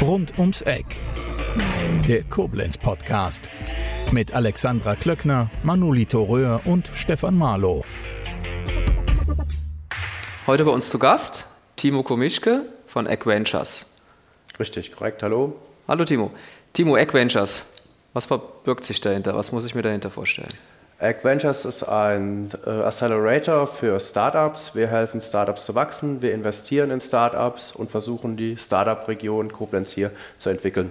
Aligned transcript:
Rund 0.00 0.38
ums 0.38 0.62
Eck. 0.62 0.84
Der 2.06 2.22
Koblenz 2.22 2.78
Podcast. 2.78 3.50
Mit 4.12 4.32
Alexandra 4.32 4.94
Klöckner, 4.94 5.50
Manolito 5.64 6.22
Röhr 6.22 6.60
und 6.64 6.88
Stefan 6.94 7.36
Marlow. 7.36 7.84
Heute 10.46 10.64
bei 10.64 10.70
uns 10.70 10.90
zu 10.90 11.00
Gast 11.00 11.46
Timo 11.74 12.04
Komischke 12.04 12.62
von 12.86 13.08
Egg 13.08 13.26
Ventures. 13.26 13.96
Richtig, 14.60 14.92
korrekt. 14.92 15.24
Hallo. 15.24 15.56
Hallo 15.88 16.04
Timo. 16.04 16.30
Timo, 16.72 16.96
Egg 16.96 17.12
Ventures. 17.14 17.66
Was 18.12 18.26
verbirgt 18.26 18.84
sich 18.84 19.00
dahinter? 19.00 19.34
Was 19.34 19.50
muss 19.50 19.66
ich 19.66 19.74
mir 19.74 19.82
dahinter 19.82 20.12
vorstellen? 20.12 20.54
Egg 20.98 21.24
Ventures 21.24 21.66
ist 21.66 21.82
ein 21.82 22.48
äh, 22.64 22.70
Accelerator 22.70 23.66
für 23.66 24.00
Startups. 24.00 24.74
Wir 24.74 24.86
helfen 24.86 25.20
Startups 25.20 25.66
zu 25.66 25.74
wachsen, 25.74 26.22
wir 26.22 26.32
investieren 26.32 26.90
in 26.90 27.02
Startups 27.02 27.72
und 27.72 27.90
versuchen 27.90 28.38
die 28.38 28.56
Startup-Region 28.56 29.52
Koblenz 29.52 29.92
hier 29.92 30.10
zu 30.38 30.48
entwickeln. 30.48 30.90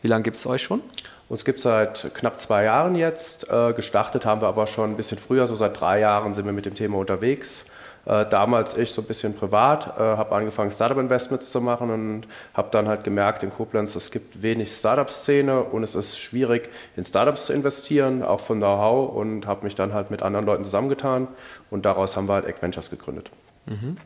Wie 0.00 0.08
lange 0.08 0.22
gibt 0.22 0.38
es 0.38 0.46
euch 0.46 0.62
schon? 0.62 0.80
Uns 1.28 1.44
gibt 1.44 1.58
es 1.58 1.64
seit 1.64 2.14
knapp 2.14 2.40
zwei 2.40 2.64
Jahren 2.64 2.94
jetzt. 2.94 3.50
Äh, 3.50 3.74
gestartet 3.74 4.24
haben 4.24 4.40
wir 4.40 4.48
aber 4.48 4.66
schon 4.66 4.92
ein 4.92 4.96
bisschen 4.96 5.18
früher, 5.18 5.46
so 5.46 5.54
seit 5.54 5.78
drei 5.78 6.00
Jahren 6.00 6.32
sind 6.32 6.46
wir 6.46 6.54
mit 6.54 6.64
dem 6.64 6.74
Thema 6.74 6.96
unterwegs. 6.96 7.66
Äh, 8.06 8.26
damals 8.26 8.76
ich 8.76 8.92
so 8.92 9.02
ein 9.02 9.06
bisschen 9.06 9.34
privat, 9.34 9.98
äh, 9.98 10.00
habe 10.00 10.34
angefangen 10.34 10.70
Startup-Investments 10.70 11.50
zu 11.50 11.60
machen 11.60 11.90
und 11.90 12.22
habe 12.52 12.68
dann 12.70 12.88
halt 12.88 13.04
gemerkt 13.04 13.42
in 13.42 13.50
Koblenz, 13.50 13.94
es 13.94 14.10
gibt 14.10 14.42
wenig 14.42 14.70
Startup-Szene 14.70 15.62
und 15.62 15.82
es 15.82 15.94
ist 15.94 16.18
schwierig 16.18 16.70
in 16.96 17.04
Startups 17.04 17.46
zu 17.46 17.52
investieren, 17.52 18.22
auch 18.22 18.40
von 18.40 18.58
Know-how 18.58 19.14
und 19.14 19.46
habe 19.46 19.64
mich 19.64 19.74
dann 19.74 19.94
halt 19.94 20.10
mit 20.10 20.22
anderen 20.22 20.44
Leuten 20.44 20.64
zusammengetan 20.64 21.28
und 21.70 21.84
daraus 21.84 22.16
haben 22.16 22.28
wir 22.28 22.34
halt 22.34 22.46
Egg 22.46 22.60
Ventures 22.60 22.90
gegründet. 22.90 23.30
Mhm. 23.66 23.96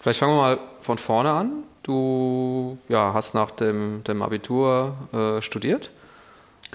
Vielleicht 0.00 0.20
fangen 0.20 0.36
wir 0.36 0.42
mal 0.42 0.58
von 0.80 0.98
vorne 0.98 1.32
an. 1.32 1.52
Du 1.82 2.78
ja, 2.88 3.12
hast 3.14 3.34
nach 3.34 3.50
dem, 3.52 4.04
dem 4.04 4.22
Abitur 4.22 4.94
äh, 5.12 5.40
studiert. 5.40 5.90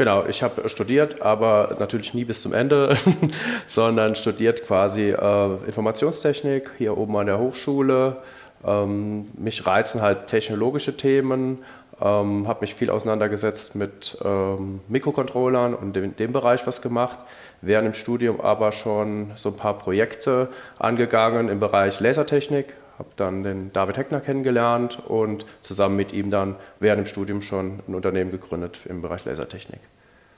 Genau, 0.02 0.25
ich 0.25 0.41
habe 0.41 0.67
studiert, 0.67 1.21
aber 1.21 1.75
natürlich 1.77 2.16
nie 2.16 2.25
bis 2.25 2.41
zum 2.41 2.55
Ende, 2.55 2.97
sondern 3.67 4.16
studiert 4.16 4.66
quasi 4.66 5.09
äh, 5.09 5.55
Informationstechnik 5.67 6.71
hier 6.80 6.97
oben 6.97 7.16
an 7.17 7.27
der 7.27 7.38
Hochschule. 7.38 8.17
Ähm, 8.66 9.27
mich 9.38 9.67
reizen 9.67 10.02
halt 10.02 10.25
technologische 10.25 10.97
Themen, 10.97 11.59
ähm, 12.02 12.47
habe 12.47 12.61
mich 12.61 12.73
viel 12.73 12.89
auseinandergesetzt 12.89 13.75
mit 13.75 14.17
ähm, 14.25 14.80
Mikrocontrollern 14.88 15.75
und 15.75 15.95
in 15.95 16.15
dem 16.15 16.33
Bereich 16.33 16.65
was 16.65 16.81
gemacht. 16.81 17.19
Während 17.61 17.86
im 17.86 17.93
Studium 17.93 18.41
aber 18.41 18.71
schon 18.71 19.33
so 19.36 19.49
ein 19.49 19.55
paar 19.55 19.77
Projekte 19.77 20.47
angegangen 20.80 21.47
im 21.47 21.59
Bereich 21.59 21.99
Lasertechnik, 21.99 22.73
habe 23.02 23.09
dann 23.16 23.41
den 23.41 23.73
David 23.73 23.97
Heckner 23.97 24.19
kennengelernt 24.19 24.99
und 25.07 25.45
zusammen 25.61 25.95
mit 25.95 26.13
ihm 26.13 26.30
dann 26.30 26.55
während 26.80 26.99
dem 26.99 27.08
Studium 27.08 27.41
schon 27.41 27.80
ein 27.88 27.95
Unternehmen 27.95 28.30
gegründet 28.30 28.77
im 28.85 29.02
Bereich 29.02 29.25
Lasertechnik. 29.25 29.80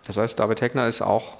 Das 0.07 0.17
heißt, 0.17 0.39
David 0.39 0.61
Heckner 0.61 0.87
ist 0.87 1.01
auch 1.01 1.37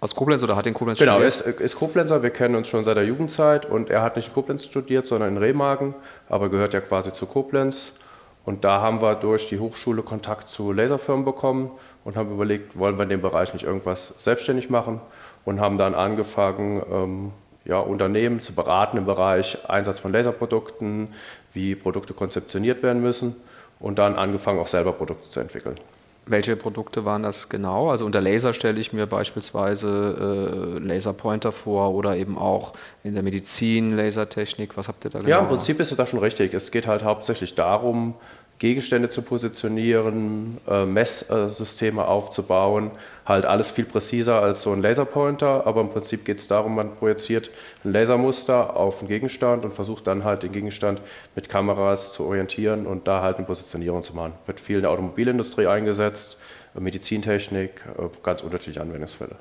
aus 0.00 0.14
Koblenz 0.14 0.42
oder 0.42 0.56
hat 0.56 0.66
in 0.66 0.72
Koblenz 0.72 0.98
genau, 0.98 1.12
studiert? 1.12 1.32
Genau, 1.34 1.46
er 1.46 1.54
ist, 1.54 1.60
ist 1.60 1.76
Koblenzer, 1.76 2.22
wir 2.22 2.30
kennen 2.30 2.54
uns 2.54 2.68
schon 2.68 2.84
seit 2.84 2.96
der 2.96 3.04
Jugendzeit 3.04 3.66
und 3.66 3.90
er 3.90 4.02
hat 4.02 4.16
nicht 4.16 4.28
in 4.28 4.34
Koblenz 4.34 4.64
studiert, 4.64 5.06
sondern 5.06 5.28
in 5.28 5.36
Remagen, 5.36 5.94
aber 6.30 6.48
gehört 6.48 6.72
ja 6.72 6.80
quasi 6.80 7.12
zu 7.12 7.26
Koblenz. 7.26 7.92
Und 8.46 8.64
da 8.64 8.80
haben 8.80 9.02
wir 9.02 9.14
durch 9.14 9.48
die 9.48 9.60
Hochschule 9.60 10.02
Kontakt 10.02 10.48
zu 10.48 10.72
Laserfirmen 10.72 11.24
bekommen 11.24 11.70
und 12.02 12.16
haben 12.16 12.32
überlegt, 12.32 12.76
wollen 12.78 12.96
wir 12.96 13.02
in 13.02 13.10
dem 13.10 13.20
Bereich 13.20 13.52
nicht 13.52 13.64
irgendwas 13.64 14.14
selbstständig 14.18 14.70
machen 14.70 15.00
und 15.44 15.60
haben 15.60 15.76
dann 15.76 15.94
angefangen, 15.94 16.82
ähm, 16.90 17.32
ja, 17.64 17.78
Unternehmen 17.78 18.40
zu 18.40 18.54
beraten 18.54 18.96
im 18.96 19.04
Bereich 19.04 19.68
Einsatz 19.68 19.98
von 19.98 20.12
Laserprodukten, 20.12 21.08
wie 21.52 21.74
Produkte 21.74 22.14
konzeptioniert 22.14 22.82
werden 22.82 23.02
müssen 23.02 23.36
und 23.78 23.98
dann 23.98 24.14
angefangen, 24.14 24.58
auch 24.58 24.68
selber 24.68 24.92
Produkte 24.92 25.28
zu 25.28 25.40
entwickeln. 25.40 25.78
Welche 26.24 26.54
Produkte 26.54 27.04
waren 27.04 27.24
das 27.24 27.48
genau? 27.48 27.90
Also 27.90 28.06
unter 28.06 28.20
Laser 28.20 28.54
stelle 28.54 28.78
ich 28.78 28.92
mir 28.92 29.06
beispielsweise 29.06 30.76
äh, 30.76 30.78
Laserpointer 30.78 31.50
vor 31.50 31.94
oder 31.94 32.16
eben 32.16 32.38
auch 32.38 32.74
in 33.02 33.14
der 33.14 33.24
Medizin 33.24 33.96
Lasertechnik. 33.96 34.76
Was 34.76 34.86
habt 34.86 35.04
ihr 35.04 35.10
da 35.10 35.18
genau? 35.18 35.30
Ja, 35.30 35.40
im 35.40 35.48
Prinzip 35.48 35.80
ist 35.80 35.90
es 35.90 35.96
da 35.96 36.06
schon 36.06 36.20
richtig. 36.20 36.54
Es 36.54 36.70
geht 36.70 36.86
halt 36.86 37.02
hauptsächlich 37.02 37.56
darum, 37.56 38.14
Gegenstände 38.62 39.10
zu 39.10 39.22
positionieren, 39.22 40.56
äh, 40.68 40.84
Messsysteme 40.84 42.06
aufzubauen. 42.06 42.92
Halt 43.26 43.44
alles 43.44 43.72
viel 43.72 43.84
präziser 43.84 44.40
als 44.40 44.62
so 44.62 44.70
ein 44.70 44.80
Laserpointer, 44.80 45.66
aber 45.66 45.80
im 45.80 45.88
Prinzip 45.88 46.24
geht 46.24 46.38
es 46.38 46.46
darum, 46.46 46.76
man 46.76 46.94
projiziert 46.94 47.50
ein 47.84 47.92
Lasermuster 47.92 48.76
auf 48.76 49.00
einen 49.00 49.08
Gegenstand 49.08 49.64
und 49.64 49.72
versucht 49.72 50.06
dann 50.06 50.22
halt 50.22 50.44
den 50.44 50.52
Gegenstand 50.52 51.02
mit 51.34 51.48
Kameras 51.48 52.12
zu 52.12 52.24
orientieren 52.24 52.86
und 52.86 53.08
da 53.08 53.20
halt 53.20 53.38
eine 53.38 53.46
Positionierung 53.46 54.04
zu 54.04 54.14
machen. 54.14 54.34
Wird 54.46 54.60
viel 54.60 54.76
in 54.76 54.82
der 54.82 54.92
Automobilindustrie 54.92 55.66
eingesetzt, 55.66 56.36
Medizintechnik, 56.78 57.82
äh, 57.98 58.02
ganz 58.22 58.42
unterschiedliche 58.42 58.80
Anwendungsfälle. 58.80 59.34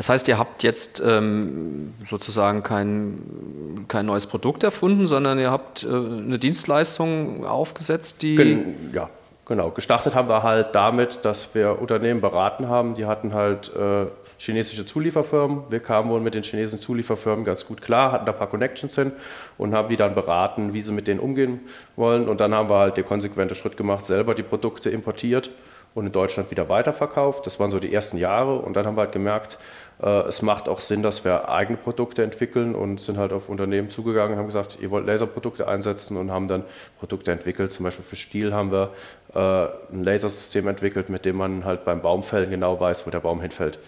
Das 0.00 0.08
heißt, 0.08 0.28
ihr 0.28 0.38
habt 0.38 0.62
jetzt 0.62 1.02
ähm, 1.06 1.92
sozusagen 2.08 2.62
kein, 2.62 3.84
kein 3.86 4.06
neues 4.06 4.26
Produkt 4.26 4.64
erfunden, 4.64 5.06
sondern 5.06 5.38
ihr 5.38 5.50
habt 5.50 5.84
äh, 5.84 5.88
eine 5.88 6.38
Dienstleistung 6.38 7.44
aufgesetzt, 7.44 8.22
die. 8.22 8.34
Gen 8.34 8.92
ja, 8.94 9.10
genau. 9.44 9.68
Gestartet 9.72 10.14
haben 10.14 10.30
wir 10.30 10.42
halt 10.42 10.68
damit, 10.72 11.26
dass 11.26 11.54
wir 11.54 11.82
Unternehmen 11.82 12.22
beraten 12.22 12.66
haben, 12.66 12.94
die 12.94 13.04
hatten 13.04 13.34
halt 13.34 13.76
äh, 13.76 14.06
chinesische 14.38 14.86
Zulieferfirmen. 14.86 15.64
Wir 15.68 15.80
kamen 15.80 16.08
wohl 16.08 16.20
mit 16.20 16.32
den 16.32 16.44
chinesischen 16.44 16.80
Zulieferfirmen 16.80 17.44
ganz 17.44 17.66
gut 17.66 17.82
klar, 17.82 18.12
hatten 18.12 18.24
da 18.24 18.32
ein 18.32 18.38
paar 18.38 18.48
Connections 18.48 18.94
hin 18.94 19.12
und 19.58 19.74
haben 19.74 19.90
die 19.90 19.96
dann 19.96 20.14
beraten, 20.14 20.72
wie 20.72 20.80
sie 20.80 20.92
mit 20.92 21.08
denen 21.08 21.20
umgehen 21.20 21.60
wollen. 21.96 22.26
Und 22.26 22.40
dann 22.40 22.54
haben 22.54 22.70
wir 22.70 22.78
halt 22.78 22.96
den 22.96 23.04
konsequenten 23.04 23.54
Schritt 23.54 23.76
gemacht, 23.76 24.06
selber 24.06 24.34
die 24.34 24.44
Produkte 24.44 24.88
importiert 24.88 25.50
und 25.94 26.06
in 26.06 26.12
Deutschland 26.12 26.50
wieder 26.50 26.68
weiterverkauft. 26.68 27.46
Das 27.46 27.60
waren 27.60 27.70
so 27.70 27.78
die 27.78 27.92
ersten 27.92 28.16
Jahre 28.16 28.56
und 28.56 28.74
dann 28.74 28.86
haben 28.86 28.96
wir 28.96 29.02
halt 29.02 29.12
gemerkt, 29.12 29.58
es 29.98 30.40
macht 30.40 30.68
auch 30.68 30.80
Sinn, 30.80 31.02
dass 31.02 31.24
wir 31.24 31.50
eigene 31.50 31.76
Produkte 31.76 32.22
entwickeln 32.22 32.74
und 32.74 33.00
sind 33.00 33.18
halt 33.18 33.32
auf 33.32 33.50
Unternehmen 33.50 33.90
zugegangen, 33.90 34.38
haben 34.38 34.46
gesagt, 34.46 34.78
ihr 34.80 34.90
wollt 34.90 35.06
Laserprodukte 35.06 35.68
einsetzen 35.68 36.16
und 36.16 36.30
haben 36.30 36.48
dann 36.48 36.64
Produkte 36.98 37.32
entwickelt. 37.32 37.72
Zum 37.72 37.84
Beispiel 37.84 38.04
für 38.04 38.16
Stiel 38.16 38.54
haben 38.54 38.72
wir 38.72 38.92
äh, 39.34 39.94
ein 39.94 40.02
Lasersystem 40.02 40.68
entwickelt, 40.68 41.10
mit 41.10 41.26
dem 41.26 41.36
man 41.36 41.66
halt 41.66 41.84
beim 41.84 42.00
Baumfällen 42.00 42.48
genau 42.48 42.80
weiß, 42.80 43.06
wo 43.06 43.10
der 43.10 43.20
Baum 43.20 43.42
hinfällt. 43.42 43.78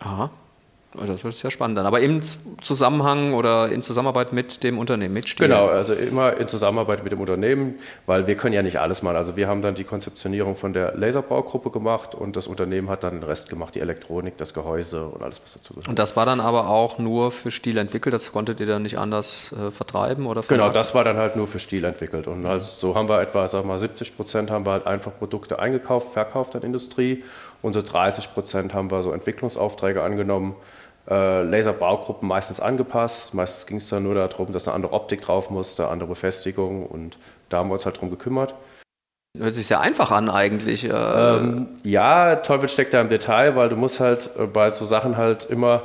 Aha. 0.00 0.30
Also 0.98 1.12
das 1.12 1.24
wird 1.24 1.34
sehr 1.34 1.50
spannend 1.50 1.78
dann. 1.78 1.86
Aber 1.86 2.00
im 2.00 2.20
Zusammenhang 2.62 3.34
oder 3.34 3.70
in 3.70 3.82
Zusammenarbeit 3.82 4.32
mit 4.32 4.62
dem 4.62 4.78
Unternehmen, 4.78 5.14
mit 5.14 5.28
Stiel? 5.28 5.48
Genau, 5.48 5.66
also 5.66 5.92
immer 5.92 6.36
in 6.36 6.48
Zusammenarbeit 6.48 7.02
mit 7.02 7.12
dem 7.12 7.20
Unternehmen, 7.20 7.74
weil 8.06 8.26
wir 8.26 8.36
können 8.36 8.54
ja 8.54 8.62
nicht 8.62 8.78
alles 8.78 9.02
machen. 9.02 9.16
Also 9.16 9.36
wir 9.36 9.48
haben 9.48 9.62
dann 9.62 9.74
die 9.74 9.84
Konzeptionierung 9.84 10.56
von 10.56 10.72
der 10.72 10.96
Laserbaugruppe 10.96 11.70
gemacht 11.70 12.14
und 12.14 12.36
das 12.36 12.46
Unternehmen 12.46 12.88
hat 12.88 13.02
dann 13.02 13.20
den 13.20 13.22
Rest 13.22 13.50
gemacht, 13.50 13.74
die 13.74 13.80
Elektronik, 13.80 14.36
das 14.36 14.54
Gehäuse 14.54 15.06
und 15.06 15.22
alles, 15.22 15.40
was 15.42 15.54
dazu 15.54 15.74
gehört. 15.74 15.88
Und 15.88 15.98
das 15.98 16.16
war 16.16 16.26
dann 16.26 16.40
aber 16.40 16.68
auch 16.68 16.98
nur 16.98 17.30
für 17.30 17.50
Stiel 17.50 17.76
entwickelt, 17.78 18.14
das 18.14 18.32
konntet 18.32 18.60
ihr 18.60 18.66
dann 18.66 18.82
nicht 18.82 18.98
anders 18.98 19.52
äh, 19.52 19.70
vertreiben 19.70 20.26
oder 20.26 20.42
Genau, 20.42 20.70
das 20.70 20.94
war 20.94 21.04
dann 21.04 21.16
halt 21.16 21.36
nur 21.36 21.46
für 21.46 21.58
Stiel 21.58 21.84
entwickelt. 21.84 22.28
Und 22.28 22.46
also 22.46 22.68
so 22.68 22.94
haben 22.94 23.08
wir 23.08 23.20
etwa, 23.20 23.48
sag 23.48 23.64
mal, 23.64 23.78
70 23.78 24.16
Prozent 24.16 24.50
haben 24.50 24.64
wir 24.66 24.72
halt 24.72 24.86
einfach 24.86 25.12
Produkte 25.16 25.58
eingekauft, 25.58 26.12
verkauft 26.12 26.54
an 26.56 26.62
Industrie 26.62 27.24
und 27.62 27.72
so 27.72 27.82
30 27.82 28.34
Prozent 28.34 28.74
haben 28.74 28.90
wir 28.90 29.02
so 29.02 29.12
Entwicklungsaufträge 29.12 30.02
angenommen 30.02 30.54
äh, 31.08 31.42
Laserbaugruppen 31.42 32.28
meistens 32.28 32.60
angepasst. 32.60 33.34
Meistens 33.34 33.66
ging 33.66 33.78
es 33.78 33.88
dann 33.88 34.02
nur 34.02 34.14
darum, 34.14 34.52
dass 34.52 34.66
eine 34.66 34.74
andere 34.74 34.92
Optik 34.92 35.20
drauf 35.22 35.50
musste, 35.50 35.88
andere 35.88 36.08
Befestigung 36.10 36.86
und 36.86 37.18
da 37.48 37.58
haben 37.58 37.68
wir 37.68 37.74
uns 37.74 37.84
halt 37.84 38.00
drum 38.00 38.10
gekümmert. 38.10 38.54
Hört 39.36 39.52
sich 39.52 39.66
sehr 39.66 39.80
einfach 39.80 40.12
an 40.12 40.30
eigentlich. 40.30 40.84
Äh. 40.84 40.90
Ähm, 40.90 41.66
ja, 41.82 42.36
Teufel 42.36 42.68
steckt 42.68 42.94
da 42.94 43.00
im 43.00 43.08
Detail, 43.08 43.56
weil 43.56 43.68
du 43.68 43.76
musst 43.76 43.98
halt 43.98 44.30
äh, 44.38 44.46
bei 44.46 44.70
so 44.70 44.84
Sachen 44.84 45.16
halt 45.16 45.44
immer, 45.46 45.82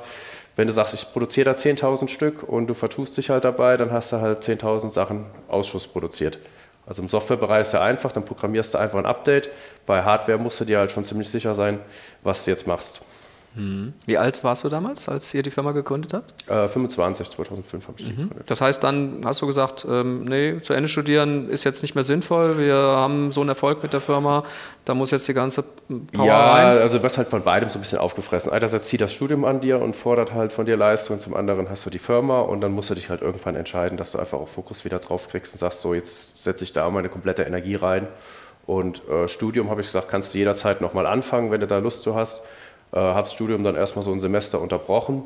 wenn 0.56 0.68
du 0.68 0.74
sagst, 0.74 0.94
ich 0.94 1.12
produziere 1.12 1.46
da 1.46 1.60
10.000 1.60 2.10
Stück 2.10 2.44
und 2.44 2.68
du 2.68 2.76
vertust 2.76 3.18
dich 3.18 3.32
halt 3.32 3.44
dabei, 3.44 3.76
dann 3.76 3.92
hast 3.92 4.12
du 4.12 4.22
halt 4.22 4.44
10.000 4.44 4.92
Sachen 4.92 5.26
Ausschuss 5.48 5.88
produziert. 5.88 6.38
Also 6.86 7.02
im 7.02 7.10
Softwarebereich 7.10 7.62
ist 7.62 7.74
ja 7.74 7.82
einfach, 7.82 8.12
dann 8.12 8.24
programmierst 8.24 8.74
du 8.74 8.78
einfach 8.78 9.00
ein 9.00 9.06
Update. 9.06 9.50
Bei 9.86 10.04
Hardware 10.04 10.38
musst 10.38 10.60
du 10.60 10.66
dir 10.66 10.80
halt 10.80 10.92
schon 10.92 11.04
ziemlich 11.04 11.30
sicher 11.30 11.56
sein, 11.56 11.80
was 12.24 12.46
du 12.46 12.52
jetzt 12.52 12.68
machst. 12.68 13.02
Wie 14.06 14.18
alt 14.18 14.44
warst 14.44 14.64
du 14.64 14.70
damals, 14.70 15.10
als 15.10 15.34
ihr 15.34 15.44
die 15.44 15.52
Firma 15.52 15.72
gegründet 15.72 16.14
habt? 16.14 16.50
Äh, 16.50 16.68
25, 16.68 17.30
2005 17.30 17.88
habe 17.88 18.00
ich 18.00 18.06
die 18.06 18.12
mhm. 18.12 18.18
gegründet. 18.18 18.50
Das 18.50 18.62
heißt, 18.62 18.84
dann 18.84 19.22
hast 19.26 19.42
du 19.42 19.48
gesagt, 19.48 19.86
ähm, 19.90 20.26
nee, 20.26 20.62
zu 20.62 20.74
Ende 20.74 20.90
studieren 20.90 21.50
ist 21.50 21.64
jetzt 21.64 21.82
nicht 21.82 21.96
mehr 21.96 22.04
sinnvoll. 22.04 22.58
Wir 22.58 22.76
haben 22.76 23.32
so 23.32 23.42
einen 23.42 23.50
Erfolg 23.50 23.84
mit 23.84 23.94
der 23.94 24.02
Firma, 24.02 24.44
da 24.86 24.94
muss 24.94 25.12
jetzt 25.12 25.28
die 25.28 25.34
ganze 25.34 25.64
Power 25.64 26.26
ja, 26.26 26.52
rein. 26.52 26.78
Ja, 26.78 26.82
also 26.82 26.98
du 26.98 27.04
wirst 27.04 27.18
halt 27.18 27.30
von 27.30 27.44
beidem 27.44 27.70
so 27.70 27.80
ein 27.80 27.82
bisschen 27.82 28.00
aufgefressen. 28.00 28.52
Einerseits 28.52 28.88
zieht 28.88 29.02
das 29.02 29.14
Studium 29.14 29.46
an 29.46 29.62
dir 29.62 29.82
und 29.82 29.96
fordert 29.96 30.34
halt 30.34 30.54
von 30.54 30.66
dir 30.66 30.78
Leistung, 30.78 31.20
zum 31.20 31.36
anderen 31.36 31.70
hast 31.70 31.86
du 31.86 31.90
die 31.90 32.00
Firma 32.00 32.42
und 32.42 32.62
dann 32.62 32.72
musst 32.72 32.90
du 32.90 32.96
dich 32.96 33.10
halt 33.10 33.22
irgendwann 33.22 33.56
entscheiden, 33.56 33.98
dass 33.98 34.12
du 34.12 34.20
einfach 34.20 34.40
auch 34.40 34.48
Fokus 34.48 34.86
wieder 34.86 35.00
drauf 35.00 35.28
kriegst 35.30 35.54
und 35.54 35.60
sagst, 35.60 35.82
so 35.82 35.94
jetzt 35.94 36.44
setze 36.44 36.64
ich 36.64 36.74
da 36.74 36.90
meine 36.90 37.10
komplette 37.10 37.44
Energie 37.44 37.76
rein. 37.76 38.08
Und 38.70 39.02
äh, 39.10 39.28
Studium, 39.28 39.72
habe 39.72 39.82
ich 39.82 39.88
gesagt, 39.88 40.10
kannst 40.10 40.34
du 40.34 40.38
jederzeit 40.38 40.80
nochmal 40.80 41.08
anfangen, 41.08 41.50
wenn 41.50 41.60
du 41.60 41.66
da 41.66 41.80
Lust 41.80 42.04
zu 42.04 42.14
hast. 42.14 42.44
Äh, 42.92 43.00
habe 43.00 43.24
das 43.24 43.34
Studium 43.34 43.64
dann 43.64 43.76
erstmal 43.76 44.04
so 44.04 44.12
ein 44.12 44.20
Semester 44.20 44.60
unterbrochen 44.62 45.24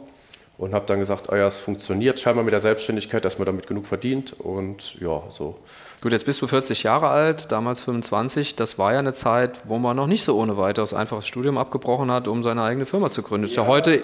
und 0.57 0.73
habe 0.73 0.85
dann 0.85 0.99
gesagt, 0.99 1.29
oh 1.31 1.35
ja, 1.35 1.47
es 1.47 1.57
funktioniert 1.57 2.19
scheinbar 2.19 2.43
mit 2.43 2.53
der 2.53 2.61
Selbstständigkeit, 2.61 3.25
dass 3.25 3.37
man 3.37 3.45
damit 3.45 3.67
genug 3.67 3.87
verdient 3.87 4.33
und 4.39 4.99
ja, 4.99 5.23
so. 5.29 5.55
Gut, 6.03 6.11
jetzt 6.11 6.25
bist 6.25 6.41
du 6.41 6.47
40 6.47 6.83
Jahre 6.83 7.07
alt, 7.07 7.53
damals 7.53 7.79
25. 7.79 8.57
Das 8.57 8.77
war 8.77 8.91
ja 8.91 8.99
eine 8.99 9.13
Zeit, 9.13 9.61
wo 9.63 9.79
man 9.79 9.95
noch 9.95 10.05
nicht 10.05 10.25
so 10.25 10.37
ohne 10.37 10.57
weiteres 10.57 10.93
einfach 10.93 11.19
das 11.19 11.27
Studium 11.27 11.57
abgebrochen 11.57 12.11
hat, 12.11 12.27
um 12.27 12.43
seine 12.43 12.61
eigene 12.61 12.85
Firma 12.85 13.09
zu 13.09 13.23
gründen. 13.23 13.43
Das 13.43 13.51
ist 13.51 13.55
ja, 13.55 13.63
ja 13.63 13.69
heute 13.69 14.01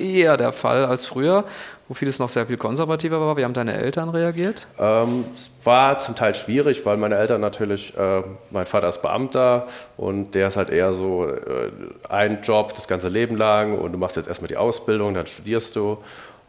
eher 0.00 0.36
der 0.36 0.52
Fall 0.52 0.84
als 0.84 1.06
früher, 1.06 1.42
wo 1.88 1.94
vieles 1.94 2.20
noch 2.20 2.28
sehr 2.28 2.46
viel 2.46 2.56
konservativer 2.56 3.18
war. 3.18 3.36
Wie 3.36 3.42
haben 3.42 3.52
deine 3.52 3.74
Eltern 3.74 4.10
reagiert? 4.10 4.68
Ähm, 4.78 5.24
es 5.34 5.50
war 5.64 5.98
zum 5.98 6.14
Teil 6.14 6.36
schwierig, 6.36 6.86
weil 6.86 6.98
meine 6.98 7.16
Eltern 7.16 7.40
natürlich, 7.40 7.96
äh, 7.96 8.22
mein 8.52 8.66
Vater 8.66 8.88
ist 8.88 9.02
Beamter 9.02 9.66
und 9.96 10.36
der 10.36 10.46
ist 10.46 10.56
halt 10.56 10.70
eher 10.70 10.92
so 10.92 11.26
äh, 11.26 11.72
ein 12.08 12.42
Job 12.42 12.76
das 12.76 12.86
ganze 12.86 13.08
Leben 13.08 13.36
lang 13.36 13.76
und 13.76 13.90
du 13.90 13.98
machst 13.98 14.14
jetzt 14.14 14.28
erstmal 14.28 14.46
die 14.46 14.56
Ausbildung, 14.56 15.14
dann 15.14 15.26
studierst 15.26 15.74
du 15.74 15.98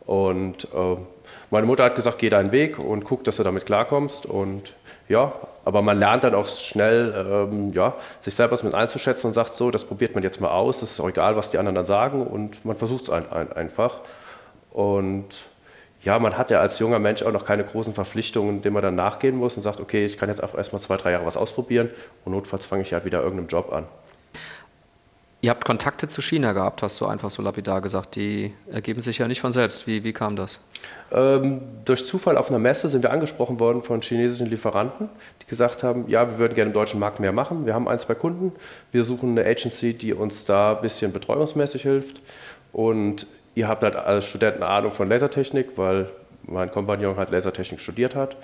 und 0.05 0.65
äh, 0.65 0.97
meine 1.51 1.65
Mutter 1.65 1.83
hat 1.83 1.95
gesagt, 1.95 2.19
geh 2.19 2.29
deinen 2.29 2.51
Weg 2.51 2.79
und 2.79 3.05
guck, 3.05 3.23
dass 3.23 3.37
du 3.37 3.43
damit 3.43 3.65
klarkommst. 3.65 4.25
Und 4.25 4.73
ja, 5.07 5.33
aber 5.63 5.81
man 5.81 5.97
lernt 5.99 6.23
dann 6.23 6.33
auch 6.33 6.47
schnell, 6.47 7.13
ähm, 7.29 7.73
ja, 7.73 7.93
sich 8.21 8.33
selber 8.33 8.57
mit 8.63 8.73
einzuschätzen 8.73 9.27
und 9.27 9.33
sagt 9.33 9.53
so, 9.53 9.69
das 9.69 9.85
probiert 9.85 10.15
man 10.15 10.23
jetzt 10.23 10.41
mal 10.41 10.49
aus, 10.49 10.79
das 10.79 10.91
ist 10.91 10.99
auch 10.99 11.09
egal, 11.09 11.35
was 11.35 11.51
die 11.51 11.57
anderen 11.57 11.75
dann 11.75 11.85
sagen 11.85 12.25
und 12.25 12.65
man 12.65 12.75
versucht 12.75 13.03
es 13.03 13.09
ein, 13.09 13.31
ein, 13.31 13.51
einfach. 13.53 13.99
Und 14.71 15.27
ja, 16.01 16.17
man 16.19 16.37
hat 16.37 16.49
ja 16.49 16.59
als 16.59 16.79
junger 16.79 16.99
Mensch 16.99 17.23
auch 17.23 17.31
noch 17.31 17.45
keine 17.45 17.63
großen 17.63 17.93
Verpflichtungen, 17.93 18.61
denen 18.61 18.73
man 18.73 18.83
dann 18.83 18.95
nachgehen 18.95 19.35
muss 19.35 19.55
und 19.55 19.61
sagt, 19.61 19.79
okay, 19.79 20.05
ich 20.05 20.17
kann 20.17 20.29
jetzt 20.29 20.41
einfach 20.41 20.57
erstmal 20.57 20.81
zwei, 20.81 20.97
drei 20.97 21.11
Jahre 21.11 21.25
was 21.25 21.37
ausprobieren 21.37 21.89
und 22.23 22.31
notfalls 22.31 22.65
fange 22.65 22.83
ich 22.83 22.93
halt 22.93 23.05
wieder 23.05 23.21
irgendeinen 23.21 23.47
Job 23.47 23.71
an. 23.71 23.85
Ihr 25.45 25.51
habt 25.51 25.63
Kontakte 25.63 26.07
zu 26.07 26.23
China 26.23 26.53
gehabt, 26.53 26.81
hast 26.81 26.99
du 26.99 27.05
einfach 27.05 27.29
so 27.29 27.43
lapidar 27.43 27.79
gesagt. 27.79 28.15
Die 28.15 28.51
ergeben 28.71 29.03
sich 29.03 29.19
ja 29.19 29.27
nicht 29.27 29.41
von 29.41 29.51
selbst. 29.51 29.85
Wie, 29.85 30.03
wie 30.03 30.11
kam 30.11 30.35
das? 30.35 30.59
Ähm, 31.11 31.61
durch 31.85 32.03
Zufall 32.07 32.35
auf 32.35 32.49
einer 32.49 32.57
Messe 32.57 32.89
sind 32.89 33.03
wir 33.03 33.11
angesprochen 33.11 33.59
worden 33.59 33.83
von 33.83 34.01
chinesischen 34.01 34.47
Lieferanten, 34.47 35.07
die 35.43 35.45
gesagt 35.45 35.83
haben, 35.83 36.05
ja, 36.07 36.27
wir 36.31 36.39
würden 36.39 36.55
gerne 36.55 36.69
im 36.69 36.73
deutschen 36.73 36.99
Markt 36.99 37.19
mehr 37.19 37.31
machen. 37.31 37.67
Wir 37.67 37.75
haben 37.75 37.87
ein, 37.87 37.99
zwei 37.99 38.15
Kunden. 38.15 38.53
Wir 38.91 39.03
suchen 39.03 39.37
eine 39.37 39.47
Agency, 39.47 39.93
die 39.93 40.15
uns 40.15 40.45
da 40.45 40.77
ein 40.77 40.81
bisschen 40.81 41.13
betreuungsmäßig 41.13 41.83
hilft. 41.83 42.21
Und 42.73 43.27
ihr 43.53 43.67
habt 43.67 43.83
halt 43.83 43.97
als 43.97 44.25
Studenten 44.25 44.63
Ahnung 44.63 44.91
von 44.91 45.07
Lasertechnik, 45.09 45.73
weil 45.75 46.09
mein 46.41 46.71
Kompagnon 46.71 47.17
halt 47.17 47.29
Lasertechnik 47.29 47.79
studiert 47.79 48.15
hat. 48.15 48.35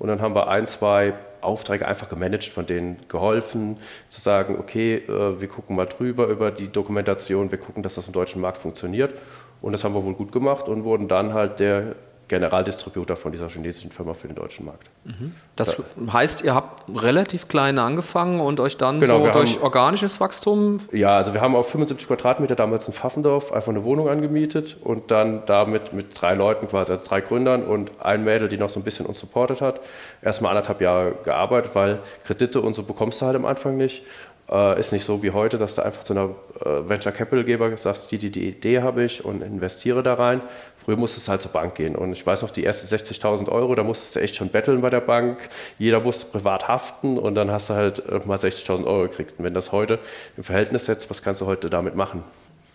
Und 0.00 0.08
dann 0.08 0.20
haben 0.20 0.34
wir 0.34 0.48
ein, 0.48 0.66
zwei 0.66 1.14
Aufträge 1.40 1.86
einfach 1.86 2.08
gemanagt, 2.08 2.44
von 2.44 2.66
denen 2.66 2.96
geholfen, 3.08 3.78
zu 4.10 4.20
sagen, 4.20 4.56
okay, 4.58 4.96
äh, 4.96 5.40
wir 5.40 5.48
gucken 5.48 5.76
mal 5.76 5.86
drüber 5.86 6.26
über 6.26 6.50
die 6.50 6.68
Dokumentation, 6.68 7.50
wir 7.50 7.58
gucken, 7.58 7.82
dass 7.82 7.94
das 7.94 8.06
im 8.06 8.12
deutschen 8.12 8.40
Markt 8.40 8.58
funktioniert. 8.58 9.14
Und 9.60 9.72
das 9.72 9.84
haben 9.84 9.94
wir 9.94 10.04
wohl 10.04 10.14
gut 10.14 10.32
gemacht 10.32 10.68
und 10.68 10.84
wurden 10.84 11.08
dann 11.08 11.34
halt 11.34 11.58
der 11.60 11.96
Generaldistributor 12.28 13.16
von 13.16 13.32
dieser 13.32 13.48
chinesischen 13.48 13.90
Firma 13.90 14.14
für 14.14 14.28
den 14.28 14.36
deutschen 14.36 14.66
Markt. 14.66 14.88
Mhm. 15.04 15.34
Das 15.56 15.76
da. 15.76 16.12
heißt, 16.12 16.44
ihr 16.44 16.54
habt 16.54 16.82
relativ 16.94 17.48
klein 17.48 17.78
angefangen 17.78 18.40
und 18.40 18.60
euch 18.60 18.76
dann 18.76 19.00
genau, 19.00 19.24
so 19.24 19.30
durch 19.30 19.56
haben, 19.56 19.62
organisches 19.62 20.20
Wachstum? 20.20 20.80
Ja, 20.92 21.16
also 21.16 21.34
wir 21.34 21.40
haben 21.40 21.56
auf 21.56 21.70
75 21.70 22.06
Quadratmeter 22.06 22.54
damals 22.54 22.86
in 22.86 22.92
Pfaffendorf 22.92 23.52
einfach 23.52 23.70
eine 23.70 23.82
Wohnung 23.82 24.08
angemietet 24.08 24.76
und 24.84 25.10
dann 25.10 25.42
damit 25.46 25.92
mit 25.92 26.20
drei 26.20 26.34
Leuten 26.34 26.68
quasi, 26.68 26.92
also 26.92 27.04
drei 27.06 27.20
Gründern 27.22 27.64
und 27.64 27.90
ein 28.00 28.24
Mädel, 28.24 28.48
die 28.48 28.58
noch 28.58 28.70
so 28.70 28.78
ein 28.78 28.84
bisschen 28.84 29.06
uns 29.06 29.18
supportet 29.18 29.60
hat, 29.60 29.80
erstmal 30.22 30.50
anderthalb 30.50 30.80
Jahre 30.80 31.14
gearbeitet, 31.24 31.70
weil 31.74 31.98
Kredite 32.24 32.60
und 32.60 32.74
so 32.74 32.82
bekommst 32.82 33.20
du 33.22 33.26
halt 33.26 33.36
am 33.36 33.46
Anfang 33.46 33.76
nicht. 33.76 34.04
Äh, 34.50 34.80
ist 34.80 34.92
nicht 34.92 35.04
so 35.04 35.22
wie 35.22 35.30
heute, 35.30 35.58
dass 35.58 35.74
du 35.74 35.84
einfach 35.84 36.04
zu 36.04 36.14
einer 36.14 36.30
äh, 36.64 36.88
Venture 36.88 37.12
Capital 37.12 37.44
Geber 37.44 37.76
sagst, 37.76 38.10
die, 38.10 38.18
die, 38.18 38.30
die 38.30 38.48
Idee 38.48 38.80
habe 38.80 39.04
ich 39.04 39.24
und 39.24 39.42
investiere 39.42 40.02
da 40.02 40.14
rein, 40.14 40.42
Früher 40.88 40.96
musstest 40.96 41.28
du 41.28 41.32
halt 41.32 41.42
zur 41.42 41.52
Bank 41.52 41.74
gehen. 41.74 41.94
Und 41.94 42.12
ich 42.12 42.26
weiß 42.26 42.40
noch, 42.40 42.50
die 42.50 42.64
ersten 42.64 42.86
60.000 42.88 43.50
Euro, 43.50 43.74
da 43.74 43.82
musstest 43.82 44.16
du 44.16 44.20
echt 44.20 44.36
schon 44.36 44.48
betteln 44.48 44.80
bei 44.80 44.88
der 44.88 45.02
Bank. 45.02 45.50
Jeder 45.78 46.00
musste 46.00 46.24
privat 46.24 46.66
haften 46.66 47.18
und 47.18 47.34
dann 47.34 47.50
hast 47.50 47.68
du 47.68 47.74
halt 47.74 48.08
äh, 48.08 48.20
mal 48.24 48.38
60.000 48.38 48.86
Euro 48.86 49.02
gekriegt. 49.02 49.38
Und 49.38 49.44
wenn 49.44 49.52
das 49.52 49.70
heute 49.70 49.98
im 50.38 50.44
Verhältnis 50.44 50.86
setzt, 50.86 51.10
was 51.10 51.22
kannst 51.22 51.42
du 51.42 51.46
heute 51.46 51.68
damit 51.68 51.94
machen? 51.94 52.24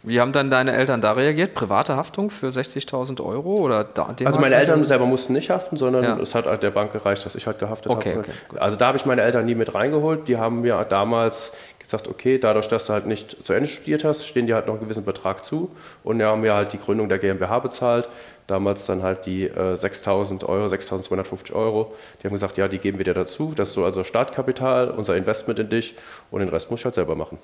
Wie 0.05 0.19
haben 0.19 0.33
dann 0.33 0.51
deine 0.51 0.73
Eltern 0.73 0.99
da 0.99 1.13
reagiert? 1.13 1.53
Private 1.53 1.95
Haftung 1.95 2.29
für 2.29 2.47
60.000 2.47 3.23
Euro? 3.23 3.55
Oder 3.55 3.87
also 4.25 4.39
meine 4.39 4.55
Eltern 4.55 4.85
selber 4.85 5.05
mussten 5.05 5.31
nicht 5.31 5.49
haften, 5.49 5.77
sondern 5.77 6.03
ja. 6.03 6.19
es 6.19 6.35
hat 6.35 6.45
halt 6.45 6.61
der 6.61 6.71
Bank 6.71 6.91
gereicht, 6.91 7.25
dass 7.25 7.35
ich 7.35 7.47
halt 7.47 7.59
gehaftet 7.59 7.89
okay, 7.89 8.11
habe. 8.11 8.19
Okay, 8.19 8.31
also 8.59 8.77
da 8.77 8.87
habe 8.87 8.97
ich 8.97 9.05
meine 9.05 9.21
Eltern 9.21 9.45
nie 9.45 9.55
mit 9.55 9.73
reingeholt. 9.73 10.27
Die 10.27 10.37
haben 10.37 10.61
mir 10.61 10.85
damals 10.89 11.53
gesagt, 11.79 12.09
okay, 12.09 12.37
dadurch, 12.37 12.67
dass 12.67 12.87
du 12.87 12.93
halt 12.93 13.05
nicht 13.05 13.45
zu 13.45 13.53
Ende 13.53 13.69
studiert 13.69 14.03
hast, 14.03 14.25
stehen 14.25 14.45
dir 14.45 14.55
halt 14.55 14.67
noch 14.67 14.73
einen 14.73 14.83
gewissen 14.83 15.05
Betrag 15.05 15.45
zu. 15.45 15.71
Und 16.03 16.19
wir 16.19 16.27
haben 16.27 16.41
mir 16.41 16.53
halt 16.53 16.73
die 16.73 16.79
Gründung 16.79 17.07
der 17.07 17.19
GmbH 17.19 17.59
bezahlt. 17.59 18.09
Damals 18.47 18.85
dann 18.85 19.03
halt 19.03 19.25
die 19.25 19.45
äh, 19.45 19.75
6.000 19.75 20.45
Euro, 20.45 20.65
6.250 20.65 21.53
Euro. 21.53 21.93
Die 22.21 22.27
haben 22.27 22.33
gesagt, 22.33 22.57
ja, 22.57 22.67
die 22.67 22.79
geben 22.79 22.97
wir 22.97 23.05
dir 23.05 23.13
dazu. 23.13 23.53
Das 23.55 23.69
ist 23.69 23.75
so 23.75 23.85
also 23.85 24.03
Startkapital, 24.03 24.89
unser 24.89 25.15
Investment 25.15 25.59
in 25.59 25.69
dich 25.69 25.95
und 26.29 26.41
den 26.41 26.49
Rest 26.49 26.69
musst 26.71 26.83
du 26.83 26.85
halt 26.85 26.95
selber 26.95 27.15
machen. 27.15 27.37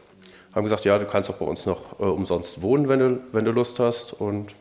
Haben 0.54 0.64
gesagt, 0.64 0.86
ja, 0.86 0.98
du 0.98 1.06
kannst 1.06 1.30
auch 1.30 1.36
bei 1.36 1.46
uns 1.46 1.66
noch 1.66 2.00
äh, 2.00 2.04
umsonst 2.04 2.62
wohnen, 2.62 2.90
wenn 2.90 3.00
du, 3.00 3.20
wenn 3.32 3.46
du 3.46 3.52
Lust 3.52 3.80
hast. 3.80 4.14
Und 4.14 4.52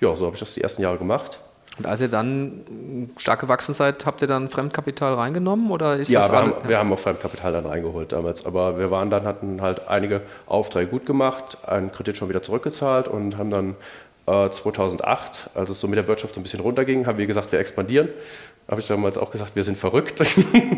ja, 0.00 0.14
so 0.14 0.26
habe 0.26 0.34
ich 0.34 0.40
das 0.40 0.54
die 0.54 0.62
ersten 0.62 0.82
Jahre 0.82 0.98
gemacht. 0.98 1.40
Und 1.78 1.86
als 1.86 2.00
ihr 2.00 2.08
dann 2.08 3.10
stark 3.18 3.40
gewachsen 3.40 3.74
seid, 3.74 4.06
habt 4.06 4.22
ihr 4.22 4.28
dann 4.28 4.48
Fremdkapital 4.48 5.12
reingenommen 5.12 5.70
oder 5.70 5.96
ist 5.96 6.08
ja, 6.08 6.20
das 6.20 6.32
wir 6.32 6.38
haben, 6.38 6.54
wir 6.64 6.78
haben 6.78 6.90
auch 6.92 6.98
Fremdkapital 6.98 7.52
dann 7.52 7.66
reingeholt 7.66 8.12
damals. 8.12 8.46
Aber 8.46 8.78
wir 8.78 8.90
waren 8.90 9.10
dann, 9.10 9.24
hatten 9.24 9.60
halt 9.60 9.86
einige 9.88 10.22
Aufträge 10.46 10.90
gut 10.90 11.04
gemacht, 11.04 11.58
einen 11.66 11.92
Kredit 11.92 12.16
schon 12.16 12.30
wieder 12.30 12.42
zurückgezahlt 12.42 13.08
und 13.08 13.36
haben 13.36 13.50
dann 13.50 13.76
äh, 14.26 14.50
2008, 14.50 15.50
als 15.54 15.68
es 15.68 15.78
so 15.78 15.86
mit 15.86 15.98
der 15.98 16.08
Wirtschaft 16.08 16.34
so 16.34 16.40
ein 16.40 16.44
bisschen 16.44 16.60
runterging, 16.60 17.06
haben 17.06 17.18
wir 17.18 17.26
gesagt, 17.26 17.52
wir 17.52 17.58
expandieren. 17.58 18.08
Habe 18.68 18.80
ich 18.80 18.86
damals 18.86 19.18
auch 19.18 19.30
gesagt, 19.30 19.54
wir 19.54 19.62
sind 19.62 19.78
verrückt. 19.78 20.24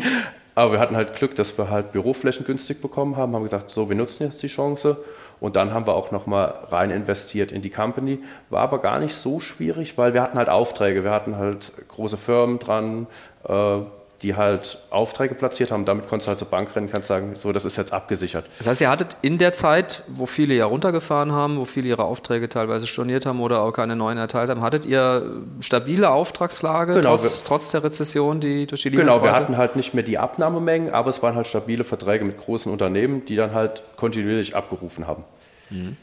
Aber 0.59 0.73
wir 0.73 0.79
hatten 0.81 0.97
halt 0.97 1.15
Glück, 1.15 1.37
dass 1.37 1.57
wir 1.57 1.69
halt 1.69 1.93
Büroflächen 1.93 2.45
günstig 2.45 2.81
bekommen 2.81 3.15
haben, 3.15 3.33
haben 3.33 3.43
gesagt, 3.43 3.71
so, 3.71 3.87
wir 3.87 3.95
nutzen 3.95 4.23
jetzt 4.23 4.43
die 4.43 4.47
Chance 4.47 4.97
und 5.39 5.55
dann 5.55 5.73
haben 5.73 5.87
wir 5.87 5.93
auch 5.93 6.11
nochmal 6.11 6.53
rein 6.69 6.91
investiert 6.91 7.53
in 7.53 7.61
die 7.61 7.69
Company. 7.69 8.19
War 8.49 8.63
aber 8.63 8.79
gar 8.79 8.99
nicht 8.99 9.15
so 9.15 9.39
schwierig, 9.39 9.97
weil 9.97 10.13
wir 10.13 10.21
hatten 10.21 10.37
halt 10.37 10.49
Aufträge. 10.49 11.05
Wir 11.05 11.11
hatten 11.11 11.37
halt 11.37 11.71
große 11.87 12.17
Firmen 12.17 12.59
dran, 12.59 13.07
äh, 13.47 13.77
die 14.21 14.35
halt 14.35 14.77
Aufträge 14.89 15.35
platziert 15.35 15.71
haben. 15.71 15.85
Damit 15.85 16.07
konntest 16.07 16.27
du 16.27 16.29
halt 16.29 16.39
zur 16.39 16.47
Bank 16.47 16.75
rennen, 16.75 16.89
kannst 16.89 17.07
sagen, 17.07 17.35
so, 17.39 17.51
das 17.51 17.65
ist 17.65 17.77
jetzt 17.77 17.93
abgesichert. 17.93 18.45
Das 18.57 18.67
heißt, 18.67 18.81
ihr 18.81 18.89
hattet 18.89 19.15
in 19.21 19.37
der 19.37 19.53
Zeit, 19.53 20.03
wo 20.07 20.25
viele 20.25 20.53
ja 20.53 20.65
runtergefahren 20.65 21.31
haben, 21.31 21.57
wo 21.57 21.65
viele 21.65 21.87
ihre 21.87 22.03
Aufträge 22.03 22.49
teilweise 22.49 22.87
storniert 22.87 23.25
haben 23.25 23.39
oder 23.39 23.61
auch 23.61 23.71
keine 23.71 23.95
neuen 23.95 24.17
erteilt 24.17 24.49
haben, 24.49 24.61
hattet 24.61 24.85
ihr 24.85 25.43
stabile 25.61 26.09
Auftragslage 26.09 26.95
genau, 26.95 27.11
trotz, 27.11 27.43
trotz, 27.43 27.71
der 27.71 27.83
Rezession, 27.83 28.39
die 28.39 28.67
durch 28.67 28.81
die 28.81 28.89
Liga 28.89 29.03
Genau, 29.03 29.23
wir 29.23 29.31
hatten 29.31 29.57
halt 29.57 29.75
nicht 29.75 29.93
mehr 29.93 30.03
die 30.03 30.17
Abnahmemengen, 30.17 30.93
aber 30.93 31.09
es 31.09 31.23
waren 31.23 31.35
halt 31.35 31.47
stabile 31.47 31.83
Verträge 31.83 32.25
mit 32.25 32.37
großen 32.37 32.71
Unternehmen, 32.71 33.25
die 33.25 33.35
dann 33.35 33.53
halt 33.53 33.83
kontinuierlich 33.95 34.55
abgerufen 34.55 35.07
haben. 35.07 35.23
Mhm. 35.69 35.97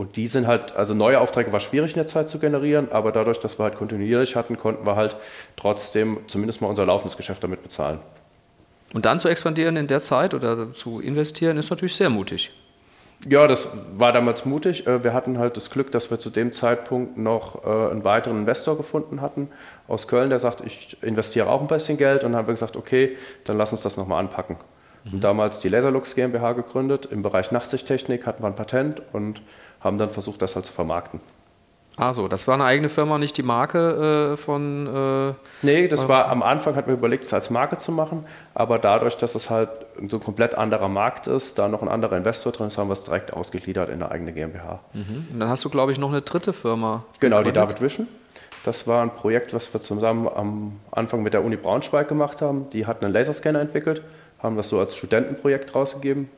Und 0.00 0.16
die 0.16 0.28
sind 0.28 0.46
halt, 0.46 0.74
also 0.76 0.94
neue 0.94 1.20
Aufträge 1.20 1.52
war 1.52 1.60
schwierig 1.60 1.90
in 1.90 1.96
der 1.96 2.06
Zeit 2.06 2.30
zu 2.30 2.38
generieren, 2.38 2.90
aber 2.90 3.12
dadurch, 3.12 3.38
dass 3.38 3.58
wir 3.58 3.64
halt 3.64 3.76
kontinuierlich 3.76 4.34
hatten, 4.34 4.56
konnten 4.56 4.86
wir 4.86 4.96
halt 4.96 5.14
trotzdem 5.56 6.20
zumindest 6.26 6.62
mal 6.62 6.68
unser 6.68 6.86
laufendes 6.86 7.18
Geschäft 7.18 7.44
damit 7.44 7.62
bezahlen. 7.62 7.98
Und 8.94 9.04
dann 9.04 9.20
zu 9.20 9.28
expandieren 9.28 9.76
in 9.76 9.88
der 9.88 10.00
Zeit 10.00 10.32
oder 10.32 10.72
zu 10.72 11.00
investieren, 11.00 11.58
ist 11.58 11.68
natürlich 11.68 11.96
sehr 11.96 12.08
mutig. 12.08 12.50
Ja, 13.28 13.46
das 13.46 13.68
war 13.94 14.14
damals 14.14 14.46
mutig. 14.46 14.86
Äh, 14.86 15.04
wir 15.04 15.12
hatten 15.12 15.38
halt 15.38 15.58
das 15.58 15.68
Glück, 15.68 15.92
dass 15.92 16.10
wir 16.10 16.18
zu 16.18 16.30
dem 16.30 16.54
Zeitpunkt 16.54 17.18
noch 17.18 17.62
äh, 17.66 17.90
einen 17.90 18.02
weiteren 18.02 18.38
Investor 18.38 18.78
gefunden 18.78 19.20
hatten 19.20 19.50
aus 19.86 20.08
Köln, 20.08 20.30
der 20.30 20.38
sagt, 20.38 20.62
ich 20.62 20.96
investiere 21.02 21.50
auch 21.50 21.60
ein 21.60 21.66
bisschen 21.66 21.98
Geld. 21.98 22.24
Und 22.24 22.32
dann 22.32 22.38
haben 22.38 22.48
wir 22.48 22.54
gesagt, 22.54 22.78
okay, 22.78 23.18
dann 23.44 23.58
lass 23.58 23.70
uns 23.70 23.82
das 23.82 23.98
nochmal 23.98 24.20
anpacken. 24.20 24.56
Mhm. 25.04 25.12
Und 25.12 25.24
damals 25.24 25.60
die 25.60 25.68
Laserlux 25.68 26.14
GmbH 26.14 26.52
gegründet. 26.54 27.06
Im 27.10 27.22
Bereich 27.22 27.52
Nachtsichttechnik 27.52 28.26
hatten 28.26 28.42
wir 28.42 28.46
ein 28.46 28.56
Patent 28.56 29.02
und 29.12 29.42
haben 29.80 29.98
dann 29.98 30.10
versucht, 30.10 30.42
das 30.42 30.54
halt 30.54 30.66
zu 30.66 30.72
vermarkten. 30.72 31.20
Ah 31.96 32.14
so, 32.14 32.28
das 32.28 32.46
war 32.46 32.54
eine 32.54 32.64
eigene 32.64 32.88
Firma, 32.88 33.18
nicht 33.18 33.36
die 33.36 33.42
Marke 33.42 34.32
äh, 34.32 34.36
von... 34.36 34.86
Äh, 34.86 35.34
nee, 35.62 35.88
das 35.88 36.08
war 36.08 36.28
am 36.28 36.42
Anfang, 36.42 36.74
hatten 36.76 36.88
wir 36.88 36.94
überlegt, 36.94 37.24
es 37.24 37.34
als 37.34 37.50
Marke 37.50 37.76
zu 37.76 37.92
machen, 37.92 38.24
aber 38.54 38.78
dadurch, 38.78 39.16
dass 39.16 39.34
es 39.34 39.50
halt 39.50 39.68
so 40.08 40.16
ein 40.16 40.22
komplett 40.22 40.54
anderer 40.54 40.88
Markt 40.88 41.26
ist, 41.26 41.58
da 41.58 41.68
noch 41.68 41.82
ein 41.82 41.88
anderer 41.88 42.16
Investor 42.16 42.52
drin 42.52 42.68
ist, 42.68 42.78
haben 42.78 42.88
wir 42.88 42.94
es 42.94 43.04
direkt 43.04 43.34
ausgegliedert 43.34 43.88
in 43.88 43.96
eine 43.96 44.10
eigene 44.10 44.32
GmbH. 44.32 44.80
Mhm. 44.94 45.26
Und 45.32 45.40
dann 45.40 45.48
hast 45.50 45.64
du, 45.64 45.68
glaube 45.68 45.92
ich, 45.92 45.98
noch 45.98 46.10
eine 46.10 46.22
dritte 46.22 46.52
Firma. 46.52 47.04
Genau, 47.18 47.38
gegründet. 47.38 47.56
die 47.56 47.60
David 47.60 47.82
Vision. 47.82 48.08
Das 48.64 48.86
war 48.86 49.02
ein 49.02 49.10
Projekt, 49.10 49.52
was 49.52 49.72
wir 49.72 49.80
zusammen 49.80 50.28
am 50.28 50.80
Anfang 50.90 51.22
mit 51.22 51.34
der 51.34 51.44
Uni 51.44 51.56
Braunschweig 51.56 52.08
gemacht 52.08 52.40
haben. 52.40 52.70
Die 52.70 52.86
hatten 52.86 53.04
einen 53.04 53.14
Laserscanner 53.14 53.60
entwickelt, 53.60 54.02
haben 54.38 54.56
das 54.56 54.68
so 54.68 54.78
als 54.78 54.96
Studentenprojekt 54.96 55.74
rausgegeben. 55.74 56.30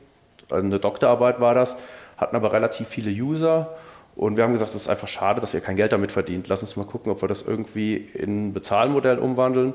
Also 0.49 0.65
eine 0.65 0.79
Doktorarbeit 0.79 1.39
war 1.39 1.53
das 1.53 1.77
hatten 2.17 2.35
aber 2.35 2.53
relativ 2.53 2.87
viele 2.87 3.11
User 3.11 3.69
und 4.15 4.37
wir 4.37 4.43
haben 4.43 4.53
gesagt, 4.53 4.71
es 4.71 4.81
ist 4.83 4.87
einfach 4.87 5.07
schade, 5.07 5.41
dass 5.41 5.53
ihr 5.53 5.61
kein 5.61 5.75
Geld 5.75 5.91
damit 5.91 6.11
verdient. 6.11 6.47
Lass 6.47 6.61
uns 6.61 6.75
mal 6.75 6.85
gucken, 6.85 7.11
ob 7.11 7.21
wir 7.21 7.27
das 7.27 7.41
irgendwie 7.41 7.95
in 7.95 8.47
ein 8.47 8.53
Bezahlmodell 8.53 9.19
umwandeln. 9.19 9.73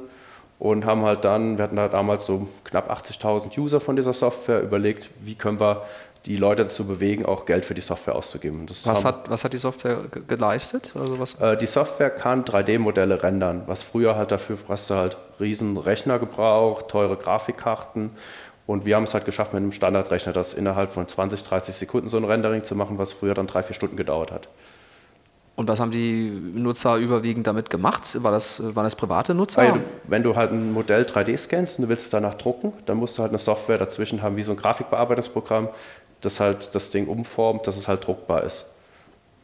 und 0.60 0.86
haben 0.86 1.02
halt 1.02 1.24
dann, 1.24 1.56
wir 1.56 1.62
hatten 1.62 1.76
da 1.76 1.86
damals 1.86 2.26
so 2.26 2.48
knapp 2.64 2.90
80.000 2.90 3.56
User 3.60 3.80
von 3.80 3.94
dieser 3.94 4.12
Software, 4.12 4.60
überlegt, 4.60 5.08
wie 5.20 5.36
können 5.36 5.60
wir 5.60 5.84
die 6.26 6.36
Leute 6.36 6.64
dazu 6.64 6.84
bewegen, 6.84 7.24
auch 7.24 7.46
Geld 7.46 7.64
für 7.64 7.74
die 7.74 7.80
Software 7.80 8.16
auszugeben. 8.16 8.66
Was 8.84 9.04
hat, 9.04 9.30
was, 9.30 9.44
hat, 9.44 9.52
die 9.52 9.58
Software 9.58 9.98
geleistet? 10.26 10.92
Also 10.98 11.18
was? 11.20 11.34
Äh, 11.40 11.56
die 11.56 11.66
Software 11.66 12.10
kann 12.10 12.44
3D-Modelle 12.44 13.22
rendern, 13.22 13.62
was 13.66 13.84
früher 13.84 14.16
halt 14.16 14.32
dafür 14.32 14.58
hast 14.68 14.90
du 14.90 14.94
halt 14.94 15.16
riesen 15.38 15.76
Rechner 15.76 16.18
gebraucht, 16.18 16.88
teure 16.88 17.16
Grafikkarten 17.16 18.10
und 18.68 18.84
wir 18.84 18.96
haben 18.96 19.04
es 19.04 19.14
halt 19.14 19.24
geschafft 19.24 19.54
mit 19.54 19.62
einem 19.62 19.72
Standardrechner, 19.72 20.34
das 20.34 20.52
innerhalb 20.52 20.92
von 20.92 21.08
20, 21.08 21.42
30 21.42 21.74
Sekunden 21.74 22.10
so 22.10 22.18
ein 22.18 22.24
Rendering 22.24 22.64
zu 22.64 22.74
machen, 22.74 22.98
was 22.98 23.14
früher 23.14 23.32
dann 23.32 23.46
drei, 23.46 23.62
vier 23.62 23.72
Stunden 23.72 23.96
gedauert 23.96 24.30
hat. 24.30 24.50
Und 25.56 25.68
was 25.68 25.80
haben 25.80 25.90
die 25.90 26.28
Nutzer 26.28 26.96
überwiegend 26.96 27.46
damit 27.46 27.70
gemacht? 27.70 28.22
War 28.22 28.30
das, 28.30 28.62
waren 28.76 28.84
das 28.84 28.94
private 28.94 29.32
Nutzer? 29.32 29.62
Weil, 29.62 29.80
wenn 30.04 30.22
du 30.22 30.36
halt 30.36 30.52
ein 30.52 30.74
Modell 30.74 31.04
3D 31.04 31.38
scannst 31.38 31.78
und 31.78 31.84
du 31.84 31.88
willst 31.88 32.04
es 32.04 32.10
danach 32.10 32.34
drucken, 32.34 32.74
dann 32.84 32.98
musst 32.98 33.16
du 33.16 33.22
halt 33.22 33.30
eine 33.30 33.38
Software 33.38 33.78
dazwischen 33.78 34.20
haben, 34.20 34.36
wie 34.36 34.42
so 34.42 34.52
ein 34.52 34.58
Grafikbearbeitungsprogramm, 34.58 35.70
das 36.20 36.38
halt 36.38 36.74
das 36.74 36.90
Ding 36.90 37.08
umformt, 37.08 37.66
dass 37.66 37.78
es 37.78 37.88
halt 37.88 38.06
druckbar 38.06 38.44
ist. 38.44 38.66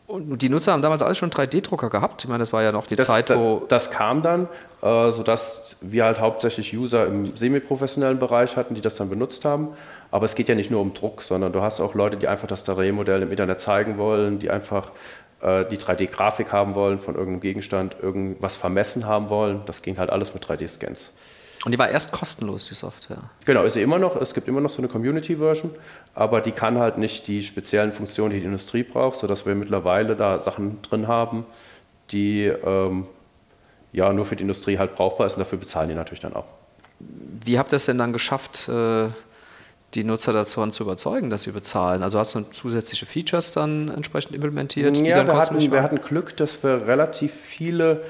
Und 0.06 0.42
die 0.42 0.50
Nutzer 0.50 0.72
haben 0.72 0.82
damals 0.82 1.00
alles 1.00 1.16
schon 1.16 1.30
3D-Drucker 1.30 1.88
gehabt. 1.88 2.24
Ich 2.24 2.28
meine, 2.28 2.40
das 2.40 2.52
war 2.52 2.62
ja 2.62 2.72
noch 2.72 2.86
die 2.86 2.94
das, 2.94 3.06
Zeit, 3.06 3.30
wo. 3.30 3.60
Das, 3.60 3.84
das 3.86 3.90
kam 3.90 4.22
dann, 4.22 4.48
äh, 4.82 5.10
sodass 5.10 5.76
wir 5.80 6.04
halt 6.04 6.20
hauptsächlich 6.20 6.76
User 6.76 7.06
im 7.06 7.34
semi-professionellen 7.34 8.18
Bereich 8.18 8.56
hatten, 8.56 8.74
die 8.74 8.82
das 8.82 8.96
dann 8.96 9.08
benutzt 9.08 9.46
haben. 9.46 9.68
Aber 10.10 10.26
es 10.26 10.34
geht 10.34 10.48
ja 10.48 10.54
nicht 10.54 10.70
nur 10.70 10.82
um 10.82 10.92
Druck, 10.92 11.22
sondern 11.22 11.52
du 11.52 11.62
hast 11.62 11.80
auch 11.80 11.94
Leute, 11.94 12.18
die 12.18 12.28
einfach 12.28 12.46
das 12.46 12.66
3D-Modell 12.66 13.22
im 13.22 13.30
Internet 13.30 13.60
zeigen 13.60 13.96
wollen, 13.96 14.38
die 14.38 14.50
einfach 14.50 14.90
äh, 15.40 15.64
die 15.64 15.78
3D-Grafik 15.78 16.52
haben 16.52 16.74
wollen 16.74 16.98
von 16.98 17.14
irgendeinem 17.14 17.40
Gegenstand, 17.40 17.96
irgendwas 18.00 18.56
vermessen 18.56 19.06
haben 19.06 19.30
wollen. 19.30 19.62
Das 19.64 19.80
ging 19.80 19.96
halt 19.98 20.10
alles 20.10 20.34
mit 20.34 20.44
3D-Scans. 20.44 21.12
Und 21.64 21.72
die 21.72 21.78
war 21.78 21.88
erst 21.88 22.12
kostenlos, 22.12 22.68
die 22.68 22.74
Software. 22.74 23.30
Genau, 23.46 23.62
ist 23.62 23.74
sie 23.74 23.82
immer 23.82 23.98
noch. 23.98 24.20
Es 24.20 24.34
gibt 24.34 24.48
immer 24.48 24.60
noch 24.60 24.70
so 24.70 24.78
eine 24.78 24.88
Community-Version, 24.88 25.74
aber 26.14 26.40
die 26.40 26.52
kann 26.52 26.78
halt 26.78 26.98
nicht 26.98 27.26
die 27.26 27.42
speziellen 27.42 27.92
Funktionen, 27.92 28.34
die 28.34 28.40
die 28.40 28.46
Industrie 28.46 28.82
braucht, 28.82 29.18
sodass 29.18 29.46
wir 29.46 29.54
mittlerweile 29.54 30.14
da 30.14 30.40
Sachen 30.40 30.82
drin 30.82 31.08
haben, 31.08 31.46
die 32.10 32.44
ähm, 32.44 33.06
ja 33.92 34.12
nur 34.12 34.26
für 34.26 34.36
die 34.36 34.42
Industrie 34.42 34.78
halt 34.78 34.94
brauchbar 34.94 35.30
sind. 35.30 35.40
Dafür 35.40 35.58
bezahlen 35.58 35.88
die 35.88 35.94
natürlich 35.94 36.20
dann 36.20 36.34
auch. 36.34 36.46
Wie 36.98 37.58
habt 37.58 37.72
ihr 37.72 37.76
es 37.76 37.86
denn 37.86 37.98
dann 37.98 38.12
geschafft, 38.12 38.68
äh, 38.68 39.08
die 39.94 40.04
Nutzer 40.04 40.32
dazu 40.32 40.66
zu 40.66 40.82
überzeugen, 40.82 41.30
dass 41.30 41.44
sie 41.44 41.52
bezahlen? 41.52 42.02
Also 42.02 42.18
hast 42.18 42.34
du 42.34 42.40
zusätzliche 42.50 43.06
Features 43.06 43.52
dann 43.52 43.88
entsprechend 43.88 44.34
implementiert? 44.34 44.96
Ja, 44.98 45.26
wir 45.26 45.36
hatten, 45.36 45.60
wir 45.60 45.82
hatten 45.82 46.00
Glück, 46.00 46.36
dass 46.36 46.62
wir 46.62 46.86
relativ 46.86 47.32
viele, 47.32 48.02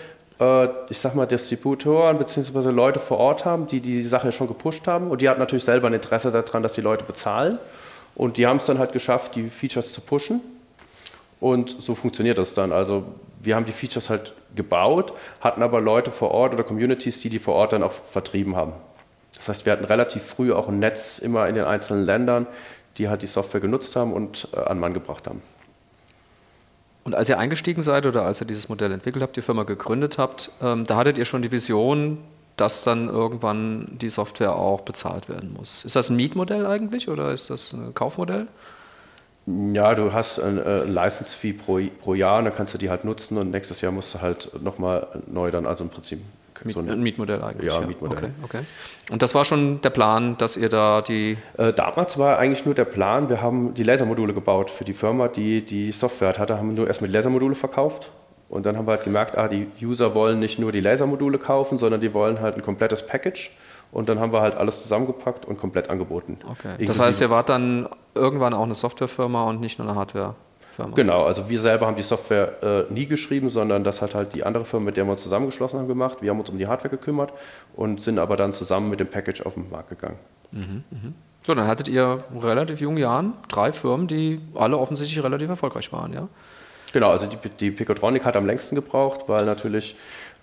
ich 0.88 0.98
sag 0.98 1.14
mal, 1.14 1.26
Distributoren 1.26 2.18
bzw. 2.18 2.70
Leute 2.70 2.98
vor 2.98 3.18
Ort 3.18 3.44
haben, 3.44 3.68
die 3.68 3.80
die 3.80 4.02
Sache 4.02 4.32
schon 4.32 4.48
gepusht 4.48 4.86
haben. 4.86 5.10
Und 5.10 5.20
die 5.20 5.28
hatten 5.28 5.38
natürlich 5.38 5.64
selber 5.64 5.86
ein 5.86 5.94
Interesse 5.94 6.32
daran, 6.32 6.62
dass 6.62 6.74
die 6.74 6.80
Leute 6.80 7.04
bezahlen. 7.04 7.58
Und 8.16 8.36
die 8.36 8.46
haben 8.46 8.56
es 8.56 8.66
dann 8.66 8.78
halt 8.78 8.92
geschafft, 8.92 9.36
die 9.36 9.48
Features 9.48 9.92
zu 9.92 10.00
pushen. 10.00 10.40
Und 11.40 11.76
so 11.78 11.94
funktioniert 11.94 12.38
das 12.38 12.54
dann. 12.54 12.72
Also 12.72 13.04
wir 13.40 13.54
haben 13.54 13.66
die 13.66 13.72
Features 13.72 14.10
halt 14.10 14.32
gebaut, 14.56 15.12
hatten 15.40 15.62
aber 15.62 15.80
Leute 15.80 16.10
vor 16.10 16.30
Ort 16.30 16.54
oder 16.54 16.64
Communities, 16.64 17.20
die 17.20 17.28
die 17.28 17.38
vor 17.38 17.54
Ort 17.54 17.72
dann 17.72 17.82
auch 17.82 17.92
vertrieben 17.92 18.56
haben. 18.56 18.72
Das 19.36 19.48
heißt, 19.48 19.66
wir 19.66 19.72
hatten 19.72 19.84
relativ 19.84 20.22
früh 20.22 20.52
auch 20.52 20.68
ein 20.68 20.78
Netz 20.78 21.18
immer 21.18 21.48
in 21.48 21.54
den 21.54 21.64
einzelnen 21.64 22.06
Ländern, 22.06 22.46
die 22.96 23.08
halt 23.08 23.22
die 23.22 23.26
Software 23.26 23.60
genutzt 23.60 23.96
haben 23.96 24.12
und 24.12 24.48
äh, 24.54 24.60
an 24.60 24.78
Mann 24.78 24.94
gebracht 24.94 25.26
haben. 25.26 25.42
Und 27.04 27.14
als 27.14 27.28
ihr 27.28 27.38
eingestiegen 27.38 27.82
seid 27.82 28.06
oder 28.06 28.24
als 28.24 28.40
ihr 28.40 28.46
dieses 28.46 28.68
Modell 28.68 28.90
entwickelt 28.90 29.22
habt, 29.22 29.36
die 29.36 29.42
Firma 29.42 29.62
gegründet 29.64 30.16
habt, 30.18 30.50
ähm, 30.62 30.84
da 30.84 30.96
hattet 30.96 31.18
ihr 31.18 31.26
schon 31.26 31.42
die 31.42 31.52
Vision, 31.52 32.18
dass 32.56 32.84
dann 32.84 33.08
irgendwann 33.08 33.86
die 34.00 34.08
Software 34.08 34.56
auch 34.56 34.80
bezahlt 34.80 35.28
werden 35.28 35.52
muss. 35.52 35.84
Ist 35.84 35.96
das 35.96 36.08
ein 36.08 36.16
Mietmodell 36.16 36.66
eigentlich 36.66 37.08
oder 37.08 37.32
ist 37.32 37.50
das 37.50 37.72
ein 37.72 37.94
Kaufmodell? 37.94 38.46
Ja, 39.46 39.94
du 39.94 40.12
hast 40.12 40.38
ein, 40.38 40.56
äh, 40.58 40.84
License-Fee 40.84 41.52
pro, 41.52 41.80
pro 42.00 42.14
Jahr 42.14 42.38
und 42.38 42.46
dann 42.46 42.56
kannst 42.56 42.72
du 42.72 42.78
die 42.78 42.88
halt 42.88 43.04
nutzen 43.04 43.36
und 43.36 43.50
nächstes 43.50 43.82
Jahr 43.82 43.92
musst 43.92 44.14
du 44.14 44.22
halt 44.22 44.62
nochmal 44.62 45.06
neu 45.26 45.50
dann, 45.50 45.66
also 45.66 45.84
im 45.84 45.90
Prinzip 45.90 46.20
Miet, 46.62 46.74
so 46.74 46.80
ein 46.80 47.02
Mietmodell 47.02 47.42
eigentlich. 47.42 47.72
Ja, 47.72 47.80
ja. 47.80 47.86
Mietmodell. 47.86 48.30
Okay, 48.42 48.58
okay. 48.58 48.60
Und 49.10 49.22
das 49.22 49.34
war 49.34 49.44
schon 49.44 49.80
der 49.82 49.90
Plan, 49.90 50.36
dass 50.38 50.56
ihr 50.56 50.68
da 50.68 51.02
die. 51.02 51.36
Äh, 51.58 51.72
damals 51.72 52.18
war 52.18 52.38
eigentlich 52.38 52.64
nur 52.64 52.74
der 52.74 52.84
Plan, 52.84 53.28
wir 53.28 53.42
haben 53.42 53.74
die 53.74 53.82
Lasermodule 53.82 54.32
gebaut 54.34 54.70
für 54.70 54.84
die 54.84 54.94
Firma, 54.94 55.28
die 55.28 55.64
die 55.64 55.92
Software 55.92 56.38
hatte, 56.38 56.56
haben 56.56 56.74
nur 56.74 56.86
erst 56.86 57.02
mit 57.02 57.12
Lasermodule 57.12 57.54
verkauft. 57.54 58.10
Und 58.48 58.66
dann 58.66 58.76
haben 58.76 58.86
wir 58.86 58.92
halt 58.92 59.04
gemerkt, 59.04 59.36
ah, 59.36 59.48
die 59.48 59.66
User 59.82 60.14
wollen 60.14 60.38
nicht 60.38 60.58
nur 60.58 60.70
die 60.70 60.80
Lasermodule 60.80 61.38
kaufen, 61.38 61.78
sondern 61.78 62.00
die 62.00 62.14
wollen 62.14 62.40
halt 62.40 62.54
ein 62.54 62.62
komplettes 62.62 63.04
Package. 63.06 63.50
Und 63.90 64.08
dann 64.08 64.20
haben 64.20 64.32
wir 64.32 64.40
halt 64.40 64.54
alles 64.54 64.82
zusammengepackt 64.82 65.44
und 65.46 65.58
komplett 65.58 65.88
angeboten. 65.88 66.38
Okay. 66.48 66.84
Das 66.84 67.00
heißt, 67.00 67.20
ihr 67.20 67.30
wart 67.30 67.48
dann 67.48 67.88
irgendwann 68.14 68.52
auch 68.54 68.64
eine 68.64 68.74
Softwarefirma 68.74 69.44
und 69.44 69.60
nicht 69.60 69.78
nur 69.78 69.88
eine 69.88 69.96
Hardware? 69.96 70.34
Firma. 70.74 70.94
Genau, 70.94 71.24
also 71.24 71.48
wir 71.48 71.60
selber 71.60 71.86
haben 71.86 71.96
die 71.96 72.02
Software 72.02 72.86
äh, 72.88 72.92
nie 72.92 73.06
geschrieben, 73.06 73.48
sondern 73.48 73.84
das 73.84 74.02
hat 74.02 74.14
halt 74.14 74.34
die 74.34 74.44
andere 74.44 74.64
Firma, 74.64 74.86
mit 74.86 74.96
der 74.96 75.04
wir 75.04 75.12
uns 75.12 75.22
zusammengeschlossen 75.22 75.78
haben, 75.78 75.88
gemacht. 75.88 76.18
Wir 76.20 76.30
haben 76.30 76.40
uns 76.40 76.50
um 76.50 76.58
die 76.58 76.66
Hardware 76.66 76.90
gekümmert 76.90 77.32
und 77.74 78.02
sind 78.02 78.18
aber 78.18 78.36
dann 78.36 78.52
zusammen 78.52 78.90
mit 78.90 79.00
dem 79.00 79.08
Package 79.08 79.42
auf 79.42 79.54
den 79.54 79.70
Markt 79.70 79.90
gegangen. 79.90 80.18
Mhm, 80.52 80.84
mh. 80.90 80.98
So, 81.46 81.54
dann 81.54 81.66
hattet 81.66 81.88
ihr 81.88 82.24
relativ 82.40 82.80
jungen 82.80 82.96
Jahren 82.96 83.34
drei 83.48 83.70
Firmen, 83.72 84.06
die 84.06 84.40
alle 84.54 84.78
offensichtlich 84.78 85.22
relativ 85.22 85.48
erfolgreich 85.48 85.92
waren, 85.92 86.12
ja? 86.12 86.28
Genau, 86.94 87.10
also 87.10 87.26
die, 87.26 87.36
die 87.60 87.70
Picotronic 87.70 88.24
hat 88.24 88.36
am 88.36 88.46
längsten 88.46 88.76
gebraucht, 88.76 89.22
weil 89.26 89.44
natürlich 89.44 89.96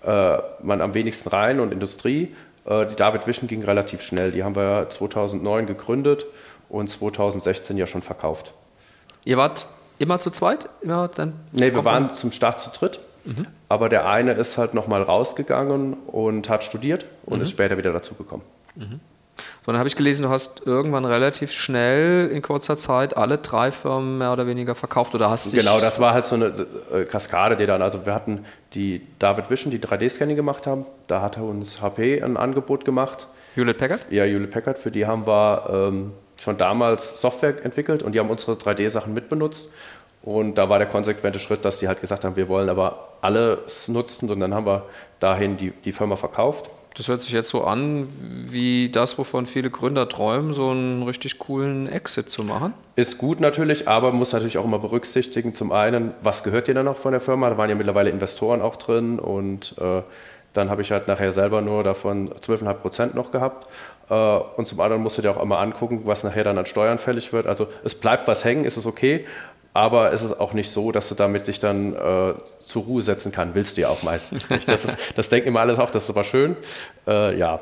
äh, 0.04 0.38
man 0.62 0.80
am 0.80 0.94
wenigsten 0.94 1.30
rein 1.30 1.60
und 1.60 1.72
Industrie. 1.72 2.34
Äh, 2.66 2.86
die 2.86 2.94
David 2.94 3.26
Vision 3.26 3.48
ging 3.48 3.64
relativ 3.64 4.02
schnell. 4.02 4.32
Die 4.32 4.44
haben 4.44 4.54
wir 4.54 4.88
2009 4.90 5.66
gegründet 5.66 6.26
und 6.68 6.88
2016 6.88 7.78
ja 7.78 7.86
schon 7.86 8.02
verkauft. 8.02 8.52
Ihr 9.24 9.38
wart 9.38 9.66
Immer 10.02 10.18
zu 10.18 10.30
zweit? 10.30 10.68
Immer 10.80 11.06
dann 11.06 11.34
nee, 11.52 11.72
wir 11.72 11.84
waren 11.84 12.12
zum 12.14 12.32
Start 12.32 12.58
zu 12.58 12.70
dritt. 12.70 12.98
Mhm. 13.24 13.46
Aber 13.68 13.88
der 13.88 14.06
eine 14.06 14.32
ist 14.32 14.58
halt 14.58 14.74
nochmal 14.74 15.00
rausgegangen 15.00 15.92
und 15.92 16.48
hat 16.48 16.64
studiert 16.64 17.06
und 17.24 17.36
mhm. 17.36 17.44
ist 17.44 17.50
später 17.50 17.78
wieder 17.78 17.92
dazugekommen. 17.92 18.44
Mhm. 18.74 18.98
So, 19.64 19.70
dann 19.70 19.78
habe 19.78 19.88
ich 19.88 19.94
gelesen, 19.94 20.24
du 20.24 20.28
hast 20.28 20.66
irgendwann 20.66 21.04
relativ 21.04 21.52
schnell 21.52 22.28
in 22.32 22.42
kurzer 22.42 22.76
Zeit 22.76 23.16
alle 23.16 23.38
drei 23.38 23.70
Firmen 23.70 24.18
mehr 24.18 24.32
oder 24.32 24.48
weniger 24.48 24.74
verkauft 24.74 25.14
oder 25.14 25.30
hast 25.30 25.52
Genau, 25.52 25.78
das 25.78 26.00
war 26.00 26.14
halt 26.14 26.26
so 26.26 26.34
eine 26.34 26.66
äh, 26.92 27.04
Kaskade, 27.04 27.54
die 27.54 27.66
dann, 27.66 27.80
also 27.80 28.04
wir 28.04 28.12
hatten 28.12 28.44
die 28.74 29.06
David 29.20 29.50
Vision, 29.50 29.70
die 29.70 29.78
3D-Scanning 29.78 30.34
gemacht 30.34 30.66
haben, 30.66 30.84
da 31.06 31.22
hat 31.22 31.38
uns 31.38 31.80
HP 31.80 32.20
ein 32.20 32.36
Angebot 32.36 32.84
gemacht. 32.84 33.28
Hewlett 33.54 33.78
Packard? 33.78 34.00
Ja, 34.10 34.24
Hewlett 34.24 34.50
Packard, 34.50 34.78
für 34.78 34.90
die 34.90 35.06
haben 35.06 35.28
wir 35.28 35.70
ähm, 35.72 36.12
schon 36.42 36.58
damals 36.58 37.20
Software 37.20 37.64
entwickelt 37.64 38.02
und 38.02 38.12
die 38.12 38.20
haben 38.20 38.30
unsere 38.30 38.52
3D-Sachen 38.52 39.14
mitbenutzt. 39.14 39.70
Und 40.22 40.56
da 40.56 40.68
war 40.68 40.78
der 40.78 40.86
konsequente 40.86 41.40
Schritt, 41.40 41.64
dass 41.64 41.78
die 41.78 41.88
halt 41.88 42.00
gesagt 42.00 42.24
haben, 42.24 42.36
wir 42.36 42.48
wollen 42.48 42.68
aber 42.68 43.08
alles 43.22 43.88
nutzen 43.88 44.30
und 44.30 44.38
dann 44.38 44.54
haben 44.54 44.66
wir 44.66 44.86
dahin 45.18 45.56
die, 45.56 45.72
die 45.84 45.92
Firma 45.92 46.14
verkauft. 46.14 46.70
Das 46.94 47.08
hört 47.08 47.20
sich 47.20 47.32
jetzt 47.32 47.48
so 47.48 47.64
an, 47.64 48.06
wie 48.48 48.90
das, 48.90 49.18
wovon 49.18 49.46
viele 49.46 49.70
Gründer 49.70 50.08
träumen, 50.08 50.52
so 50.52 50.70
einen 50.70 51.02
richtig 51.02 51.38
coolen 51.38 51.88
Exit 51.88 52.30
zu 52.30 52.44
machen. 52.44 52.74
Ist 52.94 53.18
gut 53.18 53.40
natürlich, 53.40 53.88
aber 53.88 54.12
muss 54.12 54.32
natürlich 54.32 54.58
auch 54.58 54.64
immer 54.64 54.78
berücksichtigen, 54.78 55.54
zum 55.54 55.72
einen, 55.72 56.12
was 56.20 56.44
gehört 56.44 56.68
dir 56.68 56.74
dann 56.74 56.84
noch 56.84 56.98
von 56.98 57.12
der 57.12 57.20
Firma? 57.20 57.48
Da 57.50 57.56
waren 57.56 57.70
ja 57.70 57.74
mittlerweile 57.74 58.10
Investoren 58.10 58.60
auch 58.60 58.76
drin 58.76 59.18
und 59.18 59.74
äh, 59.80 60.02
dann 60.52 60.68
habe 60.68 60.82
ich 60.82 60.92
halt 60.92 61.08
nachher 61.08 61.32
selber 61.32 61.62
nur 61.62 61.82
davon 61.82 62.30
12,5 62.30 62.74
Prozent 62.74 63.14
noch 63.14 63.32
gehabt. 63.32 63.68
Äh, 64.10 64.14
und 64.14 64.66
zum 64.66 64.80
anderen 64.80 65.02
musst 65.02 65.18
du 65.18 65.22
dir 65.22 65.30
auch 65.30 65.42
immer 65.42 65.58
angucken, 65.58 66.02
was 66.04 66.24
nachher 66.24 66.44
dann 66.44 66.58
an 66.58 66.66
Steuern 66.66 66.98
fällig 66.98 67.32
wird. 67.32 67.46
Also 67.46 67.68
es 67.84 67.94
bleibt 67.94 68.28
was 68.28 68.44
hängen, 68.44 68.64
ist 68.64 68.76
es 68.76 68.86
okay, 68.86 69.26
aber 69.74 70.12
es 70.12 70.22
ist 70.22 70.38
auch 70.38 70.52
nicht 70.52 70.70
so, 70.70 70.92
dass 70.92 71.08
du 71.08 71.14
damit 71.14 71.46
dich 71.46 71.58
dann 71.58 71.94
äh, 71.94 72.34
zur 72.60 72.82
Ruhe 72.82 73.00
setzen 73.00 73.32
kannst. 73.32 73.54
Willst 73.54 73.76
du 73.76 73.82
ja 73.82 73.88
auch 73.88 74.02
meistens 74.02 74.50
nicht. 74.50 74.68
Das, 74.68 74.84
ist, 74.84 75.16
das 75.16 75.28
denken 75.30 75.48
immer 75.48 75.60
alle 75.60 75.72
auch, 75.82 75.90
das 75.90 76.04
ist 76.04 76.10
aber 76.10 76.24
schön. 76.24 76.56
Äh, 77.06 77.38
ja, 77.38 77.60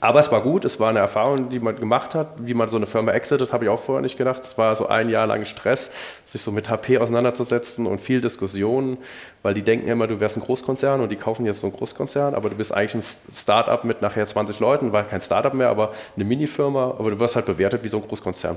aber 0.00 0.20
es 0.20 0.30
war 0.30 0.42
gut, 0.42 0.64
es 0.64 0.78
war 0.78 0.90
eine 0.90 0.98
Erfahrung, 0.98 1.48
die 1.48 1.58
man 1.58 1.76
gemacht 1.76 2.14
hat. 2.14 2.28
Wie 2.38 2.54
man 2.54 2.68
so 2.68 2.76
eine 2.76 2.86
Firma 2.86 3.12
exitet, 3.12 3.52
habe 3.52 3.64
ich 3.64 3.70
auch 3.70 3.80
vorher 3.80 4.02
nicht 4.02 4.18
gedacht. 4.18 4.42
Es 4.44 4.58
war 4.58 4.76
so 4.76 4.88
ein 4.88 5.08
Jahr 5.08 5.26
lang 5.26 5.44
Stress, 5.44 5.90
sich 6.24 6.42
so 6.42 6.52
mit 6.52 6.68
HP 6.68 6.98
auseinanderzusetzen 6.98 7.86
und 7.86 8.00
viel 8.00 8.20
Diskussionen, 8.20 8.98
weil 9.42 9.54
die 9.54 9.62
denken 9.62 9.88
immer, 9.88 10.06
du 10.06 10.20
wärst 10.20 10.36
ein 10.36 10.42
Großkonzern 10.42 11.00
und 11.00 11.10
die 11.10 11.16
kaufen 11.16 11.46
jetzt 11.46 11.60
so 11.60 11.66
einen 11.66 11.76
Großkonzern, 11.76 12.34
aber 12.34 12.50
du 12.50 12.56
bist 12.56 12.74
eigentlich 12.74 12.94
ein 12.94 13.34
Startup 13.34 13.82
mit 13.84 14.02
nachher 14.02 14.26
20 14.26 14.60
Leuten, 14.60 14.92
war 14.92 15.04
kein 15.04 15.20
Startup 15.20 15.54
mehr, 15.54 15.70
aber 15.70 15.92
eine 16.14 16.24
Minifirma, 16.24 16.96
aber 16.98 17.10
du 17.10 17.20
wirst 17.20 17.36
halt 17.36 17.46
bewertet 17.46 17.82
wie 17.82 17.88
so 17.88 17.96
ein 17.96 18.06
Großkonzern. 18.06 18.56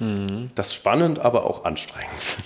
Mhm. 0.00 0.50
Das 0.54 0.68
ist 0.68 0.74
spannend, 0.74 1.20
aber 1.20 1.44
auch 1.44 1.64
anstrengend. 1.64 2.42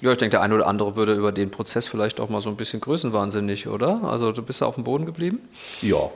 Ja, 0.00 0.12
ich 0.12 0.18
denke, 0.18 0.32
der 0.32 0.42
eine 0.42 0.54
oder 0.54 0.66
andere 0.66 0.96
würde 0.96 1.14
über 1.14 1.32
den 1.32 1.50
Prozess 1.50 1.88
vielleicht 1.88 2.20
auch 2.20 2.28
mal 2.28 2.42
so 2.42 2.50
ein 2.50 2.56
bisschen 2.56 2.80
größenwahnsinnig, 2.82 3.68
oder? 3.68 4.02
Also 4.04 4.32
du 4.32 4.42
bist 4.42 4.60
ja 4.60 4.66
auf 4.66 4.74
dem 4.74 4.84
Boden 4.84 5.06
geblieben? 5.06 5.48
Ja. 5.80 6.10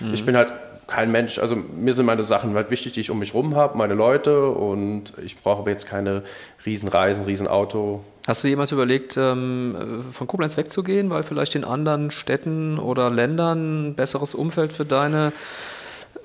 Mhm. 0.00 0.14
Ich 0.14 0.24
bin 0.24 0.36
halt 0.36 0.52
kein 0.88 1.12
Mensch, 1.12 1.38
also 1.38 1.54
mir 1.54 1.92
sind 1.92 2.06
meine 2.06 2.22
Sachen 2.22 2.54
halt 2.54 2.70
wichtig, 2.70 2.94
die 2.94 3.00
ich 3.00 3.10
um 3.10 3.18
mich 3.18 3.34
rum 3.34 3.54
habe, 3.54 3.76
meine 3.76 3.94
Leute 3.94 4.48
und 4.48 5.12
ich 5.22 5.36
brauche 5.36 5.60
aber 5.60 5.70
jetzt 5.70 5.86
keine 5.86 6.22
Riesenreisen, 6.64 7.24
Riesenauto. 7.24 8.02
Hast 8.26 8.42
du 8.42 8.48
jemals 8.48 8.72
überlegt, 8.72 9.16
ähm, 9.18 10.04
von 10.10 10.26
Koblenz 10.26 10.56
wegzugehen, 10.56 11.10
weil 11.10 11.22
vielleicht 11.22 11.54
in 11.54 11.64
anderen 11.64 12.10
Städten 12.10 12.78
oder 12.78 13.10
Ländern 13.10 13.88
ein 13.88 13.94
besseres 13.94 14.34
Umfeld 14.34 14.72
für 14.72 14.86
deine 14.86 15.32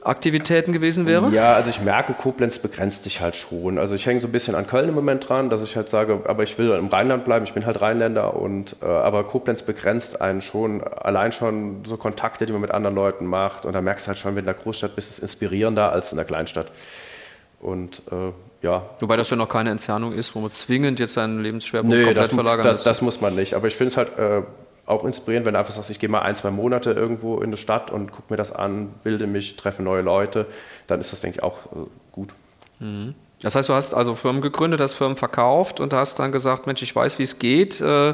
Aktivitäten 0.02 0.74
gewesen 0.74 1.08
wäre? 1.08 1.30
Ja, 1.30 1.54
also 1.54 1.70
ich 1.70 1.82
merke, 1.82 2.14
Koblenz 2.14 2.60
begrenzt 2.60 3.06
sich 3.06 3.22
halt 3.22 3.36
schon. 3.36 3.78
Also 3.78 3.96
ich 3.96 4.06
hänge 4.06 4.20
so 4.20 4.28
ein 4.28 4.32
bisschen 4.32 4.56
an 4.56 4.68
Köln 4.68 4.90
im 4.90 4.96
Moment 4.96 5.28
dran, 5.30 5.50
dass 5.50 5.64
ich 5.64 5.76
halt 5.76 5.90
sage, 5.90 6.22
aber 6.26 6.44
ich 6.44 6.58
will 6.58 6.72
im 6.72 6.88
Rheinland 6.88 7.24
bleiben, 7.24 7.46
ich 7.46 7.54
bin 7.54 7.66
halt 7.66 7.82
Rheinländer 7.82 8.36
und 8.36 8.76
äh, 8.82 8.86
aber 8.86 9.24
Koblenz 9.24 9.62
begrenzt 9.62 10.22
einen 10.22 10.42
schon, 10.42 10.84
allein 10.84 11.32
schon 11.32 11.86
so 11.86 11.98
Kontakte, 11.98 12.46
die 12.46 12.52
man 12.52 12.62
mit 12.62 12.72
anderen 12.72 12.96
Leuten 12.96 13.26
macht 13.26 13.66
und 13.66 13.74
da 13.74 13.82
merkst 13.82 14.06
du 14.06 14.08
halt 14.10 14.18
schon, 14.18 14.30
wenn 14.36 14.44
du 14.44 14.52
in 14.52 14.56
der 14.56 14.64
Großstadt 14.64 14.96
bist, 14.96 15.10
ist 15.10 15.18
es 15.18 15.24
inspirierender 15.24 15.92
als 15.92 16.12
in 16.12 16.18
der 16.18 16.26
Kleinstadt. 16.26 16.68
Und 17.60 18.02
äh, 18.12 18.32
ja. 18.62 18.90
Wobei 19.00 19.16
das 19.16 19.30
ja 19.30 19.38
noch 19.38 19.50
keine 19.50 19.70
Entfernung 19.72 20.14
ist, 20.14 20.36
wo 20.36 20.40
man 20.40 20.52
zwingend 20.52 21.00
jetzt 21.00 21.14
seinen 21.14 21.42
Lebensschwerpunkt 21.42 21.96
nee, 21.96 22.04
komplett 22.04 22.26
das, 22.26 22.34
verlagern 22.34 22.66
das, 22.66 22.76
muss. 22.78 22.84
das 22.84 23.02
muss 23.02 23.22
man 23.22 23.36
nicht. 23.36 23.56
Aber 23.56 23.68
ich 23.68 23.76
finde 23.76 23.92
es 23.92 23.98
halt 23.98 24.18
äh, 24.18 24.42
auch 24.86 25.06
inspirierend, 25.06 25.46
wenn 25.46 25.54
du 25.54 25.60
einfach 25.60 25.74
sagst, 25.74 25.90
ich 25.90 26.00
gehe 26.00 26.10
mal 26.10 26.22
ein, 26.22 26.36
zwei 26.36 26.52
Monate 26.52 26.92
irgendwo 26.92 27.38
in 27.38 27.46
eine 27.46 27.58
Stadt 27.58 27.92
und 27.92 28.12
gucke 28.12 28.34
mir 28.34 28.38
das 28.38 28.52
an, 28.52 28.90
bilde 29.04 29.28
mich, 29.28 29.56
treffe 29.56 29.82
neue 29.82 30.02
Leute, 30.02 30.46
dann 30.88 31.00
ist 31.00 31.14
das, 31.14 31.22
denke 31.22 31.38
ich, 31.38 31.44
auch 31.44 31.58
äh, 31.72 31.86
gut. 32.12 32.30
Mhm. 32.80 33.16
Das 33.42 33.56
heißt, 33.56 33.70
du 33.70 33.74
hast 33.74 33.94
also 33.94 34.16
Firmen 34.16 34.42
gegründet, 34.42 34.80
hast 34.80 34.94
Firmen 34.94 35.18
verkauft 35.18 35.80
und 35.80 35.94
hast 35.94 36.20
dann 36.20 36.32
gesagt, 36.32 36.66
Mensch, 36.66 36.82
ich 36.82 36.96
weiß, 36.96 37.20
wie 37.20 37.24
es 37.24 37.40
geht, 37.40 37.82
äh, 37.82 38.14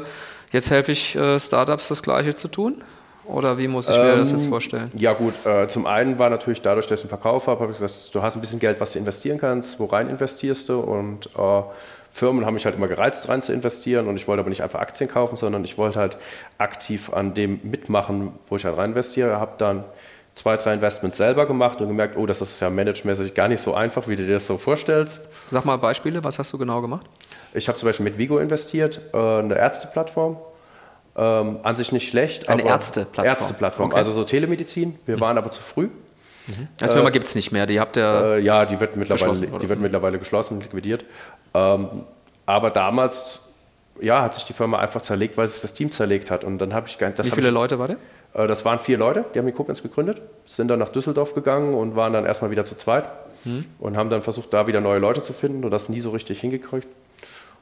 jetzt 0.52 0.70
helfe 0.70 0.92
ich 0.92 1.14
äh, 1.16 1.38
Startups 1.38 1.88
das 1.88 2.02
Gleiche 2.02 2.34
zu 2.34 2.48
tun? 2.48 2.82
Oder 3.26 3.58
wie 3.58 3.68
muss 3.68 3.88
ich 3.88 3.96
mir 3.96 4.12
ähm, 4.12 4.18
das 4.18 4.32
jetzt 4.32 4.46
vorstellen? 4.46 4.90
Ja 4.96 5.12
gut, 5.12 5.34
äh, 5.44 5.68
zum 5.68 5.86
einen 5.86 6.18
war 6.18 6.30
natürlich 6.30 6.62
dadurch, 6.62 6.88
dass 6.88 7.00
ich 7.00 7.04
einen 7.04 7.10
Verkauf 7.10 7.46
habe, 7.46 7.60
habe 7.60 7.72
ich 7.72 7.78
gesagt, 7.78 8.12
du 8.12 8.22
hast 8.22 8.34
ein 8.34 8.40
bisschen 8.40 8.58
Geld, 8.58 8.80
was 8.80 8.92
du 8.92 8.98
investieren 8.98 9.38
kannst, 9.38 9.78
wo 9.78 9.84
rein 9.84 10.08
investierst 10.08 10.68
du 10.68 10.80
und 10.80 11.26
äh, 11.36 11.62
Firmen 12.12 12.44
haben 12.44 12.54
mich 12.54 12.64
halt 12.64 12.74
immer 12.74 12.88
gereizt, 12.88 13.28
rein 13.28 13.42
zu 13.42 13.52
investieren 13.52 14.08
und 14.08 14.16
ich 14.16 14.26
wollte 14.26 14.40
aber 14.40 14.50
nicht 14.50 14.62
einfach 14.62 14.80
Aktien 14.80 15.08
kaufen, 15.08 15.36
sondern 15.36 15.64
ich 15.64 15.78
wollte 15.78 15.98
halt 15.98 16.16
aktiv 16.58 17.12
an 17.12 17.34
dem 17.34 17.60
mitmachen, 17.62 18.32
wo 18.48 18.56
ich 18.56 18.64
halt 18.64 18.76
rein 18.76 18.90
investiere. 18.90 19.38
Habe 19.38 19.52
dann 19.58 19.84
zwei, 20.34 20.56
drei 20.56 20.74
Investments 20.74 21.16
selber 21.16 21.46
gemacht 21.46 21.80
und 21.80 21.88
gemerkt, 21.88 22.16
oh, 22.16 22.26
das 22.26 22.40
ist 22.40 22.60
ja 22.60 22.70
managementmäßig 22.70 23.34
gar 23.34 23.48
nicht 23.48 23.60
so 23.60 23.74
einfach, 23.74 24.08
wie 24.08 24.16
du 24.16 24.24
dir 24.24 24.34
das 24.34 24.46
so 24.46 24.58
vorstellst. 24.58 25.28
Sag 25.50 25.64
mal 25.64 25.76
Beispiele, 25.76 26.24
was 26.24 26.38
hast 26.38 26.52
du 26.52 26.58
genau 26.58 26.80
gemacht? 26.80 27.06
Ich 27.54 27.68
habe 27.68 27.78
zum 27.78 27.88
Beispiel 27.88 28.04
mit 28.04 28.18
Vigo 28.18 28.38
investiert, 28.38 29.00
äh, 29.12 29.16
eine 29.16 29.56
Ärzteplattform. 29.56 30.36
Ähm, 31.16 31.58
an 31.64 31.74
sich 31.74 31.90
nicht 31.90 32.08
schlecht. 32.08 32.48
Eine 32.48 32.64
Ärzteplattform? 32.64 33.26
Ärzteplattform, 33.26 33.86
okay. 33.90 33.96
also 33.96 34.12
so 34.12 34.24
Telemedizin. 34.24 34.98
Wir 35.06 35.16
mhm. 35.16 35.20
waren 35.20 35.38
aber 35.38 35.50
zu 35.50 35.60
früh. 35.60 35.88
Mhm. 36.46 36.88
Firma 36.88 37.08
äh, 37.08 37.12
gibt 37.12 37.24
es 37.24 37.34
nicht 37.34 37.52
mehr, 37.52 37.66
die 37.66 37.80
habt 37.80 37.96
ihr. 37.96 38.36
Äh, 38.36 38.40
ja, 38.40 38.64
die 38.64 38.78
wird 38.80 38.96
mittlerweile, 38.96 39.32
die 39.32 39.68
wird 39.68 39.80
mittlerweile 39.80 40.18
geschlossen, 40.18 40.60
liquidiert. 40.60 41.04
Ähm, 41.54 42.04
aber 42.46 42.70
damals 42.70 43.40
ja, 44.00 44.22
hat 44.22 44.34
sich 44.34 44.44
die 44.44 44.52
Firma 44.52 44.78
einfach 44.78 45.02
zerlegt, 45.02 45.36
weil 45.36 45.46
sich 45.48 45.60
das 45.60 45.72
Team 45.72 45.92
zerlegt 45.92 46.30
hat. 46.30 46.44
Und 46.44 46.58
dann 46.58 46.74
habe 46.74 46.86
ich 46.88 46.98
Wie 46.98 47.30
viele 47.30 47.48
ich, 47.48 47.54
Leute 47.54 47.78
war 47.78 47.88
der? 47.88 47.96
Äh, 48.34 48.46
das 48.46 48.64
waren 48.64 48.78
vier 48.78 48.98
Leute, 48.98 49.24
die 49.34 49.38
haben 49.38 49.46
die 49.46 49.52
Koblenz 49.52 49.82
gegründet, 49.82 50.20
sind 50.44 50.68
dann 50.68 50.78
nach 50.78 50.88
Düsseldorf 50.88 51.34
gegangen 51.34 51.74
und 51.74 51.96
waren 51.96 52.12
dann 52.12 52.24
erstmal 52.24 52.50
wieder 52.50 52.64
zu 52.64 52.76
zweit 52.76 53.08
hm. 53.44 53.64
und 53.78 53.96
haben 53.96 54.10
dann 54.10 54.22
versucht, 54.22 54.52
da 54.52 54.66
wieder 54.66 54.80
neue 54.80 54.98
Leute 54.98 55.22
zu 55.22 55.32
finden 55.32 55.64
und 55.64 55.70
das 55.70 55.88
nie 55.88 56.00
so 56.00 56.10
richtig 56.10 56.40
hingekriegt. 56.40 56.88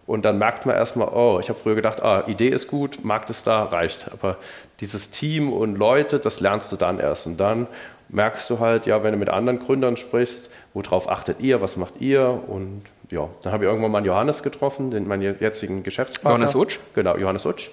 Und 0.06 0.24
dann 0.24 0.38
merkt 0.38 0.64
man 0.64 0.74
erstmal, 0.74 1.08
oh, 1.08 1.38
ich 1.38 1.50
habe 1.50 1.58
früher 1.58 1.74
gedacht, 1.74 2.02
ah, 2.02 2.24
Idee 2.26 2.48
ist 2.48 2.68
gut, 2.68 3.04
Markt 3.04 3.28
ist 3.28 3.46
da, 3.46 3.64
reicht. 3.64 4.10
Aber 4.10 4.38
dieses 4.80 5.10
Team 5.10 5.52
und 5.52 5.76
Leute, 5.76 6.18
das 6.18 6.40
lernst 6.40 6.72
du 6.72 6.76
dann 6.76 6.98
erst. 6.98 7.26
Und 7.26 7.36
dann 7.36 7.66
merkst 8.08 8.48
du 8.50 8.58
halt, 8.58 8.86
ja, 8.86 9.02
wenn 9.02 9.12
du 9.12 9.18
mit 9.18 9.28
anderen 9.28 9.58
Gründern 9.58 9.96
sprichst, 9.96 10.50
worauf 10.74 11.08
achtet 11.08 11.40
ihr, 11.40 11.60
was 11.60 11.76
macht 11.76 12.00
ihr 12.00 12.42
und 12.46 12.82
ja, 13.10 13.28
dann 13.42 13.52
habe 13.52 13.64
ich 13.64 13.70
irgendwann 13.70 13.90
mal 13.90 13.98
einen 13.98 14.06
Johannes 14.06 14.42
getroffen, 14.42 14.90
den 14.90 15.08
meinen 15.08 15.36
jetzigen 15.40 15.82
Geschäftspartner. 15.82 16.30
Johannes 16.38 16.54
Utsch? 16.54 16.78
Genau, 16.94 17.16
Johannes 17.16 17.46
Utsch. 17.46 17.70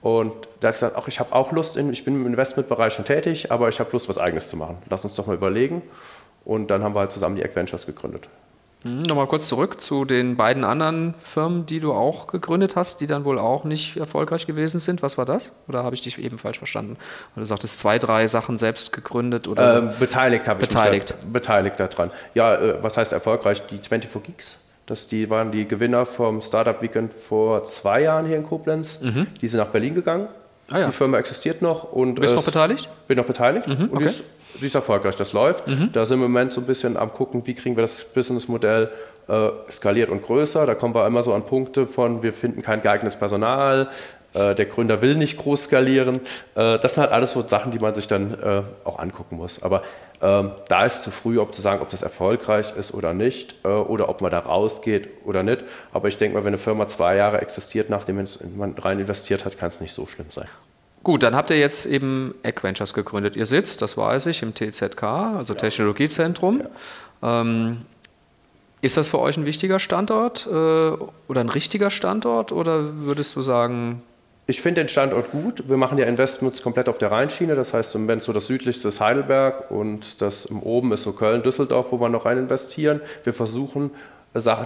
Und 0.00 0.32
der 0.62 0.68
hat 0.68 0.76
gesagt, 0.76 0.96
ach, 0.96 1.08
ich 1.08 1.18
habe 1.18 1.34
auch 1.34 1.52
Lust, 1.52 1.76
in, 1.76 1.92
ich 1.92 2.04
bin 2.04 2.14
im 2.14 2.26
Investmentbereich 2.26 2.92
schon 2.92 3.04
tätig, 3.04 3.50
aber 3.50 3.68
ich 3.68 3.80
habe 3.80 3.90
Lust, 3.92 4.08
was 4.08 4.18
Eigenes 4.18 4.48
zu 4.48 4.56
machen. 4.56 4.78
Lass 4.90 5.04
uns 5.04 5.14
doch 5.14 5.26
mal 5.26 5.34
überlegen. 5.34 5.82
Und 6.44 6.70
dann 6.70 6.82
haben 6.82 6.94
wir 6.94 7.00
halt 7.00 7.12
zusammen 7.12 7.36
die 7.36 7.42
Ventures 7.42 7.84
gegründet. 7.84 8.28
Mhm, 8.84 9.02
Nochmal 9.02 9.26
kurz 9.26 9.48
zurück 9.48 9.80
zu 9.80 10.04
den 10.04 10.36
beiden 10.36 10.62
anderen 10.62 11.14
Firmen, 11.18 11.66
die 11.66 11.80
du 11.80 11.92
auch 11.92 12.28
gegründet 12.28 12.76
hast, 12.76 13.00
die 13.00 13.06
dann 13.06 13.24
wohl 13.24 13.38
auch 13.38 13.64
nicht 13.64 13.96
erfolgreich 13.96 14.46
gewesen 14.46 14.78
sind. 14.78 15.02
Was 15.02 15.18
war 15.18 15.24
das? 15.24 15.52
Oder 15.66 15.82
habe 15.82 15.96
ich 15.96 16.02
dich 16.02 16.18
eben 16.18 16.38
falsch 16.38 16.58
verstanden? 16.58 16.96
Du 17.34 17.44
sagtest, 17.44 17.80
zwei, 17.80 17.98
drei 17.98 18.26
Sachen 18.28 18.56
selbst 18.56 18.92
gegründet 18.92 19.48
oder 19.48 19.78
ähm, 19.78 19.90
so. 19.92 19.98
Beteiligt 19.98 20.46
habe 20.46 20.62
ich 20.62 20.68
beteiligt. 20.68 21.10
mich 21.10 21.20
da, 21.20 21.32
beteiligt 21.32 21.80
daran. 21.80 22.10
Ja, 22.34 22.54
äh, 22.54 22.82
was 22.82 22.96
heißt 22.96 23.12
erfolgreich? 23.12 23.62
Die 23.66 23.78
24 23.78 24.22
Geeks, 24.22 24.58
das, 24.86 25.08
die 25.08 25.28
waren 25.28 25.50
die 25.50 25.66
Gewinner 25.66 26.06
vom 26.06 26.40
Startup 26.40 26.80
Weekend 26.80 27.12
vor 27.12 27.64
zwei 27.64 28.02
Jahren 28.02 28.26
hier 28.26 28.36
in 28.36 28.44
Koblenz. 28.44 29.00
Mhm. 29.00 29.26
Die 29.40 29.48
sind 29.48 29.58
nach 29.58 29.68
Berlin 29.68 29.94
gegangen. 29.94 30.28
Ah, 30.70 30.78
ja. 30.78 30.86
Die 30.86 30.92
Firma 30.92 31.18
existiert 31.18 31.62
noch. 31.62 31.92
Und 31.92 32.16
du 32.16 32.20
bist 32.20 32.34
noch 32.34 32.44
beteiligt? 32.44 32.88
Bin 33.08 33.16
noch 33.16 33.24
beteiligt. 33.24 33.66
Mhm, 33.66 33.90
okay. 33.92 34.04
und 34.04 34.24
die 34.60 34.66
ist 34.66 34.74
erfolgreich, 34.74 35.16
das 35.16 35.32
läuft. 35.32 35.66
Mhm. 35.66 35.90
Da 35.92 36.04
sind 36.04 36.18
wir 36.20 36.26
im 36.26 36.32
Moment 36.32 36.52
so 36.52 36.60
ein 36.60 36.66
bisschen 36.66 36.96
am 36.96 37.12
gucken, 37.12 37.46
wie 37.46 37.54
kriegen 37.54 37.76
wir 37.76 37.82
das 37.82 38.04
Businessmodell 38.04 38.90
äh, 39.28 39.48
skaliert 39.70 40.10
und 40.10 40.22
größer. 40.22 40.66
Da 40.66 40.74
kommen 40.74 40.94
wir 40.94 41.06
immer 41.06 41.22
so 41.22 41.34
an 41.34 41.44
Punkte 41.44 41.86
von, 41.86 42.22
wir 42.22 42.32
finden 42.32 42.62
kein 42.62 42.82
geeignetes 42.82 43.18
Personal, 43.18 43.88
äh, 44.34 44.54
der 44.54 44.66
Gründer 44.66 45.00
will 45.02 45.14
nicht 45.14 45.38
groß 45.38 45.64
skalieren. 45.64 46.16
Äh, 46.54 46.78
das 46.78 46.94
sind 46.94 47.02
halt 47.02 47.12
alles 47.12 47.32
so 47.32 47.46
Sachen, 47.46 47.72
die 47.72 47.78
man 47.78 47.94
sich 47.94 48.06
dann 48.06 48.34
äh, 48.34 48.62
auch 48.84 48.98
angucken 48.98 49.36
muss. 49.36 49.62
Aber 49.62 49.82
ähm, 50.20 50.50
da 50.68 50.84
ist 50.84 51.02
zu 51.02 51.10
früh, 51.10 51.38
ob 51.38 51.54
zu 51.54 51.62
sagen, 51.62 51.80
ob 51.80 51.90
das 51.90 52.02
erfolgreich 52.02 52.76
ist 52.76 52.92
oder 52.92 53.14
nicht, 53.14 53.54
äh, 53.64 53.68
oder 53.68 54.08
ob 54.08 54.20
man 54.20 54.30
da 54.30 54.40
rausgeht 54.40 55.08
oder 55.24 55.42
nicht. 55.42 55.64
Aber 55.92 56.08
ich 56.08 56.18
denke 56.18 56.36
mal, 56.36 56.44
wenn 56.44 56.48
eine 56.48 56.58
Firma 56.58 56.86
zwei 56.88 57.16
Jahre 57.16 57.40
existiert, 57.40 57.88
nachdem 57.88 58.24
man 58.56 58.74
rein 58.74 58.98
investiert 58.98 59.44
hat, 59.44 59.58
kann 59.58 59.68
es 59.68 59.80
nicht 59.80 59.92
so 59.92 60.06
schlimm 60.06 60.30
sein. 60.30 60.48
Gut, 61.08 61.22
dann 61.22 61.34
habt 61.34 61.48
ihr 61.48 61.58
jetzt 61.58 61.86
eben 61.86 62.34
Equventures 62.42 62.92
gegründet. 62.92 63.34
Ihr 63.34 63.46
sitzt, 63.46 63.80
das 63.80 63.96
weiß 63.96 64.26
ich, 64.26 64.42
im 64.42 64.52
TZK, 64.52 65.02
also 65.02 65.54
ja. 65.54 65.58
Technologiezentrum. 65.58 66.60
Ja. 67.22 67.40
Ähm, 67.40 67.78
ist 68.82 68.98
das 68.98 69.08
für 69.08 69.18
euch 69.18 69.38
ein 69.38 69.46
wichtiger 69.46 69.78
Standort 69.78 70.46
äh, 70.46 70.50
oder 70.50 71.40
ein 71.40 71.48
richtiger 71.48 71.90
Standort 71.90 72.52
oder 72.52 72.94
würdest 73.06 73.34
du 73.36 73.40
sagen, 73.40 74.02
ich 74.46 74.60
finde 74.60 74.82
den 74.82 74.90
Standort 74.90 75.30
gut. 75.30 75.66
Wir 75.66 75.78
machen 75.78 75.96
ja 75.96 76.04
Investments 76.04 76.62
komplett 76.62 76.90
auf 76.90 76.98
der 76.98 77.10
Rheinschiene. 77.10 77.54
Das 77.54 77.72
heißt, 77.72 77.94
im 77.94 78.02
Moment 78.02 78.22
so 78.22 78.34
das 78.34 78.46
südlichste 78.46 78.88
ist 78.88 79.00
Heidelberg 79.00 79.70
und 79.70 80.20
das 80.20 80.50
oben 80.50 80.92
ist 80.92 81.04
so 81.04 81.12
Köln, 81.12 81.42
Düsseldorf, 81.42 81.86
wo 81.90 81.98
wir 81.98 82.10
noch 82.10 82.26
rein 82.26 82.36
investieren. 82.36 83.00
Wir 83.24 83.32
versuchen 83.32 83.92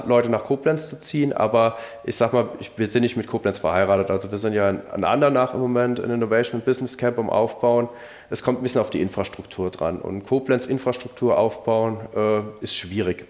Leute 0.06 0.28
nach 0.28 0.44
Koblenz 0.44 0.88
zu 0.88 1.00
ziehen, 1.00 1.32
aber 1.32 1.76
ich 2.04 2.16
sag 2.16 2.32
mal, 2.32 2.48
wir 2.76 2.88
sind 2.88 3.02
nicht 3.02 3.16
mit 3.16 3.26
Koblenz 3.26 3.58
verheiratet. 3.58 4.10
Also 4.10 4.30
wir 4.30 4.38
sind 4.38 4.54
ja 4.54 4.70
in 4.70 5.04
Andernach 5.04 5.54
im 5.54 5.60
Moment 5.60 5.98
in 5.98 6.10
Innovation 6.10 6.60
Business 6.60 6.96
Camp 6.96 7.18
am 7.18 7.30
Aufbauen. 7.30 7.88
Es 8.30 8.42
kommt 8.42 8.60
ein 8.60 8.62
bisschen 8.62 8.80
auf 8.80 8.90
die 8.90 9.00
Infrastruktur 9.00 9.70
dran. 9.70 10.00
Und 10.00 10.26
Koblenz 10.26 10.66
Infrastruktur 10.66 11.38
aufbauen 11.38 11.98
äh, 12.14 12.40
ist 12.60 12.76
schwierig. 12.76 13.26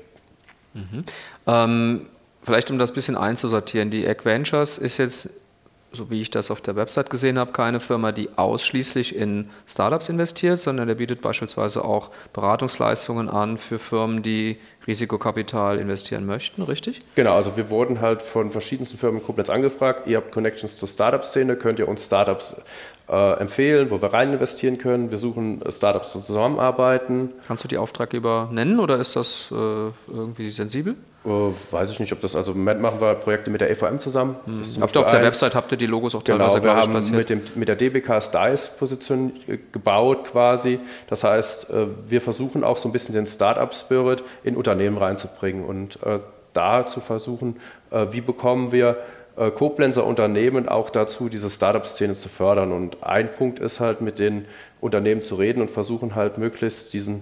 Mhm. 0.74 1.04
Ähm, 1.46 2.06
vielleicht 2.42 2.70
um 2.70 2.78
das 2.78 2.90
ein 2.92 2.94
bisschen 2.94 3.16
einzusortieren, 3.16 3.90
die 3.90 4.06
Egg 4.06 4.24
Ventures 4.24 4.78
ist 4.78 4.98
jetzt 4.98 5.42
so 5.92 6.10
wie 6.10 6.20
ich 6.20 6.30
das 6.30 6.50
auf 6.50 6.60
der 6.60 6.76
Website 6.76 7.10
gesehen 7.10 7.38
habe, 7.38 7.52
keine 7.52 7.80
Firma, 7.80 8.12
die 8.12 8.30
ausschließlich 8.36 9.14
in 9.14 9.50
Startups 9.66 10.08
investiert, 10.08 10.58
sondern 10.58 10.88
der 10.88 10.94
bietet 10.94 11.20
beispielsweise 11.20 11.84
auch 11.84 12.10
Beratungsleistungen 12.32 13.28
an 13.28 13.58
für 13.58 13.78
Firmen, 13.78 14.22
die 14.22 14.58
Risikokapital 14.86 15.78
investieren 15.78 16.26
möchten, 16.26 16.62
richtig? 16.62 16.98
Genau, 17.14 17.34
also 17.34 17.56
wir 17.56 17.70
wurden 17.70 18.00
halt 18.00 18.22
von 18.22 18.50
verschiedensten 18.50 18.98
Firmen 18.98 19.20
in 19.20 19.26
Koblenz 19.26 19.48
angefragt. 19.48 20.06
Ihr 20.06 20.16
habt 20.16 20.32
Connections 20.32 20.76
zur 20.76 20.88
Startup-Szene, 20.88 21.56
könnt 21.56 21.78
ihr 21.78 21.88
uns 21.88 22.04
Startups 22.04 22.56
äh, 23.08 23.40
empfehlen, 23.40 23.90
wo 23.90 24.02
wir 24.02 24.12
rein 24.12 24.32
investieren 24.32 24.78
können. 24.78 25.10
Wir 25.10 25.18
suchen 25.18 25.62
Startups 25.68 26.12
zum 26.12 26.22
Zusammenarbeiten. 26.22 27.30
Kannst 27.46 27.64
du 27.64 27.68
die 27.68 27.78
Auftraggeber 27.78 28.48
nennen 28.52 28.80
oder 28.80 28.98
ist 28.98 29.16
das 29.16 29.50
äh, 29.50 29.54
irgendwie 29.54 30.50
sensibel? 30.50 30.96
Uh, 31.24 31.52
weiß 31.70 31.92
ich 31.92 32.00
nicht, 32.00 32.12
ob 32.12 32.20
das, 32.20 32.34
also 32.34 32.50
im 32.50 32.58
Moment 32.58 32.80
machen 32.80 33.00
wir 33.00 33.14
Projekte 33.14 33.48
mit 33.48 33.60
der 33.60 33.70
EVM 33.70 34.00
zusammen. 34.00 34.34
Hm. 34.44 34.62
Habt 34.80 34.96
ihr 34.96 35.00
auf 35.00 35.10
der 35.10 35.20
ein, 35.20 35.24
Website, 35.24 35.54
habt 35.54 35.70
ihr 35.70 35.78
die 35.78 35.86
Logos 35.86 36.16
auch 36.16 36.22
teilweise, 36.24 36.60
genau, 36.60 36.74
wir 36.74 36.82
haben 36.82 37.16
mit, 37.16 37.30
dem, 37.30 37.42
mit 37.54 37.68
der 37.68 37.76
DBK 37.76 38.20
Styles 38.20 38.70
Position 38.76 39.32
gebaut 39.70 40.24
quasi. 40.24 40.80
Das 41.08 41.22
heißt, 41.22 41.70
äh, 41.70 41.86
wir 42.04 42.20
versuchen 42.20 42.64
auch 42.64 42.76
so 42.76 42.88
ein 42.88 42.92
bisschen 42.92 43.14
den 43.14 43.28
Startup-Spirit 43.28 44.24
in 44.42 44.56
Unternehmen 44.56 44.98
reinzubringen 44.98 45.64
und 45.64 46.02
äh, 46.02 46.18
da 46.54 46.86
zu 46.86 47.00
versuchen, 47.00 47.54
äh, 47.92 48.06
wie 48.10 48.20
bekommen 48.20 48.72
wir 48.72 48.96
äh, 49.36 49.52
Koblenzer 49.52 50.04
Unternehmen 50.04 50.68
auch 50.68 50.90
dazu, 50.90 51.28
diese 51.28 51.50
Startup-Szene 51.50 52.16
zu 52.16 52.30
fördern. 52.30 52.72
Und 52.72 53.04
ein 53.04 53.30
Punkt 53.30 53.60
ist 53.60 53.78
halt, 53.78 54.00
mit 54.00 54.18
den 54.18 54.46
Unternehmen 54.80 55.22
zu 55.22 55.36
reden 55.36 55.62
und 55.62 55.70
versuchen 55.70 56.16
halt 56.16 56.36
möglichst 56.36 56.92
diesen 56.92 57.18
äh, 57.18 57.20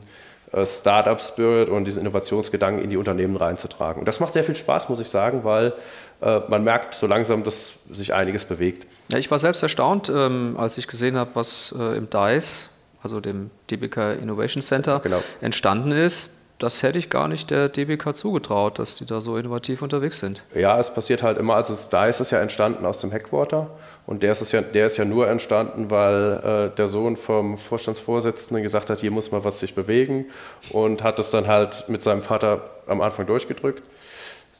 Startup-Spirit 0.64 1.68
und 1.68 1.84
diesen 1.84 2.00
Innovationsgedanken 2.00 2.82
in 2.82 2.90
die 2.90 2.96
Unternehmen 2.96 3.36
reinzutragen. 3.36 4.00
Und 4.00 4.06
das 4.06 4.20
macht 4.20 4.32
sehr 4.32 4.44
viel 4.44 4.56
Spaß, 4.56 4.88
muss 4.88 5.00
ich 5.00 5.08
sagen, 5.08 5.44
weil 5.44 5.72
äh, 6.20 6.40
man 6.48 6.64
merkt 6.64 6.94
so 6.94 7.06
langsam, 7.06 7.44
dass 7.44 7.74
sich 7.90 8.14
einiges 8.14 8.44
bewegt. 8.44 8.86
Ja, 9.08 9.18
ich 9.18 9.30
war 9.30 9.38
selbst 9.38 9.62
erstaunt, 9.62 10.08
ähm, 10.08 10.56
als 10.58 10.76
ich 10.78 10.86
gesehen 10.86 11.16
habe, 11.16 11.30
was 11.34 11.74
äh, 11.78 11.96
im 11.96 12.10
DICE 12.10 12.70
also 13.02 13.20
dem 13.20 13.50
DBK 13.70 14.18
Innovation 14.20 14.62
Center, 14.62 15.00
genau. 15.00 15.22
entstanden 15.40 15.92
ist. 15.92 16.36
Das 16.60 16.82
hätte 16.82 16.98
ich 16.98 17.08
gar 17.08 17.26
nicht 17.26 17.50
der 17.50 17.70
DBK 17.70 18.14
zugetraut, 18.14 18.78
dass 18.78 18.94
die 18.94 19.06
da 19.06 19.22
so 19.22 19.38
innovativ 19.38 19.80
unterwegs 19.80 20.20
sind. 20.20 20.42
Ja, 20.54 20.78
es 20.78 20.92
passiert 20.92 21.22
halt 21.22 21.38
immer, 21.38 21.54
also 21.54 21.74
da 21.90 22.06
ist 22.06 22.20
es 22.20 22.30
ja 22.30 22.38
entstanden 22.38 22.84
aus 22.84 23.00
dem 23.00 23.10
Headquarter 23.10 23.70
und 24.06 24.22
der 24.22 24.32
ist, 24.32 24.52
ja, 24.52 24.60
der 24.60 24.84
ist 24.84 24.98
ja 24.98 25.06
nur 25.06 25.26
entstanden, 25.26 25.90
weil 25.90 26.70
äh, 26.72 26.76
der 26.76 26.86
Sohn 26.86 27.16
vom 27.16 27.56
Vorstandsvorsitzenden 27.56 28.62
gesagt 28.62 28.90
hat, 28.90 29.00
hier 29.00 29.10
muss 29.10 29.32
mal 29.32 29.42
was 29.42 29.58
sich 29.58 29.74
bewegen 29.74 30.26
und 30.70 31.02
hat 31.02 31.18
es 31.18 31.30
dann 31.30 31.48
halt 31.48 31.88
mit 31.88 32.02
seinem 32.02 32.20
Vater 32.20 32.68
am 32.86 33.00
Anfang 33.00 33.26
durchgedrückt. 33.26 33.82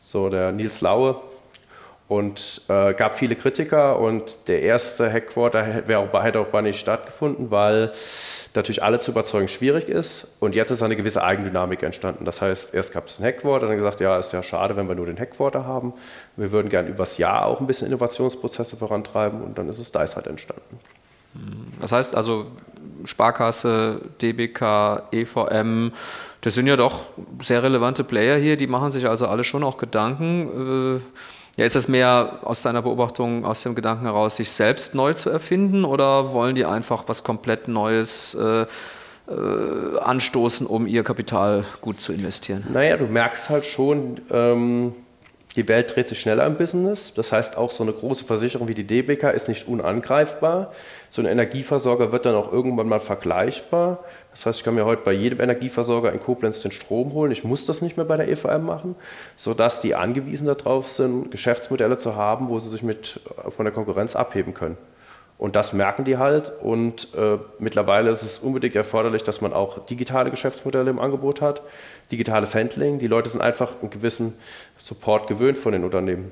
So 0.01 0.31
der 0.31 0.53
Nils 0.53 0.81
Laue, 0.81 1.21
und 2.11 2.63
äh, 2.67 2.93
gab 2.95 3.15
viele 3.15 3.37
Kritiker 3.37 4.01
und 4.01 4.49
der 4.49 4.63
erste 4.63 5.09
Headquarter 5.09 5.63
hätte 5.63 5.97
auch, 5.97 6.25
hätte 6.25 6.41
auch 6.41 6.47
bei 6.47 6.61
nicht 6.61 6.81
stattgefunden, 6.81 7.53
weil 7.53 7.93
natürlich 8.55 8.83
alle 8.83 8.99
zu 8.99 9.13
überzeugen 9.13 9.49
schwierig 9.49 9.89
ist 9.89 10.27
und 10.41 10.55
jetzt 10.55 10.71
ist 10.71 10.83
eine 10.83 10.97
gewisse 10.97 11.23
Eigendynamik 11.23 11.83
entstanden. 11.83 12.25
Das 12.25 12.41
heißt, 12.41 12.75
erst 12.75 12.93
gab 12.93 13.07
es 13.07 13.19
ein 13.19 13.25
Headquarter, 13.25 13.67
dann 13.69 13.77
gesagt, 13.77 14.01
ja, 14.01 14.19
ist 14.19 14.33
ja 14.33 14.43
schade, 14.43 14.77
wenn 14.77 14.89
wir 14.89 14.95
nur 14.95 15.07
den 15.07 15.17
Headquarter 15.17 15.67
haben. 15.67 15.93
Wir 16.37 16.51
würden 16.51 16.69
gerne 16.69 16.89
übers 16.89 17.19
Jahr 17.19 17.47
auch 17.47 17.61
ein 17.61 17.67
bisschen 17.67 17.87
Innovationsprozesse 17.87 18.77
vorantreiben 18.77 19.41
und 19.43 19.59
dann 19.59 19.69
ist 19.69 19.79
es 19.79 19.93
DICE 19.93 20.17
halt 20.17 20.27
entstanden. 20.27 20.81
Das 21.81 21.93
heißt 21.93 22.15
also 22.15 22.47
Sparkasse, 23.05 24.01
DBK, 24.21 25.05
EVM, 25.13 25.93
das 26.41 26.55
sind 26.55 26.67
ja 26.67 26.77
doch 26.77 27.05
sehr 27.43 27.63
relevante 27.63 28.03
Player 28.03 28.37
hier, 28.39 28.57
die 28.57 28.67
machen 28.67 28.91
sich 28.91 29.07
also 29.07 29.29
alle 29.29 29.45
schon 29.45 29.63
auch 29.63 29.77
Gedanken. 29.79 30.97
Äh, 30.97 31.01
ja, 31.57 31.65
ist 31.65 31.77
es 31.77 31.89
mehr 31.89 32.39
aus 32.43 32.63
deiner 32.63 32.83
Beobachtung, 32.83 33.45
aus 33.45 33.63
dem 33.63 33.75
Gedanken 33.75 34.05
heraus, 34.05 34.37
sich 34.37 34.51
selbst 34.51 34.95
neu 34.95 35.13
zu 35.13 35.31
erfinden 35.31 35.85
oder 35.85 36.33
wollen 36.33 36.55
die 36.55 36.65
einfach 36.65 37.05
was 37.07 37.25
komplett 37.25 37.69
Neues 37.69 38.35
äh, 38.35 38.63
äh, 38.63 39.99
anstoßen, 40.01 40.67
um 40.67 40.87
ihr 40.87 41.05
Kapital 41.05 41.65
gut 41.81 42.01
zu 42.01 42.13
investieren? 42.13 42.65
Naja, 42.73 42.97
du 42.97 43.07
merkst 43.07 43.49
halt 43.49 43.67
schon, 43.67 44.21
ähm, 44.31 44.93
die 45.57 45.67
Welt 45.67 45.95
dreht 45.95 46.09
sich 46.09 46.21
schneller 46.21 46.47
im 46.47 46.57
Business. 46.57 47.13
Das 47.15 47.33
heißt, 47.33 47.57
auch 47.57 47.73
so 47.73 47.83
eine 47.83 47.93
große 47.93 48.25
Versicherung 48.25 48.69
wie 48.69 48.75
die 48.75 48.87
DBK 48.87 49.31
ist 49.31 49.49
nicht 49.49 49.67
unangreifbar. 49.67 50.73
So 51.11 51.23
ein 51.23 51.27
Energieversorger 51.27 52.13
wird 52.13 52.25
dann 52.25 52.37
auch 52.37 52.53
irgendwann 52.53 52.89
mal 52.89 53.01
vergleichbar. 53.01 53.99
Das 54.31 54.47
heißt, 54.47 54.61
ich 54.61 54.65
kann 54.65 54.77
mir 54.77 54.85
heute 54.85 55.03
bei 55.03 55.13
jedem 55.13 55.41
Energieversorger 55.41 56.13
in 56.13 56.21
Koblenz 56.21 56.63
den 56.63 56.71
Strom 56.71 57.13
holen. 57.15 57.33
Ich 57.33 57.43
muss 57.43 57.67
das 57.67 57.83
nicht 57.83 57.97
mehr 57.97 58.07
bei 58.07 58.17
der 58.17 58.29
EVM 58.29 58.65
machen, 58.65 58.95
sodass 59.37 59.81
die 59.81 59.97
angewiesen 59.97 60.47
darauf 60.47 60.89
sind, 60.89 61.33
Geschäftsmodelle 61.33 61.99
zu 61.99 62.15
haben, 62.15 62.49
wo 62.49 62.61
sie 62.61 62.69
sich 62.69 62.85
mit, 62.85 63.19
von 63.49 63.65
der 63.65 63.75
Konkurrenz 63.75 64.15
abheben 64.15 64.55
können. 64.55 64.79
Und 65.41 65.57
das 65.57 65.73
merken 65.73 66.05
die 66.05 66.19
halt. 66.19 66.53
Und 66.61 67.15
äh, 67.15 67.39
mittlerweile 67.59 68.11
ist 68.11 68.21
es 68.21 68.41
unbedingt 68.41 68.77
erforderlich, 68.77 69.23
dass 69.23 69.41
man 69.41 69.55
auch 69.55 69.87
digitale 69.87 70.31
Geschäftsmodelle 70.31 70.91
im 70.91 70.99
Angebot 70.99 71.41
hat, 71.41 71.63
digitales 72.13 72.55
Handling. 72.55 72.99
Die 72.99 73.07
Leute 73.07 73.31
sind 73.31 73.41
einfach 73.41 73.81
einen 73.81 73.89
gewissen 73.89 74.35
Support 74.77 75.29
gewöhnt 75.29 75.57
von 75.57 75.73
den 75.73 75.83
Unternehmen. 75.83 76.31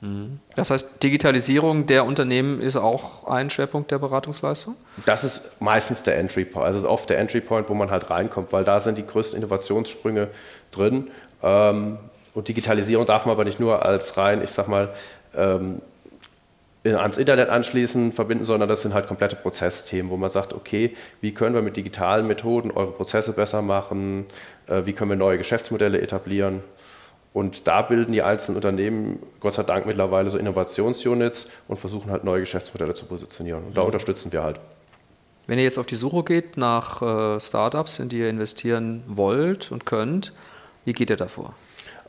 Mhm. 0.00 0.40
Das 0.56 0.72
heißt, 0.72 1.00
Digitalisierung 1.04 1.86
der 1.86 2.04
Unternehmen 2.04 2.60
ist 2.60 2.74
auch 2.74 3.28
ein 3.28 3.48
Schwerpunkt 3.48 3.92
der 3.92 4.00
Beratungsleistung? 4.00 4.74
Das 5.06 5.22
ist 5.22 5.60
meistens 5.60 6.02
der 6.02 6.18
Entry 6.18 6.44
Point, 6.44 6.66
also 6.66 6.88
oft 6.90 7.08
der 7.10 7.18
Entry 7.18 7.42
Point, 7.42 7.68
wo 7.68 7.74
man 7.74 7.92
halt 7.92 8.10
reinkommt, 8.10 8.52
weil 8.52 8.64
da 8.64 8.80
sind 8.80 8.98
die 8.98 9.06
größten 9.06 9.38
Innovationssprünge 9.38 10.26
drin. 10.72 11.12
Ähm, 11.44 11.98
und 12.34 12.48
Digitalisierung 12.48 13.06
darf 13.06 13.24
man 13.24 13.34
aber 13.34 13.44
nicht 13.44 13.60
nur 13.60 13.86
als 13.86 14.16
rein, 14.16 14.42
ich 14.42 14.50
sag 14.50 14.66
mal, 14.66 14.92
ähm, 15.36 15.80
ans 16.84 17.16
Internet 17.16 17.48
anschließen, 17.48 18.12
verbinden, 18.12 18.44
sondern 18.44 18.68
das 18.68 18.82
sind 18.82 18.92
halt 18.94 19.06
komplette 19.06 19.36
Prozessthemen, 19.36 20.10
wo 20.10 20.16
man 20.16 20.30
sagt, 20.30 20.52
okay, 20.52 20.94
wie 21.20 21.32
können 21.32 21.54
wir 21.54 21.62
mit 21.62 21.76
digitalen 21.76 22.26
Methoden 22.26 22.70
eure 22.70 22.92
Prozesse 22.92 23.32
besser 23.32 23.62
machen, 23.62 24.26
äh, 24.66 24.82
wie 24.84 24.92
können 24.92 25.10
wir 25.10 25.16
neue 25.16 25.38
Geschäftsmodelle 25.38 26.00
etablieren. 26.00 26.60
Und 27.32 27.66
da 27.66 27.82
bilden 27.82 28.12
die 28.12 28.22
einzelnen 28.22 28.56
Unternehmen 28.56 29.22
Gott 29.40 29.54
sei 29.54 29.62
Dank 29.62 29.86
mittlerweile 29.86 30.28
so 30.28 30.38
Innovationsunits 30.38 31.48
und 31.66 31.78
versuchen 31.78 32.10
halt 32.10 32.24
neue 32.24 32.40
Geschäftsmodelle 32.40 32.94
zu 32.94 33.06
positionieren. 33.06 33.64
Und 33.64 33.76
da 33.76 33.82
mhm. 33.82 33.86
unterstützen 33.86 34.32
wir 34.32 34.42
halt. 34.42 34.60
Wenn 35.46 35.58
ihr 35.58 35.64
jetzt 35.64 35.78
auf 35.78 35.86
die 35.86 35.96
Suche 35.96 36.24
geht 36.24 36.56
nach 36.56 37.00
äh, 37.00 37.40
Startups, 37.40 38.00
in 38.00 38.08
die 38.08 38.18
ihr 38.18 38.28
investieren 38.28 39.02
wollt 39.06 39.72
und 39.72 39.86
könnt, 39.86 40.32
wie 40.84 40.92
geht 40.92 41.10
ihr 41.10 41.16
davor? 41.16 41.54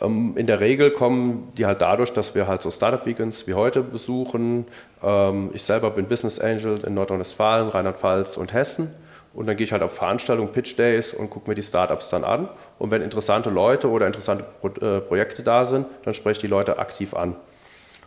Ähm, 0.03 0.35
in 0.37 0.47
der 0.47 0.59
Regel 0.59 0.91
kommen 0.91 1.51
die 1.57 1.65
halt 1.65 1.81
dadurch, 1.81 2.11
dass 2.13 2.35
wir 2.35 2.47
halt 2.47 2.61
so 2.61 2.69
Startup-Weekends 2.69 3.47
wie 3.47 3.53
heute 3.53 3.81
besuchen. 3.81 4.65
Ähm, 5.01 5.51
ich 5.53 5.63
selber 5.63 5.89
bin 5.91 6.07
Business 6.07 6.39
Angel 6.39 6.79
in 6.85 6.93
Nordrhein-Westfalen, 6.93 7.69
Rheinland-Pfalz 7.69 8.37
und 8.37 8.53
Hessen. 8.53 8.93
Und 9.33 9.47
dann 9.47 9.57
gehe 9.57 9.63
ich 9.63 9.71
halt 9.71 9.81
auf 9.81 9.95
Veranstaltungen, 9.95 10.51
Pitch 10.51 10.77
Days 10.77 11.13
und 11.13 11.31
gucke 11.31 11.49
mir 11.49 11.55
die 11.55 11.63
Startups 11.63 12.09
dann 12.09 12.23
an. 12.23 12.49
Und 12.77 12.91
wenn 12.91 13.01
interessante 13.01 13.49
Leute 13.49 13.89
oder 13.89 14.05
interessante 14.05 14.45
äh, 14.79 14.99
Projekte 14.99 15.41
da 15.41 15.65
sind, 15.65 15.87
dann 16.03 16.13
spreche 16.13 16.37
ich 16.37 16.41
die 16.41 16.47
Leute 16.47 16.77
aktiv 16.77 17.15
an. 17.15 17.35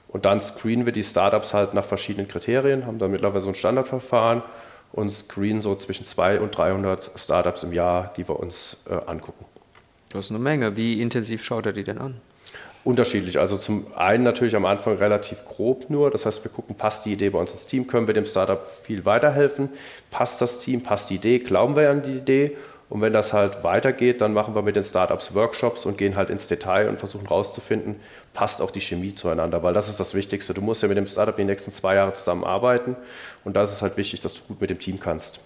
Und 0.08 0.24
dann 0.24 0.40
screenen 0.40 0.86
wir 0.86 0.92
die 0.92 1.02
Startups 1.02 1.52
halt 1.52 1.74
nach 1.74 1.84
verschiedenen 1.84 2.28
Kriterien, 2.28 2.86
haben 2.86 2.98
dann 2.98 3.10
mittlerweile 3.10 3.42
so 3.42 3.48
ein 3.48 3.56
Standardverfahren 3.56 4.42
und 4.92 5.10
screenen 5.10 5.62
so 5.62 5.74
zwischen 5.74 6.04
200 6.04 6.42
und 6.42 6.56
300 6.56 7.10
Startups 7.16 7.64
im 7.64 7.72
Jahr, 7.72 8.12
die 8.16 8.28
wir 8.28 8.38
uns 8.38 8.76
äh, 8.88 8.94
angucken. 9.10 9.44
Das 10.16 10.26
ist 10.26 10.30
eine 10.30 10.38
Menge. 10.38 10.76
Wie 10.76 11.02
intensiv 11.02 11.44
schaut 11.44 11.66
er 11.66 11.72
die 11.72 11.84
denn 11.84 11.98
an? 11.98 12.20
Unterschiedlich. 12.84 13.38
Also 13.38 13.56
zum 13.58 13.86
einen 13.96 14.24
natürlich 14.24 14.56
am 14.56 14.64
Anfang 14.64 14.96
relativ 14.96 15.44
grob 15.44 15.90
nur. 15.90 16.10
Das 16.10 16.24
heißt, 16.24 16.42
wir 16.44 16.50
gucken, 16.50 16.76
passt 16.76 17.04
die 17.04 17.12
Idee 17.12 17.30
bei 17.30 17.38
uns 17.38 17.52
ins 17.52 17.66
Team, 17.66 17.86
können 17.86 18.06
wir 18.06 18.14
dem 18.14 18.24
Startup 18.24 18.64
viel 18.64 19.04
weiterhelfen, 19.04 19.68
passt 20.10 20.40
das 20.40 20.60
Team, 20.60 20.82
passt 20.82 21.10
die 21.10 21.16
Idee, 21.16 21.40
glauben 21.40 21.76
wir 21.76 21.90
an 21.90 22.02
die 22.02 22.12
Idee. 22.12 22.56
Und 22.88 23.00
wenn 23.00 23.12
das 23.12 23.32
halt 23.32 23.64
weitergeht, 23.64 24.20
dann 24.20 24.32
machen 24.32 24.54
wir 24.54 24.62
mit 24.62 24.76
den 24.76 24.84
Startups 24.84 25.34
Workshops 25.34 25.84
und 25.84 25.98
gehen 25.98 26.14
halt 26.14 26.30
ins 26.30 26.46
Detail 26.46 26.88
und 26.88 26.98
versuchen 26.98 27.26
herauszufinden, 27.26 27.96
passt 28.32 28.62
auch 28.62 28.70
die 28.70 28.80
Chemie 28.80 29.12
zueinander, 29.12 29.64
weil 29.64 29.74
das 29.74 29.88
ist 29.88 29.98
das 29.98 30.14
Wichtigste. 30.14 30.54
Du 30.54 30.60
musst 30.60 30.82
ja 30.82 30.88
mit 30.88 30.96
dem 30.96 31.08
Startup 31.08 31.36
die 31.36 31.44
nächsten 31.44 31.72
zwei 31.72 31.96
Jahre 31.96 32.12
zusammenarbeiten 32.12 32.94
und 33.44 33.56
da 33.56 33.64
ist 33.64 33.72
es 33.72 33.82
halt 33.82 33.96
wichtig, 33.96 34.20
dass 34.20 34.34
du 34.34 34.42
gut 34.44 34.60
mit 34.60 34.70
dem 34.70 34.78
Team 34.78 35.00
kannst. 35.00 35.40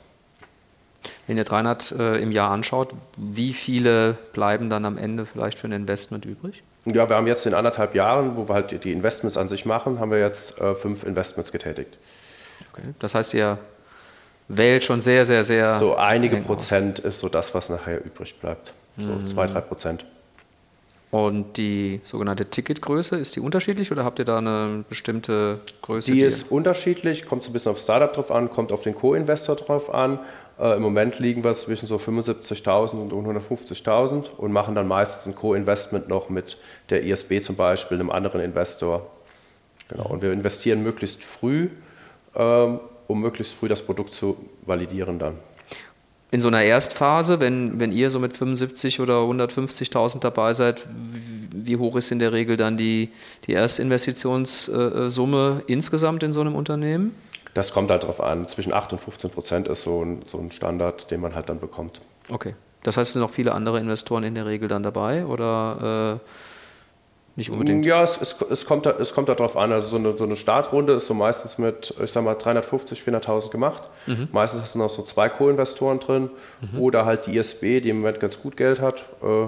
Wenn 1.27 1.37
ihr 1.37 1.45
300 1.45 1.93
äh, 1.93 2.17
im 2.19 2.33
Jahr 2.33 2.51
anschaut, 2.51 2.95
wie 3.17 3.53
viele 3.53 4.17
bleiben 4.33 4.71
dann 4.71 4.85
am 4.85 4.99
Ende 4.99 5.27
vielleicht 5.27 5.59
für 5.59 5.69
ein 5.69 5.73
Investment 5.73 6.25
übrig? 6.25 6.63
Ja, 6.87 7.09
wir 7.09 7.17
haben 7.17 7.27
jetzt 7.27 7.47
in 7.47 7.55
anderthalb 7.55 7.95
Jahren, 7.95 8.37
wo 8.37 8.49
wir 8.49 8.55
halt 8.55 8.85
die 8.85 8.93
Investments 8.93 9.37
an 9.37 9.49
sich 9.49 9.67
machen, 9.67 10.01
haben 10.01 10.11
wir 10.11 10.19
jetzt 10.19 10.61
äh, 10.61 10.75
fünf 10.75 11.05
Investments 11.05 11.53
getätigt. 11.53 11.99
Okay. 12.73 12.89
Das 12.99 13.15
heißt, 13.15 13.35
ihr 13.35 13.59
wählt 14.49 14.85
schon 14.85 15.01
sehr, 15.01 15.25
sehr, 15.25 15.45
sehr. 15.45 15.79
So 15.79 15.97
einige 15.97 16.37
Prozent 16.39 17.01
aus. 17.01 17.05
ist 17.05 17.21
so 17.21 17.29
das, 17.29 17.55
was 17.55 17.69
nachher 17.69 18.05
übrig 18.05 18.39
bleibt. 18.41 18.73
So 18.97 19.13
mhm. 19.13 19.27
zwei, 19.27 19.47
drei 19.47 19.61
Prozent. 19.61 20.05
Und 21.11 21.57
die 21.57 22.01
sogenannte 22.05 22.47
Ticketgröße, 22.47 23.17
ist 23.17 23.35
die 23.35 23.41
unterschiedlich 23.41 23.91
oder 23.91 24.05
habt 24.05 24.21
ihr 24.21 24.25
da 24.25 24.39
eine 24.39 24.85
bestimmte 24.89 25.59
Größe? 25.83 26.13
Die, 26.13 26.19
die 26.19 26.25
ist 26.25 26.53
unterschiedlich, 26.53 27.27
kommt 27.27 27.43
so 27.43 27.51
ein 27.51 27.53
bisschen 27.53 27.73
auf 27.73 27.79
Startup 27.79 28.13
drauf 28.13 28.31
an, 28.31 28.49
kommt 28.49 28.71
auf 28.71 28.83
den 28.83 28.95
Co-Investor 28.95 29.57
drauf 29.57 29.93
an 29.93 30.21
äh, 30.61 30.77
Im 30.77 30.83
Moment 30.83 31.19
liegen 31.19 31.43
wir 31.43 31.55
zwischen 31.55 31.87
so 31.87 31.97
75.000 31.97 32.93
und 32.93 33.13
150.000 33.13 34.31
und 34.37 34.53
machen 34.53 34.75
dann 34.75 34.87
meistens 34.87 35.27
ein 35.27 35.35
Co-Investment 35.35 36.09
noch 36.09 36.29
mit 36.29 36.59
der 36.91 37.03
ISB 37.05 37.41
zum 37.41 37.57
Beispiel, 37.57 37.99
einem 37.99 38.11
anderen 38.11 38.43
Investor. 38.43 39.07
Genau. 39.89 40.07
Und 40.07 40.21
wir 40.23 40.33
investieren 40.33 40.83
möglichst 40.83 41.25
früh, 41.25 41.71
ähm, 42.37 42.81
um 43.07 43.23
möglichst 43.23 43.55
früh 43.55 43.69
das 43.69 43.81
Produkt 43.83 44.13
zu 44.13 44.37
validieren 44.67 45.19
dann. 45.19 45.39
In 46.33 46.41
so 46.41 46.47
einer 46.47 46.63
Erstphase, 46.63 47.41
wenn, 47.41 47.81
wenn 47.81 47.91
ihr 47.91 48.09
so 48.11 48.21
mit 48.21 48.37
75 48.37 49.01
oder 49.01 49.15
150.000 49.15 50.21
dabei 50.21 50.53
seid, 50.53 50.87
wie 51.53 51.77
hoch 51.77 51.97
ist 51.97 52.13
in 52.13 52.21
der 52.21 52.33
Regel 52.33 52.57
dann 52.57 52.77
die, 52.77 53.09
die 53.47 53.55
Erstinvestitionssumme 53.55 55.65
insgesamt 55.67 56.23
in 56.23 56.31
so 56.33 56.41
einem 56.41 56.55
Unternehmen? 56.55 57.17
Das 57.55 57.73
kommt 57.73 57.91
halt 57.91 58.03
darauf 58.03 58.21
an. 58.21 58.49
Zwischen 58.49 58.73
8 58.73 58.93
und 58.93 58.99
15 58.99 59.31
Prozent 59.31 59.69
ist 59.69 59.83
so 59.83 60.05
ein, 60.05 60.23
so 60.27 60.39
ein 60.39 60.51
Standard, 60.51 61.11
den 61.11 61.21
man 61.21 61.35
halt 61.35 61.49
dann 61.49 61.59
bekommt. 61.59 62.01
Okay. 62.31 62.55
Das 62.83 62.97
heißt, 62.97 63.13
sind 63.13 63.23
noch 63.23 63.31
viele 63.31 63.53
andere 63.53 63.79
Investoren 63.79 64.25
in 64.25 64.35
der 64.35 64.47
Regel 64.47 64.69
dann 64.69 64.83
dabei 64.83 65.27
oder 65.27 66.19
äh, 66.21 66.29
nicht 67.37 67.51
unbedingt? 67.51 67.85
Ja, 67.87 68.03
es, 68.03 68.21
es, 68.21 68.37
es, 68.51 68.67
kommt, 68.67 68.87
es 68.87 69.15
kommt 69.15 69.29
darauf 69.29 69.57
an. 69.57 69.73
Also 69.73 69.89
so 69.89 69.97
eine, 69.97 70.17
so 70.17 70.25
eine 70.25 70.37
Startrunde 70.37 70.95
ist 70.95 71.07
so 71.07 71.15
meistens 71.15 71.59
mit, 71.59 71.95
ich 72.03 72.11
sag 72.11 72.25
mal, 72.25 72.35
350, 72.35 73.01
400.000 73.01 73.51
gemacht. 73.51 73.85
Mhm. 74.07 74.29
Meistens 74.33 74.63
hast 74.63 74.75
du 74.75 74.79
noch 74.79 74.91
so 74.91 75.03
zwei 75.03 75.29
Co-Investoren 75.29 76.01
drin 76.01 76.31
mhm. 76.61 76.81
oder 76.81 77.05
halt 77.05 77.27
die 77.27 77.37
ISB, 77.37 77.81
die 77.81 77.91
im 77.91 77.99
Moment 77.99 78.21
ganz 78.21 78.41
gut 78.41 78.57
Geld 78.57 78.81
hat. 78.81 79.01
Äh, 79.23 79.47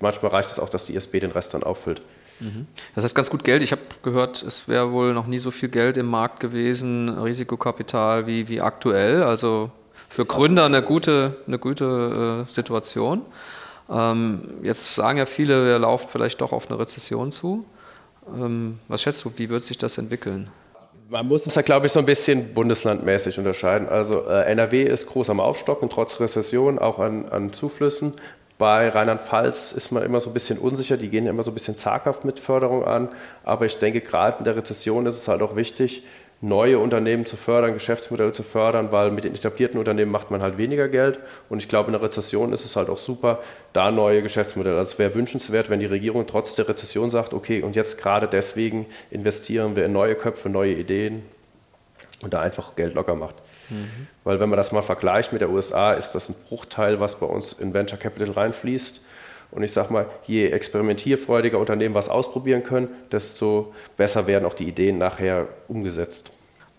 manchmal 0.00 0.32
reicht 0.32 0.50
es 0.50 0.58
auch, 0.58 0.68
dass 0.68 0.86
die 0.86 0.94
ISB 0.94 1.20
den 1.20 1.30
Rest 1.30 1.54
dann 1.54 1.62
auffüllt. 1.62 2.02
Das 2.94 3.04
heißt 3.04 3.14
ganz 3.14 3.30
gut 3.30 3.44
Geld. 3.44 3.62
Ich 3.62 3.72
habe 3.72 3.82
gehört, 4.02 4.42
es 4.42 4.68
wäre 4.68 4.92
wohl 4.92 5.14
noch 5.14 5.26
nie 5.26 5.38
so 5.38 5.50
viel 5.50 5.68
Geld 5.68 5.96
im 5.96 6.06
Markt 6.06 6.40
gewesen, 6.40 7.08
Risikokapital 7.08 8.26
wie, 8.26 8.48
wie 8.48 8.60
aktuell. 8.60 9.22
Also 9.22 9.70
für 10.08 10.24
Gründer 10.24 10.66
eine 10.66 10.82
gute, 10.82 11.36
eine 11.46 11.58
gute 11.58 12.44
äh, 12.46 12.52
Situation. 12.52 13.22
Ähm, 13.90 14.42
jetzt 14.62 14.94
sagen 14.94 15.18
ja 15.18 15.26
viele, 15.26 15.64
wir 15.64 15.78
laufen 15.78 16.08
vielleicht 16.10 16.40
doch 16.40 16.52
auf 16.52 16.70
eine 16.70 16.78
Rezession 16.78 17.32
zu. 17.32 17.64
Ähm, 18.34 18.78
was 18.88 19.02
schätzt 19.02 19.24
du, 19.24 19.32
wie 19.36 19.48
wird 19.48 19.62
sich 19.62 19.78
das 19.78 19.98
entwickeln? 19.98 20.50
Man 21.08 21.28
muss 21.28 21.46
es 21.46 21.54
ja, 21.54 21.62
glaube 21.62 21.86
ich, 21.86 21.92
so 21.92 21.98
ein 21.98 22.06
bisschen 22.06 22.54
bundeslandmäßig 22.54 23.38
unterscheiden. 23.38 23.88
Also 23.88 24.26
äh, 24.26 24.44
NRW 24.44 24.84
ist 24.84 25.06
groß 25.06 25.28
am 25.30 25.40
Aufstocken, 25.40 25.90
trotz 25.90 26.18
Rezession, 26.20 26.78
auch 26.78 26.98
an, 26.98 27.28
an 27.28 27.52
Zuflüssen. 27.52 28.14
Bei 28.58 28.88
Rheinland-Pfalz 28.88 29.72
ist 29.72 29.90
man 29.90 30.02
immer 30.02 30.20
so 30.20 30.30
ein 30.30 30.34
bisschen 30.34 30.58
unsicher, 30.58 30.96
die 30.96 31.08
gehen 31.08 31.26
immer 31.26 31.42
so 31.42 31.50
ein 31.50 31.54
bisschen 31.54 31.76
zaghaft 31.76 32.24
mit 32.24 32.38
Förderung 32.38 32.84
an. 32.84 33.08
Aber 33.44 33.66
ich 33.66 33.78
denke, 33.78 34.00
gerade 34.00 34.38
in 34.38 34.44
der 34.44 34.56
Rezession 34.56 35.06
ist 35.06 35.16
es 35.16 35.28
halt 35.28 35.42
auch 35.42 35.56
wichtig, 35.56 36.04
neue 36.42 36.78
Unternehmen 36.78 37.24
zu 37.24 37.36
fördern, 37.36 37.72
Geschäftsmodelle 37.72 38.32
zu 38.32 38.42
fördern, 38.42 38.90
weil 38.90 39.12
mit 39.12 39.24
den 39.24 39.34
etablierten 39.34 39.78
Unternehmen 39.78 40.10
macht 40.10 40.30
man 40.30 40.42
halt 40.42 40.58
weniger 40.58 40.88
Geld. 40.88 41.20
Und 41.48 41.60
ich 41.60 41.68
glaube, 41.68 41.86
in 41.86 41.92
der 41.92 42.02
Rezession 42.02 42.52
ist 42.52 42.64
es 42.64 42.76
halt 42.76 42.90
auch 42.90 42.98
super, 42.98 43.38
da 43.72 43.90
neue 43.90 44.22
Geschäftsmodelle. 44.22 44.76
Also 44.76 44.92
es 44.92 44.98
wäre 44.98 45.14
wünschenswert, 45.14 45.70
wenn 45.70 45.80
die 45.80 45.86
Regierung 45.86 46.26
trotz 46.26 46.54
der 46.56 46.68
Rezession 46.68 47.10
sagt, 47.10 47.32
okay, 47.32 47.62
und 47.62 47.76
jetzt 47.76 47.98
gerade 47.98 48.26
deswegen 48.26 48.86
investieren 49.10 49.76
wir 49.76 49.86
in 49.86 49.92
neue 49.92 50.16
Köpfe, 50.16 50.48
neue 50.48 50.74
Ideen 50.74 51.22
und 52.22 52.32
da 52.32 52.40
einfach 52.40 52.76
Geld 52.76 52.94
locker 52.94 53.14
macht. 53.14 53.36
Mhm. 53.68 54.06
Weil 54.24 54.40
wenn 54.40 54.48
man 54.48 54.56
das 54.56 54.72
mal 54.72 54.82
vergleicht 54.82 55.32
mit 55.32 55.40
der 55.40 55.50
USA, 55.50 55.92
ist 55.92 56.12
das 56.12 56.28
ein 56.28 56.34
Bruchteil, 56.48 57.00
was 57.00 57.16
bei 57.18 57.26
uns 57.26 57.52
in 57.52 57.74
Venture 57.74 57.98
Capital 57.98 58.32
reinfließt. 58.32 59.00
Und 59.50 59.62
ich 59.62 59.72
sage 59.72 59.92
mal, 59.92 60.06
je 60.26 60.48
experimentierfreudiger 60.48 61.58
Unternehmen 61.58 61.94
was 61.94 62.08
ausprobieren 62.08 62.62
können, 62.62 62.88
desto 63.10 63.74
besser 63.98 64.26
werden 64.26 64.46
auch 64.46 64.54
die 64.54 64.66
Ideen 64.66 64.96
nachher 64.96 65.46
umgesetzt. 65.68 66.30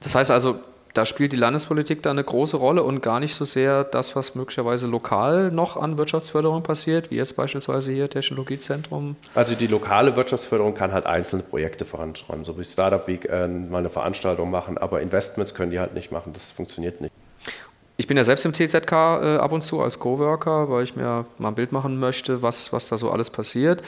Das 0.02 0.16
heißt 0.16 0.32
also, 0.32 0.60
da 0.94 1.08
spielt 1.08 1.34
die 1.34 1.38
Landespolitik 1.38 2.04
da 2.04 2.12
eine 2.12 2.24
große 2.24 2.56
Rolle 2.56 2.84
und 2.84 3.02
gar 3.02 3.20
nicht 3.20 3.34
so 3.34 3.46
sehr 3.46 3.84
das, 3.84 4.16
was 4.16 4.36
möglicherweise 4.36 4.88
lokal 4.88 5.52
noch 5.52 5.76
an 5.76 5.98
Wirtschaftsförderung 5.98 6.62
passiert, 6.62 7.10
wie 7.10 7.16
jetzt 7.16 7.36
beispielsweise 7.36 7.92
hier 7.92 8.10
Technologiezentrum. 8.10 9.16
Also 9.34 9.56
die 9.56 9.68
lokale 9.68 10.16
Wirtschaftsförderung 10.16 10.76
kann 10.76 10.92
halt 10.92 11.08
einzelne 11.08 11.42
Projekte 11.42 11.84
voranschreiben, 11.84 12.46
so 12.46 12.60
wie 12.60 12.64
Startup 12.64 13.08
Week 13.08 13.26
äh, 13.26 13.48
mal 13.48 13.80
eine 13.80 13.90
Veranstaltung 13.90 14.52
machen, 14.52 14.78
aber 14.78 15.02
Investments 15.02 15.56
können 15.56 15.72
die 15.72 15.80
halt 15.80 15.96
nicht 15.96 16.12
machen, 16.12 16.32
das 16.34 16.52
funktioniert 16.52 17.02
nicht. 17.02 17.12
Ich 17.98 18.08
bin 18.08 18.18
ja 18.18 18.24
selbst 18.24 18.46
im 18.46 18.54
TZK 18.54 18.92
äh, 18.92 19.38
ab 19.38 19.52
und 19.52 19.62
zu 19.62 19.82
als 19.82 20.00
Coworker, 20.00 20.70
weil 20.70 20.84
ich 20.84 20.96
mir 20.96 21.26
mal 21.38 21.50
ein 21.50 21.56
Bild 21.56 21.72
machen 21.72 22.00
möchte, 22.00 22.42
was, 22.42 22.74
was 22.74 22.88
da 22.88 22.98
so 22.98 23.12
alles 23.12 23.30
passiert. 23.30 23.82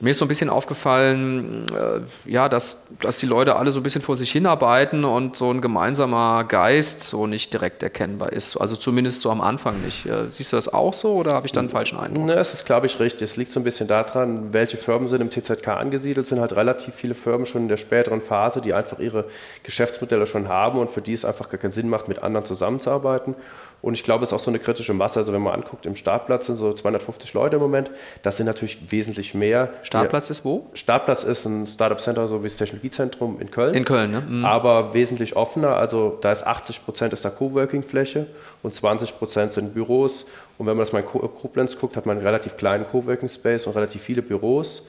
Mir 0.00 0.10
ist 0.10 0.18
so 0.18 0.24
ein 0.24 0.28
bisschen 0.28 0.50
aufgefallen, 0.50 1.72
äh, 1.72 2.30
ja, 2.30 2.48
dass, 2.48 2.88
dass 3.00 3.18
die 3.18 3.26
Leute 3.26 3.54
alle 3.54 3.70
so 3.70 3.78
ein 3.78 3.84
bisschen 3.84 4.02
vor 4.02 4.16
sich 4.16 4.32
hinarbeiten 4.32 5.04
und 5.04 5.36
so 5.36 5.52
ein 5.52 5.60
gemeinsamer 5.60 6.42
Geist 6.42 7.02
so 7.02 7.28
nicht 7.28 7.52
direkt 7.52 7.84
erkennbar 7.84 8.32
ist. 8.32 8.56
Also 8.56 8.74
zumindest 8.74 9.20
so 9.20 9.30
am 9.30 9.40
Anfang 9.40 9.80
nicht. 9.82 10.04
Äh, 10.04 10.28
siehst 10.30 10.52
du 10.52 10.56
das 10.56 10.72
auch 10.72 10.92
so 10.94 11.12
oder 11.12 11.34
habe 11.34 11.46
ich 11.46 11.52
da 11.52 11.60
einen 11.60 11.68
falschen 11.68 11.96
Eindruck? 11.96 12.24
Ne, 12.24 12.34
es 12.34 12.52
ist, 12.52 12.66
glaube 12.66 12.86
ich, 12.86 12.98
richtig. 12.98 13.30
Es 13.30 13.36
liegt 13.36 13.52
so 13.52 13.60
ein 13.60 13.62
bisschen 13.64 13.86
daran, 13.86 14.52
welche 14.52 14.78
Firmen 14.78 15.06
sind 15.06 15.20
im 15.20 15.30
TZK 15.30 15.68
angesiedelt. 15.68 16.24
Es 16.24 16.30
sind 16.30 16.40
halt 16.40 16.56
relativ 16.56 16.92
viele 16.96 17.14
Firmen 17.14 17.46
schon 17.46 17.62
in 17.62 17.68
der 17.68 17.76
späteren 17.76 18.20
Phase, 18.20 18.60
die 18.60 18.74
einfach 18.74 18.98
ihre 18.98 19.26
Geschäftsmodelle 19.62 20.26
schon 20.26 20.48
haben 20.48 20.80
und 20.80 20.90
für 20.90 21.02
die 21.02 21.12
es 21.12 21.24
einfach 21.24 21.48
gar 21.48 21.58
keinen 21.58 21.72
Sinn 21.72 21.88
macht, 21.88 22.08
mit 22.08 22.20
anderen 22.20 22.44
zusammenzuarbeiten. 22.44 23.36
Und 23.82 23.94
ich 23.94 24.02
glaube, 24.02 24.24
es 24.24 24.30
ist 24.30 24.32
auch 24.32 24.40
so 24.40 24.50
eine 24.50 24.58
kritische 24.58 24.94
Masse. 24.94 25.18
Also 25.20 25.32
wenn 25.32 25.42
man 25.42 25.52
anguckt, 25.54 25.84
im 25.84 25.94
Startplatz 25.94 26.46
sind 26.46 26.56
so 26.56 26.72
250 26.72 27.34
Leute 27.34 27.56
im 27.56 27.62
Moment. 27.62 27.90
Das 28.22 28.38
sind 28.38 28.46
natürlich 28.46 28.90
wesentlich 28.90 29.34
mehr. 29.34 29.70
Startplatz 29.82 30.30
ist 30.30 30.44
wo? 30.44 30.66
Startplatz 30.74 31.22
ist 31.24 31.44
ein 31.44 31.66
Startup 31.66 32.00
Center, 32.00 32.26
so 32.26 32.42
wie 32.42 32.48
das 32.48 32.56
Technologiezentrum 32.56 33.40
in 33.40 33.50
Köln. 33.50 33.74
In 33.74 33.84
Köln, 33.84 34.10
ne? 34.10 34.22
Mhm. 34.26 34.44
Aber 34.44 34.94
wesentlich 34.94 35.36
offener. 35.36 35.76
Also 35.76 36.18
da 36.22 36.32
ist 36.32 36.46
80 36.46 36.84
Prozent 36.84 37.12
ist 37.12 37.24
da 37.24 37.30
Coworking-Fläche 37.30 38.26
und 38.62 38.72
20 38.72 39.18
Prozent 39.18 39.52
sind 39.52 39.74
Büros. 39.74 40.26
Und 40.56 40.66
wenn 40.66 40.76
man 40.76 40.84
das 40.84 40.92
mal 40.92 41.00
in 41.00 41.06
Koblenz 41.06 41.76
guckt, 41.78 41.96
hat 41.96 42.06
man 42.06 42.16
einen 42.16 42.26
relativ 42.26 42.56
kleinen 42.56 42.86
Coworking-Space 42.86 43.66
und 43.66 43.74
relativ 43.74 44.02
viele 44.02 44.22
Büros. 44.22 44.86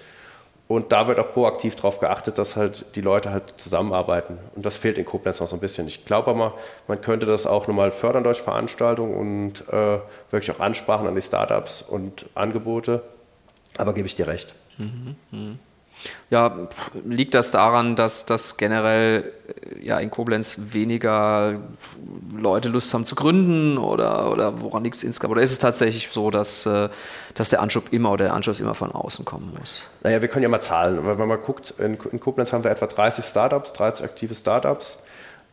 Und 0.67 0.91
da 0.91 1.08
wird 1.08 1.19
auch 1.19 1.32
proaktiv 1.32 1.75
darauf 1.75 1.99
geachtet, 1.99 2.39
dass 2.39 2.56
halt 2.56 2.86
die 2.95 3.01
Leute 3.01 3.30
halt 3.30 3.54
zusammenarbeiten. 3.58 4.39
Und 4.56 4.65
das 4.65 4.78
fehlt 4.78 4.97
in 4.97 5.06
Koblenz 5.06 5.39
noch 5.39 5.47
so 5.47 5.56
ein 5.56 5.60
bisschen. 5.60 5.88
Ich 5.88 6.06
glaube 6.06 6.32
aber, 6.32 6.54
man 6.88 7.01
könnte 7.01 7.28
das 7.28 7.45
auch 7.45 7.67
nochmal 7.67 7.91
fördern 7.91 8.23
durch 8.23 8.41
Veranstaltungen 8.41 9.15
und 9.15 9.69
äh, 9.71 9.99
wirklich 10.32 10.51
auch 10.51 10.60
Ansprachen 10.60 11.08
an 11.08 11.13
die 11.13 11.21
Startups 11.21 11.84
und 11.84 12.25
Angebote. 12.34 13.04
Aber 13.78 13.93
gebe 13.93 14.08
ich 14.08 14.15
dir 14.15 14.28
recht. 14.28 14.56
Mhm, 14.78 15.15
mh. 15.32 15.56
Ja, 16.30 16.68
liegt 17.06 17.34
das 17.34 17.52
daran, 17.52 17.96
dass, 17.96 18.26
dass 18.26 18.58
generell 18.58 19.32
äh, 19.48 19.86
ja, 19.86 20.00
in 20.00 20.10
Koblenz 20.10 20.58
weniger 20.72 21.60
Leute 22.36 22.70
Lust 22.70 22.94
haben 22.94 23.06
zu 23.06 23.16
gründen 23.16 23.78
oder, 23.78 24.32
oder 24.32 24.62
woran 24.62 24.84
liegt 24.84 24.96
es 24.96 25.04
insgesamt? 25.04 25.32
Oder 25.32 25.42
ist 25.42 25.52
es 25.52 25.60
tatsächlich 25.60 26.10
so, 26.12 26.32
dass, 26.32 26.66
äh, 26.66 26.90
dass 27.34 27.50
der 27.50 27.62
Anschub 27.62 27.92
immer 27.92 28.12
oder 28.12 28.26
der 28.26 28.34
Anschluss 28.34 28.60
immer 28.60 28.76
von 28.76 28.92
außen 28.92 29.26
kommen 29.26 29.54
muss? 29.58 29.84
Naja, 30.04 30.22
wir 30.22 30.28
können 30.28 30.44
ja 30.44 30.50
mal 30.50 30.62
zahlen. 30.62 31.00
Wenn 31.04 31.28
man 31.28 31.42
guckt, 31.42 31.74
in, 31.78 31.98
in 32.12 32.20
Koblenz 32.20 32.52
haben 32.54 32.64
wir 32.64 32.72
etwa 32.72 32.88
30 32.88 33.24
Startups, 33.24 33.74
30 33.74 34.06
aktive 34.06 34.36
Startups. 34.36 34.98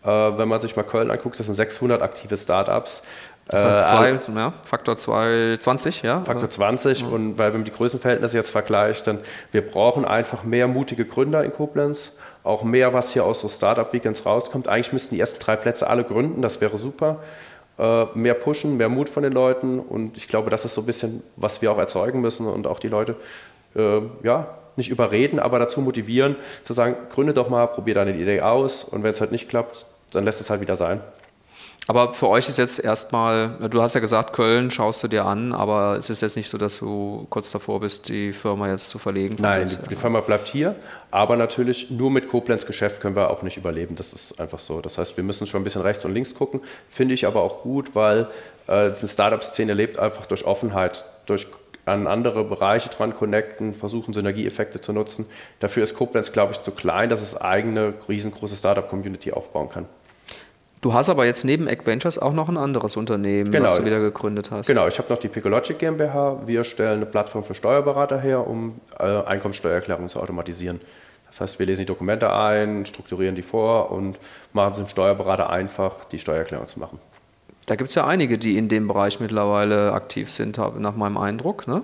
Äh, 0.04 0.08
wenn 0.08 0.48
man 0.48 0.60
sich 0.60 0.74
mal 0.74 0.82
Köln 0.82 1.10
anguckt, 1.10 1.38
das 1.38 1.46
sind 1.46 1.54
600 1.54 2.02
aktive 2.02 2.36
Startups. 2.36 3.02
Das 3.48 3.64
heißt 3.64 3.88
zwei, 3.88 4.10
äh, 4.10 4.38
ja, 4.38 4.52
Faktor 4.64 4.96
20, 4.96 6.02
ja? 6.02 6.20
Faktor 6.20 6.48
20 6.48 7.00
ja. 7.00 7.06
und 7.08 7.38
weil 7.38 7.52
wenn 7.52 7.60
man 7.60 7.64
die 7.64 7.72
Größenverhältnisse 7.72 8.36
jetzt 8.36 8.50
vergleicht, 8.50 9.06
dann 9.06 9.18
wir 9.50 9.66
brauchen 9.66 10.04
einfach 10.04 10.44
mehr 10.44 10.68
mutige 10.68 11.04
Gründer 11.04 11.44
in 11.44 11.52
Koblenz, 11.52 12.12
auch 12.44 12.62
mehr, 12.62 12.92
was 12.92 13.12
hier 13.12 13.24
aus 13.24 13.40
so 13.40 13.48
Startup-Weekends 13.48 14.24
rauskommt. 14.26 14.68
Eigentlich 14.68 14.92
müssten 14.92 15.14
die 15.14 15.20
ersten 15.20 15.40
drei 15.40 15.56
Plätze 15.56 15.88
alle 15.88 16.04
gründen, 16.04 16.40
das 16.40 16.60
wäre 16.60 16.78
super. 16.78 17.18
Äh, 17.78 18.06
mehr 18.14 18.34
pushen, 18.34 18.76
mehr 18.76 18.88
Mut 18.88 19.08
von 19.08 19.22
den 19.22 19.32
Leuten 19.32 19.80
und 19.80 20.16
ich 20.16 20.28
glaube, 20.28 20.50
das 20.50 20.64
ist 20.64 20.74
so 20.74 20.82
ein 20.82 20.86
bisschen, 20.86 21.22
was 21.36 21.62
wir 21.62 21.72
auch 21.72 21.78
erzeugen 21.78 22.20
müssen 22.20 22.46
und 22.46 22.66
auch 22.66 22.78
die 22.78 22.88
Leute, 22.88 23.16
äh, 23.74 24.00
ja, 24.22 24.58
nicht 24.76 24.90
überreden, 24.90 25.38
aber 25.38 25.58
dazu 25.58 25.80
motivieren, 25.80 26.36
zu 26.64 26.72
sagen, 26.72 26.96
gründe 27.10 27.34
doch 27.34 27.48
mal, 27.48 27.66
probier 27.66 27.94
deine 27.94 28.14
Idee 28.14 28.40
aus 28.40 28.84
und 28.84 29.02
wenn 29.02 29.10
es 29.10 29.20
halt 29.20 29.32
nicht 29.32 29.48
klappt, 29.48 29.84
dann 30.12 30.24
lässt 30.24 30.40
es 30.40 30.50
halt 30.50 30.60
wieder 30.60 30.76
sein. 30.76 31.00
Aber 31.88 32.14
für 32.14 32.28
euch 32.28 32.48
ist 32.48 32.58
jetzt 32.58 32.78
erstmal, 32.78 33.56
du 33.68 33.82
hast 33.82 33.94
ja 33.94 34.00
gesagt, 34.00 34.34
Köln 34.34 34.70
schaust 34.70 35.02
du 35.02 35.08
dir 35.08 35.24
an, 35.24 35.52
aber 35.52 35.96
es 35.96 36.10
ist 36.10 36.22
jetzt 36.22 36.36
nicht 36.36 36.48
so, 36.48 36.56
dass 36.56 36.78
du 36.78 37.26
kurz 37.28 37.50
davor 37.50 37.80
bist, 37.80 38.08
die 38.08 38.32
Firma 38.32 38.68
jetzt 38.68 38.88
zu 38.88 38.98
verlegen. 38.98 39.36
Nein, 39.40 39.66
die, 39.66 39.88
die, 39.88 39.96
Firma 39.96 40.20
bleibt 40.20 40.46
hier, 40.46 40.76
aber 41.10 41.36
natürlich 41.36 41.90
nur 41.90 42.10
mit 42.10 42.28
Koblenz 42.28 42.66
Geschäft 42.66 43.00
können 43.00 43.16
wir 43.16 43.30
auch 43.30 43.42
nicht 43.42 43.56
überleben. 43.56 43.96
Das 43.96 44.12
ist 44.12 44.40
einfach 44.40 44.60
so. 44.60 44.80
Das 44.80 44.96
heißt, 44.96 45.16
wir 45.16 45.24
müssen 45.24 45.46
schon 45.46 45.62
ein 45.62 45.64
bisschen 45.64 45.82
rechts 45.82 46.04
und 46.04 46.14
links 46.14 46.34
gucken. 46.34 46.60
Finde 46.86 47.14
ich 47.14 47.26
aber 47.26 47.42
auch 47.42 47.62
gut, 47.62 47.96
weil 47.96 48.28
äh, 48.68 48.72
eine 48.72 48.94
Startup-Szene 48.94 49.72
lebt 49.72 49.98
einfach 49.98 50.26
durch 50.26 50.44
Offenheit, 50.44 51.04
durch 51.26 51.48
an 51.84 52.06
andere 52.06 52.44
Bereiche 52.44 52.90
dran 52.90 53.14
connecten, 53.14 53.74
versuchen 53.74 54.14
Synergieeffekte 54.14 54.80
zu 54.80 54.92
nutzen. 54.92 55.26
Dafür 55.58 55.82
ist 55.82 55.96
Koblenz, 55.96 56.30
glaube 56.30 56.52
ich, 56.52 56.60
zu 56.60 56.70
klein, 56.70 57.08
dass 57.08 57.22
es 57.22 57.40
eigene 57.40 57.94
riesengroße 58.08 58.54
Startup-Community 58.54 59.32
aufbauen 59.32 59.68
kann. 59.68 59.86
Du 60.82 60.92
hast 60.92 61.08
aber 61.08 61.24
jetzt 61.24 61.44
neben 61.44 61.68
Ventures 61.68 62.18
auch 62.18 62.32
noch 62.32 62.48
ein 62.48 62.56
anderes 62.56 62.96
Unternehmen, 62.96 63.52
genau. 63.52 63.66
was 63.66 63.76
du 63.76 63.84
wieder 63.84 64.00
gegründet 64.00 64.50
hast. 64.50 64.66
Genau, 64.66 64.88
ich 64.88 64.98
habe 64.98 65.12
noch 65.12 65.20
die 65.20 65.28
Picologic 65.28 65.78
GmbH. 65.78 66.42
Wir 66.44 66.64
stellen 66.64 66.96
eine 66.96 67.06
Plattform 67.06 67.44
für 67.44 67.54
Steuerberater 67.54 68.20
her, 68.20 68.44
um 68.44 68.80
äh, 68.98 69.04
Einkommensteuererklärungen 69.04 70.10
zu 70.10 70.20
automatisieren. 70.20 70.80
Das 71.28 71.40
heißt, 71.40 71.60
wir 71.60 71.66
lesen 71.66 71.82
die 71.82 71.86
Dokumente 71.86 72.32
ein, 72.32 72.84
strukturieren 72.84 73.36
die 73.36 73.42
vor 73.42 73.92
und 73.92 74.18
machen 74.52 74.72
es 74.72 74.78
dem 74.78 74.88
Steuerberater 74.88 75.50
einfach, 75.50 76.04
die 76.06 76.18
Steuererklärung 76.18 76.66
zu 76.66 76.80
machen. 76.80 76.98
Da 77.66 77.76
gibt 77.76 77.90
es 77.90 77.94
ja 77.94 78.04
einige, 78.08 78.36
die 78.36 78.58
in 78.58 78.68
dem 78.68 78.88
Bereich 78.88 79.20
mittlerweile 79.20 79.92
aktiv 79.92 80.32
sind, 80.32 80.58
nach 80.58 80.96
meinem 80.96 81.16
Eindruck. 81.16 81.68
Ne? 81.68 81.82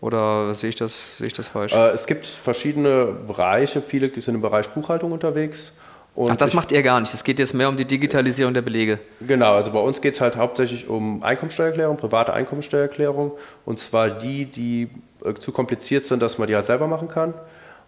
Oder 0.00 0.54
sehe 0.54 0.70
ich 0.70 0.76
das, 0.76 1.18
sehe 1.18 1.26
ich 1.26 1.34
das 1.34 1.48
falsch? 1.48 1.74
Äh, 1.74 1.90
es 1.90 2.06
gibt 2.06 2.24
verschiedene 2.24 3.04
Bereiche. 3.04 3.82
Viele 3.82 4.10
sind 4.18 4.34
im 4.34 4.40
Bereich 4.40 4.70
Buchhaltung 4.70 5.12
unterwegs. 5.12 5.74
Und 6.14 6.32
Ach, 6.32 6.36
das 6.36 6.54
macht 6.54 6.72
ihr 6.72 6.82
gar 6.82 7.00
nicht. 7.00 7.14
Es 7.14 7.22
geht 7.22 7.38
jetzt 7.38 7.54
mehr 7.54 7.68
um 7.68 7.76
die 7.76 7.84
Digitalisierung 7.84 8.52
der 8.52 8.62
Belege. 8.62 8.98
Genau, 9.20 9.54
also 9.54 9.70
bei 9.70 9.78
uns 9.78 10.00
geht 10.00 10.14
es 10.14 10.20
halt 10.20 10.36
hauptsächlich 10.36 10.88
um 10.88 11.22
Einkommensteuererklärung, 11.22 11.96
private 11.96 12.32
Einkommensteuererklärung. 12.32 13.32
Und 13.64 13.78
zwar 13.78 14.10
die, 14.10 14.46
die 14.46 14.88
äh, 15.24 15.34
zu 15.34 15.52
kompliziert 15.52 16.06
sind, 16.06 16.20
dass 16.20 16.38
man 16.38 16.48
die 16.48 16.54
halt 16.54 16.66
selber 16.66 16.88
machen 16.88 17.08
kann, 17.08 17.34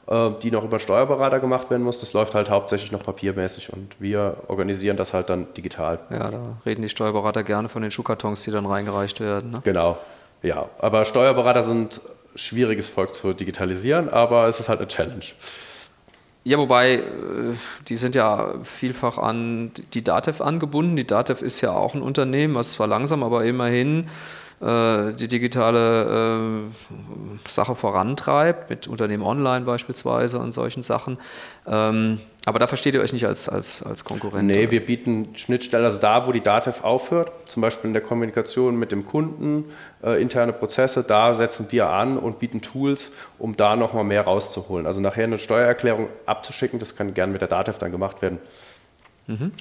äh, 0.07 0.31
die 0.43 0.51
noch 0.51 0.65
über 0.65 0.79
Steuerberater 0.79 1.41
gemacht 1.41 1.69
werden 1.71 1.83
muss. 1.83 1.99
Das 1.99 2.13
läuft 2.13 2.35
halt 2.35 2.49
hauptsächlich 2.49 2.93
noch 2.93 3.03
papiermäßig 3.03 3.73
und 3.73 3.95
wir 3.99 4.37
organisieren 4.47 4.97
das 4.97 5.13
halt 5.13 5.29
dann 5.29 5.53
digital. 5.55 5.99
Ja, 6.11 6.31
da 6.31 6.41
reden 6.65 6.83
die 6.83 6.89
Steuerberater 6.89 7.43
gerne 7.43 7.69
von 7.69 7.83
den 7.83 7.91
Schuhkartons, 7.91 8.43
die 8.43 8.53
dann 8.53 8.67
reingereicht 8.67 9.21
werden. 9.21 9.51
Ne? 9.51 9.61
Genau, 9.65 9.99
ja. 10.43 10.69
Aber 10.79 11.05
Steuerberater 11.05 11.65
sind 11.65 12.01
schwieriges 12.35 12.89
Volk 12.89 13.15
zu 13.15 13.33
digitalisieren, 13.33 14.09
aber 14.09 14.47
es 14.47 14.61
ist 14.61 14.69
halt 14.69 14.79
eine 14.79 14.89
Challenge. 14.89 15.25
Ja, 16.45 16.59
wobei, 16.59 16.95
äh, 16.95 17.03
die 17.89 17.97
sind 17.97 18.15
ja 18.15 18.55
vielfach 18.65 19.17
an 19.19 19.71
die 19.95 20.03
DATEV 20.03 20.41
angebunden. 20.41 20.97
Die 20.97 21.07
DATEV 21.07 21.43
ist 21.43 21.61
ja 21.61 21.71
auch 21.71 21.95
ein 21.95 22.03
Unternehmen, 22.03 22.55
was 22.55 22.73
zwar 22.73 22.89
langsam, 22.89 23.23
aber 23.23 23.45
immerhin 23.45 24.09
äh, 24.61 25.13
die 25.13 25.29
digitale 25.29 26.41
äh, 26.67 27.49
Sache 27.49 27.77
vorantreibt, 27.77 28.71
mit 28.71 28.89
Unternehmen 28.89 29.23
online 29.23 29.65
beispielsweise 29.65 30.41
und 30.41 30.51
solchen 30.51 30.83
Sachen. 30.83 31.19
Ähm, 31.67 32.21
aber 32.45 32.59
da 32.59 32.67
versteht 32.67 32.95
ihr 32.95 33.01
euch 33.01 33.13
nicht 33.13 33.25
als, 33.25 33.49
als, 33.49 33.85
als 33.85 34.05
Konkurrent? 34.05 34.49
Nee, 34.49 34.63
oder? 34.63 34.71
wir 34.73 34.85
bieten 34.85 35.29
Schnittstellen, 35.37 35.85
also 35.85 35.99
da, 35.99 36.27
wo 36.27 36.33
die 36.33 36.41
DATEV 36.41 36.83
aufhört, 36.83 37.31
zum 37.45 37.63
Beispiel 37.63 37.89
in 37.89 37.95
der 37.95 38.03
Kommunikation 38.03 38.77
mit 38.77 38.91
dem 38.91 39.07
Kunden, 39.07 39.67
äh, 40.03 40.21
interne 40.21 40.53
Prozesse, 40.53 41.05
da 41.05 41.35
setzen 41.35 41.67
wir 41.71 41.91
an 41.91 42.19
und 42.19 42.41
bieten 42.41 42.61
Tools, 42.61 43.13
um 43.39 43.57
da 43.57 43.77
nochmal 43.77 44.05
mehr 44.05 44.23
rauszuholen. 44.23 44.87
Also 44.87 45.01
nachher 45.01 45.25
eine 45.25 45.39
Steuererklärung 45.39 46.09
abzuschicken, 46.27 46.81
das 46.81 46.97
kann 46.97 47.15
gern 47.15 47.31
mit 47.31 47.43
der 47.43 47.49
DATEV 47.49 47.79
dann 47.79 47.93
gemacht 47.93 48.23
werden. 48.23 48.39
Mhm. 49.29 49.53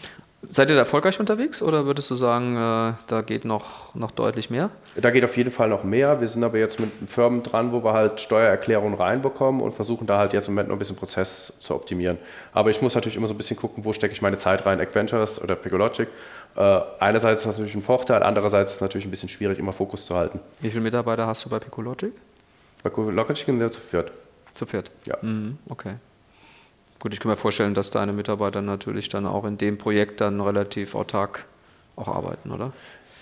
Seid 0.49 0.69
ihr 0.69 0.75
da 0.75 0.81
erfolgreich 0.81 1.19
unterwegs 1.19 1.61
oder 1.61 1.85
würdest 1.85 2.09
du 2.09 2.15
sagen, 2.15 2.55
äh, 2.57 2.93
da 3.07 3.21
geht 3.21 3.45
noch, 3.45 3.93
noch 3.93 4.09
deutlich 4.09 4.49
mehr? 4.49 4.71
Da 4.95 5.11
geht 5.11 5.23
auf 5.23 5.37
jeden 5.37 5.51
Fall 5.51 5.69
noch 5.69 5.83
mehr. 5.83 6.19
Wir 6.19 6.27
sind 6.27 6.43
aber 6.43 6.57
jetzt 6.57 6.79
mit 6.79 6.89
Firmen 7.05 7.43
dran, 7.43 7.71
wo 7.71 7.83
wir 7.83 7.93
halt 7.93 8.19
Steuererklärungen 8.19 8.97
reinbekommen 8.97 9.61
und 9.61 9.75
versuchen 9.75 10.07
da 10.07 10.17
halt 10.17 10.33
jetzt 10.33 10.47
im 10.47 10.55
Moment 10.55 10.69
noch 10.69 10.75
ein 10.75 10.79
bisschen 10.79 10.95
Prozess 10.95 11.53
zu 11.59 11.75
optimieren. 11.75 12.17
Aber 12.53 12.71
ich 12.71 12.81
muss 12.81 12.95
natürlich 12.95 13.15
immer 13.17 13.27
so 13.27 13.35
ein 13.35 13.37
bisschen 13.37 13.55
gucken, 13.55 13.85
wo 13.85 13.93
stecke 13.93 14.13
ich 14.13 14.21
meine 14.23 14.37
Zeit 14.37 14.65
rein, 14.65 14.81
Adventures 14.81 15.39
oder 15.39 15.55
Picologic. 15.55 16.07
Äh, 16.55 16.79
einerseits 16.99 17.41
ist 17.41 17.45
das 17.47 17.53
natürlich 17.57 17.75
ein 17.75 17.83
Vorteil, 17.83 18.23
andererseits 18.23 18.71
ist 18.71 18.75
es 18.77 18.81
natürlich 18.81 19.05
ein 19.05 19.11
bisschen 19.11 19.29
schwierig, 19.29 19.59
immer 19.59 19.73
Fokus 19.73 20.05
zu 20.07 20.15
halten. 20.15 20.39
Wie 20.59 20.69
viele 20.69 20.81
Mitarbeiter 20.81 21.27
hast 21.27 21.45
du 21.45 21.49
bei 21.49 21.59
Picologic? 21.59 22.13
Bei 22.81 22.89
Picologic 22.89 23.37
sind 23.37 23.59
wir 23.59 23.71
zu 23.71 23.79
viert. 23.79 24.11
Zu 24.55 24.65
viert? 24.65 24.89
Ja. 25.05 25.17
Mhm, 25.21 25.59
okay. 25.69 25.93
Gut, 27.01 27.15
ich 27.15 27.19
kann 27.19 27.31
mir 27.31 27.37
vorstellen, 27.37 27.73
dass 27.73 27.89
deine 27.89 28.13
Mitarbeiter 28.13 28.61
natürlich 28.61 29.09
dann 29.09 29.25
auch 29.25 29.43
in 29.43 29.57
dem 29.57 29.79
Projekt 29.79 30.21
dann 30.21 30.39
relativ 30.39 30.93
autark 30.93 31.45
auch 31.95 32.07
arbeiten, 32.07 32.51
oder? 32.51 32.73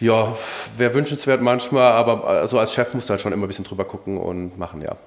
Ja, 0.01 0.35
wäre 0.75 0.93
wünschenswert 0.93 1.41
manchmal, 1.41 1.93
aber 1.93 2.27
also 2.27 2.59
als 2.59 2.73
Chef 2.73 2.93
musst 2.93 3.07
du 3.07 3.11
halt 3.11 3.21
schon 3.21 3.31
immer 3.31 3.45
ein 3.45 3.47
bisschen 3.47 3.63
drüber 3.63 3.85
gucken 3.85 4.17
und 4.17 4.57
machen, 4.57 4.81
ja. 4.81 4.97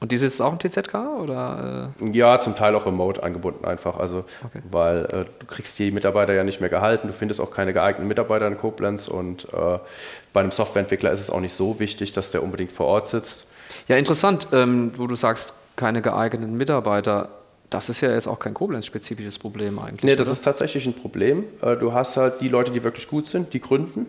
Und 0.00 0.10
die 0.10 0.16
sitzen 0.16 0.42
auch 0.42 0.52
im 0.52 0.58
TZK 0.58 0.94
oder? 1.22 1.92
Äh? 2.00 2.10
Ja, 2.10 2.40
zum 2.40 2.56
Teil 2.56 2.74
auch 2.74 2.84
remote 2.84 3.22
angebunden 3.22 3.64
einfach. 3.64 3.96
Also, 3.96 4.24
okay. 4.44 4.60
weil 4.72 5.04
äh, 5.04 5.24
du 5.38 5.46
kriegst 5.46 5.78
die 5.78 5.92
Mitarbeiter 5.92 6.34
ja 6.34 6.42
nicht 6.42 6.60
mehr 6.60 6.68
gehalten, 6.68 7.06
du 7.06 7.14
findest 7.14 7.40
auch 7.40 7.52
keine 7.52 7.72
geeigneten 7.72 8.08
Mitarbeiter 8.08 8.48
in 8.48 8.58
Koblenz 8.58 9.06
und 9.06 9.44
äh, 9.54 9.78
bei 10.32 10.40
einem 10.40 10.50
Softwareentwickler 10.50 11.12
ist 11.12 11.20
es 11.20 11.30
auch 11.30 11.40
nicht 11.40 11.54
so 11.54 11.78
wichtig, 11.78 12.10
dass 12.10 12.32
der 12.32 12.42
unbedingt 12.42 12.72
vor 12.72 12.86
Ort 12.86 13.06
sitzt. 13.06 13.46
Ja, 13.86 13.96
interessant, 13.96 14.48
ähm, 14.52 14.90
wo 14.96 15.06
du 15.06 15.14
sagst, 15.14 15.54
keine 15.76 16.02
geeigneten 16.02 16.56
Mitarbeiter. 16.56 17.28
Das 17.76 17.90
ist 17.90 18.00
ja 18.00 18.10
jetzt 18.10 18.26
auch 18.26 18.38
kein 18.38 18.54
Koblenz-spezifisches 18.54 19.38
Problem 19.38 19.78
eigentlich. 19.78 20.02
Nee, 20.02 20.16
das 20.16 20.28
oder? 20.28 20.32
ist 20.32 20.42
tatsächlich 20.42 20.86
ein 20.86 20.94
Problem. 20.94 21.44
Äh, 21.60 21.76
du 21.76 21.92
hast 21.92 22.16
halt 22.16 22.40
die 22.40 22.48
Leute, 22.48 22.72
die 22.72 22.82
wirklich 22.82 23.06
gut 23.06 23.26
sind, 23.26 23.52
die 23.52 23.60
gründen. 23.60 24.06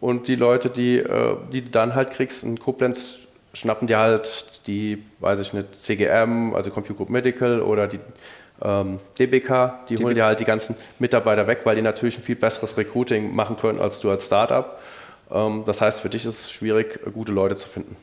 Und 0.00 0.26
die 0.26 0.34
Leute, 0.34 0.70
die, 0.70 0.98
äh, 0.98 1.36
die 1.52 1.62
du 1.62 1.70
dann 1.70 1.94
halt 1.94 2.10
kriegst, 2.10 2.42
in 2.42 2.58
Koblenz 2.58 3.18
schnappen 3.54 3.86
die 3.86 3.94
halt 3.94 4.60
die, 4.66 5.04
weiß 5.20 5.38
ich 5.38 5.52
nicht, 5.52 5.80
CGM, 5.80 6.52
also 6.52 6.70
Compute 6.70 6.96
Group 6.96 7.10
Medical 7.10 7.62
oder 7.62 7.86
die 7.86 8.00
ähm, 8.60 8.98
DBK, 9.20 9.86
die 9.88 9.94
DBK. 9.94 10.04
holen 10.04 10.14
dir 10.16 10.24
halt 10.24 10.40
die 10.40 10.44
ganzen 10.44 10.74
Mitarbeiter 10.98 11.46
weg, 11.46 11.60
weil 11.62 11.76
die 11.76 11.82
natürlich 11.82 12.18
ein 12.18 12.24
viel 12.24 12.34
besseres 12.34 12.76
Recruiting 12.76 13.32
machen 13.36 13.56
können 13.56 13.78
als 13.78 14.00
du 14.00 14.10
als 14.10 14.26
Startup. 14.26 14.80
Ähm, 15.30 15.62
das 15.64 15.80
heißt, 15.80 16.00
für 16.00 16.08
dich 16.08 16.24
ist 16.26 16.40
es 16.40 16.50
schwierig, 16.50 16.98
gute 17.14 17.30
Leute 17.30 17.54
zu 17.54 17.68
finden. 17.68 17.96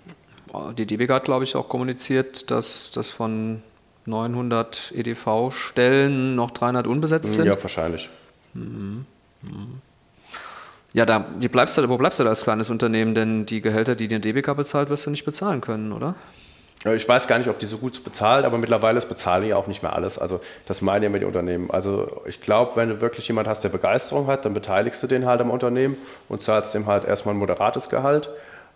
Die 0.78 0.86
DBK 0.86 1.10
hat, 1.10 1.26
glaube 1.26 1.44
ich, 1.44 1.58
auch 1.58 1.68
kommuniziert, 1.68 2.50
dass 2.52 2.92
das 2.92 3.10
von 3.10 3.62
900 4.08 4.94
EDV-Stellen 4.96 6.36
noch 6.36 6.52
300 6.52 6.88
unbesetzt 6.88 7.34
sind? 7.34 7.46
Ja, 7.46 7.62
wahrscheinlich. 7.62 8.10
Mhm. 8.54 9.06
Mhm. 9.42 9.82
Ja, 10.94 11.06
da, 11.06 11.26
wie 11.40 11.48
bleibst 11.48 11.78
du, 11.78 11.88
wo 11.90 11.98
bleibst 11.98 12.20
du 12.20 12.24
da 12.24 12.30
als 12.30 12.44
kleines 12.44 12.70
Unternehmen? 12.70 13.14
Denn 13.14 13.46
die 13.46 13.62
Gehälter, 13.62 13.96
die 13.96 14.08
dir 14.08 14.20
DBK 14.20 14.56
bezahlt, 14.56 14.90
wirst 14.90 15.06
du 15.06 15.12
nicht 15.12 15.26
bezahlen 15.26 15.62
können, 15.62 15.92
oder? 15.92 16.16
Ich 16.86 17.10
weiß 17.10 17.28
gar 17.28 17.38
nicht, 17.40 17.50
ob 17.50 17.60
die 17.60 17.66
so 17.66 17.78
gut 17.80 18.04
bezahlt, 18.04 18.46
aber 18.46 18.58
mittlerweile 18.58 19.02
bezahlen 19.02 19.44
die 19.44 19.54
auch 19.54 19.68
nicht 19.68 19.82
mehr 19.82 19.94
alles. 19.94 20.20
Also 20.20 20.40
das 20.68 20.82
meinen 20.82 21.04
ja 21.04 21.10
mit 21.10 21.22
den 21.22 21.28
Unternehmen. 21.28 21.72
Also 21.72 22.22
ich 22.26 22.40
glaube, 22.40 22.76
wenn 22.76 22.90
du 22.90 23.02
wirklich 23.02 23.28
jemand 23.28 23.48
hast, 23.48 23.64
der 23.64 23.70
Begeisterung 23.70 24.28
hat, 24.28 24.46
dann 24.46 24.54
beteiligst 24.54 25.02
du 25.04 25.08
den 25.08 25.26
halt 25.26 25.42
am 25.42 25.50
Unternehmen 25.50 25.98
und 26.30 26.42
zahlst 26.42 26.74
dem 26.76 26.86
halt 26.86 27.04
erstmal 27.04 27.36
ein 27.36 27.40
moderates 27.40 27.90
Gehalt 27.90 28.30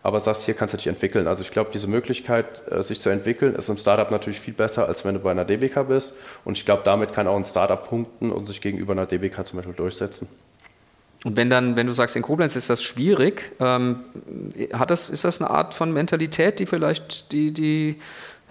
aber 0.03 0.19
sagst, 0.19 0.43
hier 0.45 0.53
kannst 0.53 0.73
du 0.73 0.77
dich 0.77 0.87
entwickeln. 0.87 1.27
Also 1.27 1.43
ich 1.43 1.51
glaube, 1.51 1.69
diese 1.73 1.87
Möglichkeit, 1.87 2.45
äh, 2.71 2.81
sich 2.81 3.01
zu 3.01 3.09
entwickeln, 3.09 3.55
ist 3.55 3.69
im 3.69 3.77
Startup 3.77 4.09
natürlich 4.09 4.39
viel 4.39 4.53
besser, 4.53 4.87
als 4.87 5.05
wenn 5.05 5.13
du 5.15 5.19
bei 5.19 5.31
einer 5.31 5.45
DBK 5.45 5.83
bist. 5.87 6.13
Und 6.43 6.57
ich 6.57 6.65
glaube, 6.65 6.81
damit 6.83 7.13
kann 7.13 7.27
auch 7.27 7.37
ein 7.37 7.45
Startup 7.45 7.81
punkten 7.87 8.31
und 8.31 8.45
sich 8.45 8.61
gegenüber 8.61 8.93
einer 8.93 9.05
DBK 9.05 9.45
zum 9.45 9.57
Beispiel 9.57 9.75
durchsetzen. 9.75 10.27
Und 11.23 11.37
wenn 11.37 11.51
dann, 11.51 11.75
wenn 11.75 11.85
du 11.85 11.93
sagst, 11.93 12.15
in 12.15 12.23
Koblenz 12.23 12.55
ist 12.55 12.69
das 12.69 12.81
schwierig, 12.81 13.51
ähm, 13.59 13.99
hat 14.73 14.89
das, 14.89 15.09
ist 15.09 15.23
das 15.23 15.39
eine 15.39 15.51
Art 15.51 15.75
von 15.75 15.93
Mentalität, 15.93 16.57
die 16.57 16.65
vielleicht 16.65 17.31
die, 17.31 17.51
die 17.51 17.97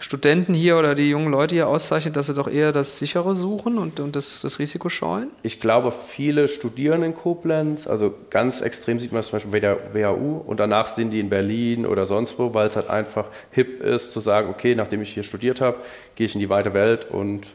Studenten 0.00 0.54
hier 0.54 0.78
oder 0.78 0.94
die 0.94 1.10
jungen 1.10 1.30
Leute 1.30 1.54
hier 1.54 1.68
auszeichnet, 1.68 2.16
dass 2.16 2.26
sie 2.26 2.34
doch 2.34 2.48
eher 2.48 2.72
das 2.72 2.98
Sichere 2.98 3.34
suchen 3.34 3.76
und, 3.76 4.00
und 4.00 4.16
das, 4.16 4.40
das 4.40 4.58
Risiko 4.58 4.88
scheuen? 4.88 5.30
Ich 5.42 5.60
glaube, 5.60 5.92
viele 5.92 6.48
studieren 6.48 7.02
in 7.02 7.14
Koblenz. 7.14 7.86
Also 7.86 8.14
ganz 8.30 8.62
extrem 8.62 8.98
sieht 8.98 9.12
man 9.12 9.20
es 9.20 9.26
zum 9.26 9.36
Beispiel 9.36 9.52
bei 9.52 9.60
der 9.60 9.92
WHU 9.92 10.38
und 10.38 10.58
danach 10.58 10.88
sind 10.88 11.10
die 11.10 11.20
in 11.20 11.28
Berlin 11.28 11.84
oder 11.84 12.06
sonst 12.06 12.38
wo, 12.38 12.54
weil 12.54 12.68
es 12.68 12.76
halt 12.76 12.88
einfach 12.88 13.26
hip 13.50 13.80
ist 13.80 14.12
zu 14.12 14.20
sagen, 14.20 14.48
okay, 14.48 14.74
nachdem 14.74 15.02
ich 15.02 15.12
hier 15.12 15.22
studiert 15.22 15.60
habe, 15.60 15.76
gehe 16.14 16.24
ich 16.24 16.34
in 16.34 16.40
die 16.40 16.48
weite 16.48 16.72
Welt 16.72 17.10
und 17.10 17.46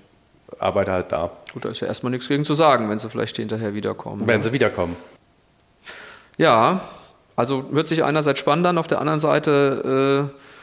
arbeite 0.59 0.91
halt 0.91 1.11
da. 1.11 1.31
Gut, 1.51 1.65
da 1.65 1.69
ist 1.69 1.79
ja 1.79 1.87
erstmal 1.87 2.11
nichts 2.11 2.27
gegen 2.27 2.45
zu 2.45 2.53
sagen, 2.53 2.91
wenn 2.91 2.99
sie 2.99 3.09
vielleicht 3.09 3.37
hinterher 3.37 3.73
wiederkommen. 3.73 4.27
Wenn 4.27 4.41
ja. 4.41 4.43
sie 4.43 4.53
wiederkommen. 4.53 4.95
Ja, 6.37 6.81
also 7.35 7.65
hört 7.71 7.87
sich 7.87 8.03
einerseits 8.03 8.39
spannend 8.39 8.67
an, 8.67 8.77
auf 8.77 8.85
der 8.85 8.99
anderen 8.99 9.19
Seite... 9.19 10.29
Äh, 10.31 10.54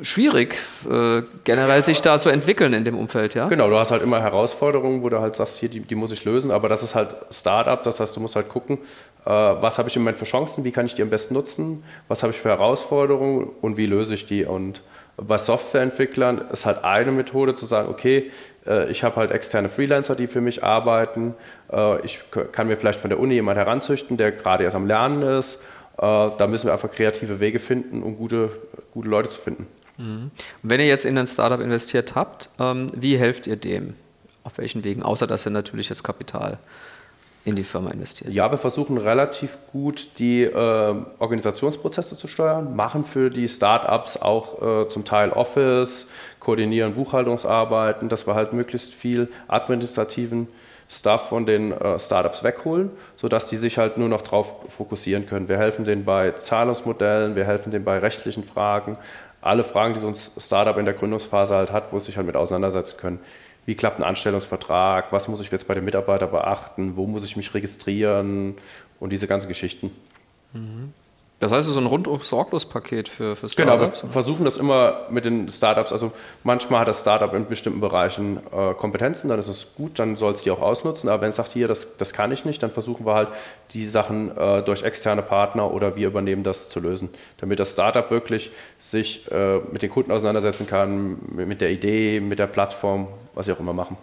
schwierig, 0.00 0.56
äh, 0.90 1.22
generell 1.44 1.82
sich 1.82 2.02
da 2.02 2.18
zu 2.18 2.28
entwickeln 2.28 2.72
in 2.72 2.84
dem 2.84 2.98
Umfeld, 2.98 3.34
ja? 3.34 3.48
Genau, 3.48 3.68
du 3.68 3.76
hast 3.76 3.90
halt 3.90 4.02
immer 4.02 4.20
Herausforderungen, 4.20 5.02
wo 5.02 5.08
du 5.08 5.20
halt 5.20 5.36
sagst, 5.36 5.58
hier, 5.58 5.68
die, 5.68 5.80
die 5.80 5.94
muss 5.94 6.12
ich 6.12 6.24
lösen, 6.24 6.50
aber 6.50 6.68
das 6.68 6.82
ist 6.82 6.94
halt 6.94 7.14
Startup, 7.30 7.82
das 7.82 8.00
heißt, 8.00 8.16
du 8.16 8.20
musst 8.20 8.36
halt 8.36 8.48
gucken, 8.48 8.78
äh, 9.24 9.30
was 9.30 9.78
habe 9.78 9.88
ich 9.88 9.96
im 9.96 10.02
Moment 10.02 10.18
für 10.18 10.24
Chancen, 10.24 10.64
wie 10.64 10.72
kann 10.72 10.86
ich 10.86 10.94
die 10.94 11.02
am 11.02 11.10
besten 11.10 11.34
nutzen, 11.34 11.84
was 12.08 12.22
habe 12.22 12.32
ich 12.32 12.38
für 12.38 12.48
Herausforderungen 12.48 13.48
und 13.60 13.76
wie 13.76 13.86
löse 13.86 14.14
ich 14.14 14.26
die 14.26 14.44
und 14.44 14.82
bei 15.16 15.38
Softwareentwicklern 15.38 16.42
ist 16.52 16.66
halt 16.66 16.82
eine 16.82 17.12
Methode 17.12 17.54
zu 17.54 17.66
sagen, 17.66 17.88
okay, 17.88 18.32
äh, 18.66 18.90
ich 18.90 19.04
habe 19.04 19.16
halt 19.16 19.30
externe 19.30 19.68
Freelancer, 19.68 20.16
die 20.16 20.26
für 20.26 20.40
mich 20.40 20.64
arbeiten, 20.64 21.34
äh, 21.72 22.00
ich 22.04 22.20
kann 22.52 22.66
mir 22.66 22.76
vielleicht 22.76 23.00
von 23.00 23.10
der 23.10 23.20
Uni 23.20 23.34
jemand 23.34 23.56
heranzüchten, 23.56 24.16
der 24.16 24.32
gerade 24.32 24.64
erst 24.64 24.74
am 24.74 24.86
Lernen 24.86 25.22
ist, 25.22 25.62
da 25.96 26.46
müssen 26.48 26.66
wir 26.66 26.72
einfach 26.72 26.90
kreative 26.90 27.40
Wege 27.40 27.58
finden, 27.58 28.02
um 28.02 28.16
gute, 28.16 28.50
gute 28.92 29.08
Leute 29.08 29.28
zu 29.28 29.38
finden. 29.38 29.66
Mhm. 29.96 30.30
Wenn 30.62 30.80
ihr 30.80 30.86
jetzt 30.86 31.04
in 31.04 31.16
ein 31.16 31.26
Startup 31.26 31.60
investiert 31.60 32.14
habt, 32.14 32.50
ähm, 32.58 32.88
wie 32.94 33.16
helft 33.16 33.46
ihr 33.46 33.56
dem? 33.56 33.94
Auf 34.42 34.58
welchen 34.58 34.84
Wegen? 34.84 35.02
Außer 35.02 35.26
dass 35.26 35.46
ihr 35.46 35.50
natürlich 35.50 35.88
das 35.88 36.02
Kapital 36.02 36.58
in 37.44 37.56
die 37.56 37.64
Firma 37.64 37.90
investiert. 37.90 38.32
Ja, 38.32 38.50
wir 38.50 38.58
versuchen 38.58 38.96
relativ 38.96 39.58
gut 39.70 40.08
die 40.18 40.44
äh, 40.44 41.04
Organisationsprozesse 41.18 42.16
zu 42.16 42.26
steuern, 42.26 42.74
machen 42.74 43.04
für 43.04 43.30
die 43.30 43.48
Startups 43.48 44.16
auch 44.16 44.84
äh, 44.84 44.88
zum 44.88 45.04
Teil 45.04 45.30
Office, 45.30 46.06
koordinieren 46.40 46.94
Buchhaltungsarbeiten, 46.94 48.08
dass 48.08 48.26
wir 48.26 48.34
halt 48.34 48.54
möglichst 48.54 48.94
viel 48.94 49.28
administrativen 49.46 50.48
Stuff 50.94 51.28
von 51.28 51.44
den 51.44 51.72
äh, 51.72 51.98
Startups 51.98 52.44
wegholen, 52.44 52.90
sodass 53.16 53.48
die 53.48 53.56
sich 53.56 53.78
halt 53.78 53.98
nur 53.98 54.08
noch 54.08 54.22
darauf 54.22 54.54
fokussieren 54.68 55.26
können. 55.26 55.48
Wir 55.48 55.58
helfen 55.58 55.84
denen 55.84 56.04
bei 56.04 56.32
Zahlungsmodellen, 56.32 57.34
wir 57.34 57.44
helfen 57.44 57.72
denen 57.72 57.84
bei 57.84 57.98
rechtlichen 57.98 58.44
Fragen, 58.44 58.96
alle 59.40 59.64
Fragen, 59.64 59.94
die 59.94 60.00
so 60.00 60.08
ein 60.08 60.14
Startup 60.14 60.76
in 60.78 60.84
der 60.84 60.94
Gründungsphase 60.94 61.54
halt 61.54 61.72
hat, 61.72 61.92
wo 61.92 61.98
es 61.98 62.04
sich 62.04 62.16
halt 62.16 62.26
mit 62.26 62.36
auseinandersetzen 62.36 62.96
können. 62.96 63.18
Wie 63.66 63.74
klappt 63.74 63.98
ein 63.98 64.04
Anstellungsvertrag? 64.04 65.12
Was 65.12 65.28
muss 65.28 65.40
ich 65.40 65.50
jetzt 65.50 65.66
bei 65.66 65.74
den 65.74 65.84
Mitarbeitern 65.84 66.30
beachten? 66.30 66.96
Wo 66.96 67.06
muss 67.06 67.24
ich 67.24 67.36
mich 67.36 67.52
registrieren? 67.54 68.56
Und 69.00 69.10
diese 69.10 69.26
ganzen 69.26 69.48
Geschichten. 69.48 69.90
Mhm. 70.52 70.92
Das 71.44 71.52
heißt, 71.52 71.68
so 71.68 71.78
ein 71.78 71.84
rundum 71.84 72.22
sorglos 72.22 72.64
Paket 72.64 73.06
für, 73.06 73.36
für 73.36 73.50
Startups? 73.50 74.00
Genau, 74.00 74.02
wir 74.02 74.10
versuchen 74.10 74.46
das 74.46 74.56
immer 74.56 75.02
mit 75.10 75.26
den 75.26 75.50
Startups. 75.50 75.92
Also 75.92 76.10
manchmal 76.42 76.80
hat 76.80 76.88
das 76.88 77.02
Startup 77.02 77.34
in 77.34 77.46
bestimmten 77.46 77.80
Bereichen 77.80 78.38
äh, 78.50 78.72
Kompetenzen, 78.72 79.28
dann 79.28 79.38
ist 79.38 79.48
es 79.48 79.74
gut, 79.74 79.98
dann 79.98 80.16
soll 80.16 80.32
es 80.32 80.42
die 80.42 80.50
auch 80.50 80.62
ausnutzen. 80.62 81.10
Aber 81.10 81.20
wenn 81.20 81.28
es 81.28 81.36
sagt, 81.36 81.52
hier, 81.52 81.68
das, 81.68 81.98
das 81.98 82.14
kann 82.14 82.32
ich 82.32 82.46
nicht, 82.46 82.62
dann 82.62 82.70
versuchen 82.70 83.04
wir 83.04 83.12
halt, 83.12 83.28
die 83.74 83.86
Sachen 83.86 84.34
äh, 84.34 84.62
durch 84.62 84.84
externe 84.84 85.20
Partner 85.20 85.70
oder 85.70 85.96
wir 85.96 86.06
übernehmen 86.06 86.44
das 86.44 86.70
zu 86.70 86.80
lösen. 86.80 87.10
Damit 87.42 87.60
das 87.60 87.72
Startup 87.72 88.10
wirklich 88.10 88.50
sich 88.78 89.30
äh, 89.30 89.58
mit 89.70 89.82
den 89.82 89.90
Kunden 89.90 90.12
auseinandersetzen 90.12 90.66
kann, 90.66 91.18
mit, 91.28 91.46
mit 91.46 91.60
der 91.60 91.70
Idee, 91.72 92.20
mit 92.20 92.38
der 92.38 92.46
Plattform, 92.46 93.08
was 93.34 93.44
sie 93.44 93.52
auch 93.52 93.60
immer 93.60 93.74
machen. 93.74 93.98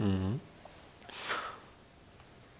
Mhm. 0.00 0.40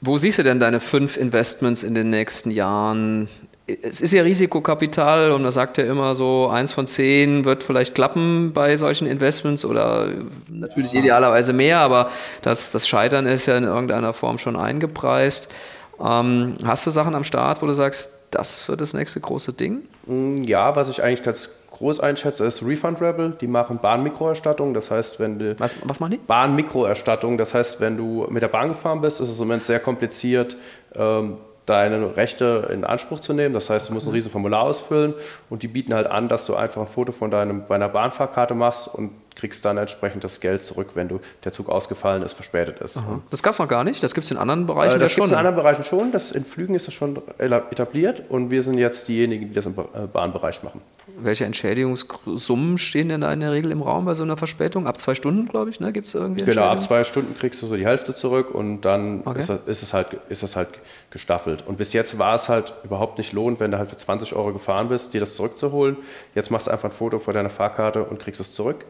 Wo 0.00 0.16
siehst 0.16 0.38
du 0.38 0.44
denn 0.44 0.60
deine 0.60 0.78
fünf 0.78 1.16
Investments 1.16 1.82
in 1.82 1.96
den 1.96 2.10
nächsten 2.10 2.52
Jahren? 2.52 3.28
Es 3.66 4.00
ist 4.00 4.12
ja 4.12 4.22
Risikokapital 4.22 5.32
und 5.32 5.42
man 5.42 5.52
sagt 5.52 5.78
ja 5.78 5.84
immer 5.84 6.14
so, 6.14 6.48
eins 6.48 6.72
von 6.72 6.86
zehn 6.86 7.44
wird 7.44 7.62
vielleicht 7.62 7.94
klappen 7.94 8.52
bei 8.52 8.74
solchen 8.76 9.06
Investments 9.06 9.64
oder 9.64 10.08
natürlich 10.48 10.94
idealerweise 10.94 11.52
mehr, 11.52 11.78
aber 11.78 12.10
das, 12.42 12.72
das 12.72 12.88
Scheitern 12.88 13.26
ist 13.26 13.46
ja 13.46 13.56
in 13.56 13.64
irgendeiner 13.64 14.12
Form 14.12 14.38
schon 14.38 14.56
eingepreist. 14.56 15.52
Ähm, 16.00 16.54
hast 16.64 16.86
du 16.86 16.90
Sachen 16.90 17.14
am 17.14 17.24
Start, 17.24 17.62
wo 17.62 17.66
du 17.66 17.72
sagst, 17.72 18.18
das 18.32 18.68
wird 18.68 18.80
das 18.80 18.94
nächste 18.94 19.20
große 19.20 19.52
Ding? 19.52 19.82
Mm, 20.06 20.42
ja, 20.42 20.74
was 20.74 20.88
ich 20.88 21.02
eigentlich 21.02 21.22
ganz 21.22 21.50
groß 21.70 22.00
einschätze, 22.00 22.44
ist 22.44 22.64
Refund 22.64 23.00
Rebel. 23.00 23.36
Die 23.40 23.46
machen 23.46 23.78
Bahnmikroerstattung. 23.80 24.74
Das 24.74 24.90
heißt, 24.90 25.20
wenn 25.20 25.38
du. 25.38 25.58
Was, 25.58 25.76
was 25.84 26.00
machen 26.00 26.12
die? 26.12 26.18
Bahnmikroerstattung. 26.18 27.38
Das 27.38 27.54
heißt, 27.54 27.80
wenn 27.80 27.96
du 27.96 28.26
mit 28.30 28.42
der 28.42 28.48
Bahn 28.48 28.68
gefahren 28.68 29.00
bist, 29.00 29.20
ist 29.20 29.28
es 29.28 29.34
im 29.34 29.46
Moment 29.46 29.64
sehr 29.64 29.80
kompliziert. 29.80 30.56
Ähm, 30.94 31.36
deine 31.66 32.16
Rechte 32.16 32.68
in 32.72 32.84
Anspruch 32.84 33.20
zu 33.20 33.32
nehmen. 33.32 33.54
Das 33.54 33.70
heißt, 33.70 33.88
du 33.88 33.94
musst 33.94 34.06
ein 34.06 34.12
riesen 34.12 34.30
Formular 34.30 34.62
ausfüllen 34.62 35.14
und 35.48 35.62
die 35.62 35.68
bieten 35.68 35.94
halt 35.94 36.06
an, 36.06 36.28
dass 36.28 36.46
du 36.46 36.56
einfach 36.56 36.82
ein 36.82 36.88
Foto 36.88 37.12
von 37.12 37.30
deinem, 37.30 37.66
deiner 37.68 37.88
Bahnfahrkarte 37.88 38.54
machst 38.54 38.88
und 38.88 39.10
kriegst 39.42 39.64
dann 39.64 39.76
entsprechend 39.76 40.22
das 40.22 40.38
Geld 40.38 40.62
zurück, 40.62 40.90
wenn 40.94 41.08
du, 41.08 41.18
der 41.42 41.52
Zug 41.52 41.68
ausgefallen 41.68 42.22
ist, 42.22 42.34
verspätet 42.34 42.80
ist. 42.80 42.96
Das 43.30 43.42
gab 43.42 43.54
es 43.54 43.58
noch 43.58 43.66
gar 43.66 43.82
nicht, 43.82 44.00
das 44.00 44.14
gibt 44.14 44.24
es 44.24 44.30
in 44.30 44.36
anderen 44.36 44.66
Bereichen 44.66 44.94
äh, 44.94 44.98
das 45.00 45.10
ja 45.10 45.16
gibt 45.16 45.26
es 45.26 45.32
in 45.32 45.36
anderen 45.36 45.56
Bereichen 45.56 45.82
schon, 45.82 46.12
das, 46.12 46.30
in 46.30 46.44
Flügen 46.44 46.76
ist 46.76 46.86
das 46.86 46.94
schon 46.94 47.20
etabliert 47.38 48.22
und 48.28 48.52
wir 48.52 48.62
sind 48.62 48.78
jetzt 48.78 49.08
diejenigen, 49.08 49.48
die 49.48 49.54
das 49.54 49.66
im 49.66 49.72
äh, 49.72 50.06
Bahnbereich 50.12 50.62
machen. 50.62 50.80
Welche 51.18 51.44
Entschädigungssummen 51.44 52.78
stehen 52.78 53.08
denn 53.08 53.22
da 53.22 53.32
in 53.32 53.40
der 53.40 53.50
Regel 53.50 53.72
im 53.72 53.82
Raum 53.82 54.04
bei 54.04 54.14
so 54.14 54.22
einer 54.22 54.36
Verspätung? 54.36 54.86
Ab 54.86 55.00
zwei 55.00 55.16
Stunden, 55.16 55.48
glaube 55.48 55.70
ich, 55.70 55.80
ne? 55.80 55.92
gibt 55.92 56.06
es 56.06 56.14
irgendwie 56.14 56.44
Genau, 56.44 56.66
ab 56.66 56.80
zwei 56.80 57.02
Stunden 57.02 57.36
kriegst 57.36 57.60
du 57.60 57.66
so 57.66 57.76
die 57.76 57.84
Hälfte 57.84 58.14
zurück 58.14 58.54
und 58.54 58.82
dann 58.82 59.22
Okay. 59.24 59.40
ist, 59.40 59.48
das, 59.48 59.58
ist, 59.66 59.82
es 59.82 59.92
halt, 59.92 60.06
ist 60.28 60.44
es 60.44 60.54
halt 60.54 60.68
gestaffelt. 61.10 61.64
Und 61.66 61.78
bis 61.78 61.92
jetzt 61.92 62.18
war 62.20 62.36
es 62.36 62.48
halt 62.48 62.72
überhaupt 62.84 63.18
nicht 63.18 63.32
lohnt, 63.32 63.58
wenn 63.58 63.72
du 63.72 63.78
halt 63.78 63.90
für 63.90 63.96
20 63.96 64.34
Euro 64.36 64.52
gefahren 64.52 64.88
bist, 64.88 65.12
dir 65.12 65.20
das 65.20 65.34
zurückzuholen. 65.34 65.96
Jetzt 66.36 66.52
machst 66.52 66.68
du 66.68 66.70
einfach 66.70 66.88
ein 66.90 66.94
Foto 66.94 67.18
vor 67.18 67.34
deiner 67.34 67.50
Fahrkarte 67.50 68.04
und 68.04 68.20
kriegst 68.20 68.40
es 68.40 68.54
zurück. 68.54 68.84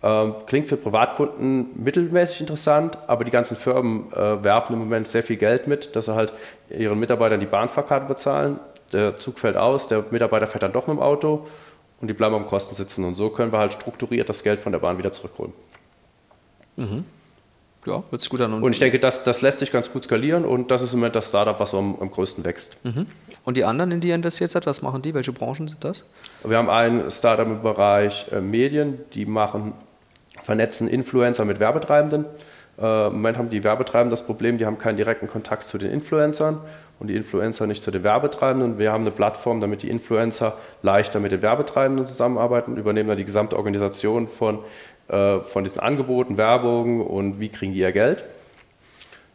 Ähm, 0.00 0.34
klingt 0.46 0.68
für 0.68 0.76
Privatkunden 0.76 1.70
mittelmäßig 1.74 2.42
interessant, 2.42 2.96
aber 3.08 3.24
die 3.24 3.32
ganzen 3.32 3.56
Firmen 3.56 4.12
äh, 4.12 4.42
werfen 4.44 4.74
im 4.74 4.78
Moment 4.78 5.08
sehr 5.08 5.24
viel 5.24 5.36
Geld 5.36 5.66
mit, 5.66 5.96
dass 5.96 6.04
sie 6.04 6.14
halt 6.14 6.32
ihren 6.70 7.00
Mitarbeitern 7.00 7.40
die 7.40 7.46
Bahnfahrkarte 7.46 8.06
bezahlen. 8.06 8.60
Der 8.92 9.18
Zug 9.18 9.40
fällt 9.40 9.56
aus, 9.56 9.88
der 9.88 10.04
Mitarbeiter 10.10 10.46
fährt 10.46 10.62
dann 10.62 10.72
doch 10.72 10.86
mit 10.86 10.96
dem 10.96 11.02
Auto 11.02 11.46
und 12.00 12.08
die 12.08 12.14
bleiben 12.14 12.36
am 12.36 12.46
Kosten 12.46 12.76
sitzen. 12.76 13.04
Und 13.04 13.16
so 13.16 13.30
können 13.30 13.50
wir 13.50 13.58
halt 13.58 13.72
strukturiert 13.72 14.28
das 14.28 14.44
Geld 14.44 14.60
von 14.60 14.70
der 14.70 14.78
Bahn 14.78 14.98
wieder 14.98 15.10
zurückholen. 15.10 15.52
Ja, 17.86 18.04
hört 18.10 18.20
sich 18.20 18.30
gut 18.30 18.40
an. 18.40 18.52
Und 18.52 18.72
ich 18.72 18.78
denke, 18.78 19.00
das, 19.00 19.24
das 19.24 19.40
lässt 19.40 19.58
sich 19.58 19.72
ganz 19.72 19.90
gut 19.90 20.04
skalieren 20.04 20.44
und 20.44 20.70
das 20.70 20.82
ist 20.82 20.92
im 20.92 21.00
Moment 21.00 21.16
das 21.16 21.28
Startup, 21.28 21.58
was 21.58 21.74
am, 21.74 21.96
am 22.00 22.10
größten 22.10 22.44
wächst. 22.44 22.76
Und 23.44 23.56
die 23.56 23.64
anderen, 23.64 23.90
in 23.92 24.00
die 24.00 24.08
ihr 24.08 24.14
investiert 24.14 24.50
seid, 24.50 24.66
was 24.66 24.82
machen 24.82 25.02
die? 25.02 25.14
Welche 25.14 25.32
Branchen 25.32 25.66
sind 25.66 25.82
das? 25.82 26.04
Wir 26.44 26.58
haben 26.58 26.68
ein 26.68 27.10
Startup 27.10 27.46
im 27.46 27.62
Bereich 27.62 28.30
äh, 28.30 28.40
Medien, 28.40 29.00
die 29.14 29.26
machen, 29.26 29.72
vernetzen 30.42 30.88
Influencer 30.88 31.44
mit 31.44 31.60
Werbetreibenden. 31.60 32.24
Äh, 32.80 33.08
Im 33.08 33.14
Moment 33.14 33.38
haben 33.38 33.50
die 33.50 33.64
Werbetreibenden 33.64 34.10
das 34.10 34.24
Problem, 34.24 34.58
die 34.58 34.66
haben 34.66 34.78
keinen 34.78 34.96
direkten 34.96 35.26
Kontakt 35.26 35.64
zu 35.64 35.78
den 35.78 35.90
Influencern 35.90 36.60
und 37.00 37.08
die 37.08 37.16
Influencer 37.16 37.66
nicht 37.66 37.82
zu 37.82 37.90
den 37.90 38.04
Werbetreibenden. 38.04 38.78
Wir 38.78 38.92
haben 38.92 39.02
eine 39.02 39.10
Plattform, 39.10 39.60
damit 39.60 39.82
die 39.82 39.90
Influencer 39.90 40.56
leichter 40.82 41.20
mit 41.20 41.32
den 41.32 41.42
Werbetreibenden 41.42 42.06
zusammenarbeiten, 42.06 42.76
übernehmen 42.76 43.08
dann 43.08 43.18
die 43.18 43.24
gesamte 43.24 43.56
Organisation 43.56 44.28
von, 44.28 44.60
äh, 45.08 45.40
von 45.40 45.64
diesen 45.64 45.80
Angeboten, 45.80 46.36
Werbung 46.36 47.04
und 47.04 47.40
wie 47.40 47.48
kriegen 47.48 47.72
die 47.72 47.80
ihr 47.80 47.92
Geld. 47.92 48.24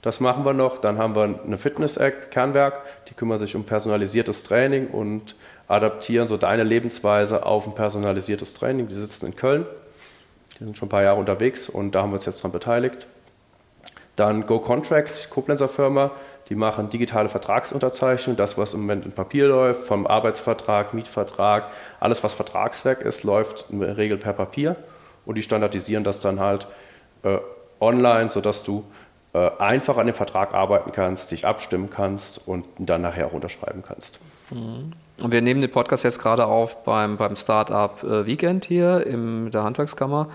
Das 0.02 0.20
machen 0.20 0.44
wir 0.44 0.54
noch. 0.54 0.80
Dann 0.80 0.98
haben 0.98 1.16
wir 1.16 1.40
eine 1.46 1.58
Fitness-App, 1.58 2.30
Kernwerk, 2.30 2.82
die 3.10 3.14
kümmern 3.14 3.40
sich 3.40 3.56
um 3.56 3.64
personalisiertes 3.64 4.44
Training 4.44 4.88
und 4.88 5.36
adaptieren 5.70 6.28
so 6.28 6.36
deine 6.36 6.64
Lebensweise 6.64 7.46
auf 7.46 7.66
ein 7.66 7.74
personalisiertes 7.74 8.54
Training. 8.54 8.90
Die 8.90 8.96
sitzen 8.96 9.28
in 9.28 9.36
Köln, 9.38 9.66
die 10.60 10.66
sind 10.66 10.78
schon 10.78 10.88
ein 10.88 10.90
paar 10.90 11.04
Jahre 11.04 11.20
unterwegs 11.20 11.70
und 11.70 11.94
da 11.94 12.02
haben 12.02 12.12
wir 12.12 12.16
uns 12.16 12.26
jetzt 12.26 12.44
dran 12.44 12.52
beteiligt. 12.52 13.08
Dann 14.16 14.46
Go 14.46 14.60
Contract, 14.60 15.30
Koblenzer 15.30 15.68
Firma, 15.68 16.12
die 16.50 16.56
machen 16.56 16.90
digitale 16.90 17.30
Vertragsunterzeichnung, 17.30 18.36
das 18.36 18.58
was 18.58 18.74
im 18.74 18.82
Moment 18.82 19.06
in 19.06 19.12
Papier 19.12 19.48
läuft, 19.48 19.88
vom 19.88 20.06
Arbeitsvertrag, 20.06 20.94
Mietvertrag, 20.94 21.72
alles 22.00 22.24
was 22.24 22.34
Vertragswerk 22.34 23.02
ist, 23.02 23.24
läuft 23.24 23.66
in 23.70 23.80
der 23.80 23.98
Regel 23.98 24.18
per 24.18 24.34
Papier 24.34 24.76
und 25.26 25.36
die 25.36 25.42
standardisieren 25.42 26.04
das 26.04 26.20
dann 26.20 26.40
halt 26.40 26.68
äh, 27.24 27.38
online, 27.80 28.30
sodass 28.30 28.64
du 28.64 28.84
äh, 29.34 29.50
einfach 29.58 29.98
an 29.98 30.06
dem 30.06 30.16
Vertrag 30.16 30.54
arbeiten 30.54 30.92
kannst, 30.92 31.32
dich 31.32 31.48
abstimmen 31.48 31.90
kannst 31.90 32.48
und 32.48 32.66
dann 32.78 33.02
nachher 33.02 33.28
auch 33.28 33.34
unterschreiben 33.34 33.84
kannst. 33.86 34.20
Und 35.22 35.32
wir 35.32 35.42
nehmen 35.42 35.62
den 35.62 35.72
Podcast 35.72 36.04
jetzt 36.04 36.20
gerade 36.20 36.46
auf 36.46 36.84
beim, 36.84 37.18
beim 37.18 37.36
Startup 37.36 38.04
äh, 38.04 38.26
Weekend 38.26 38.66
hier 38.66 39.06
in 39.06 39.52
der 39.52 39.64
Handwerkskammer. 39.64 40.28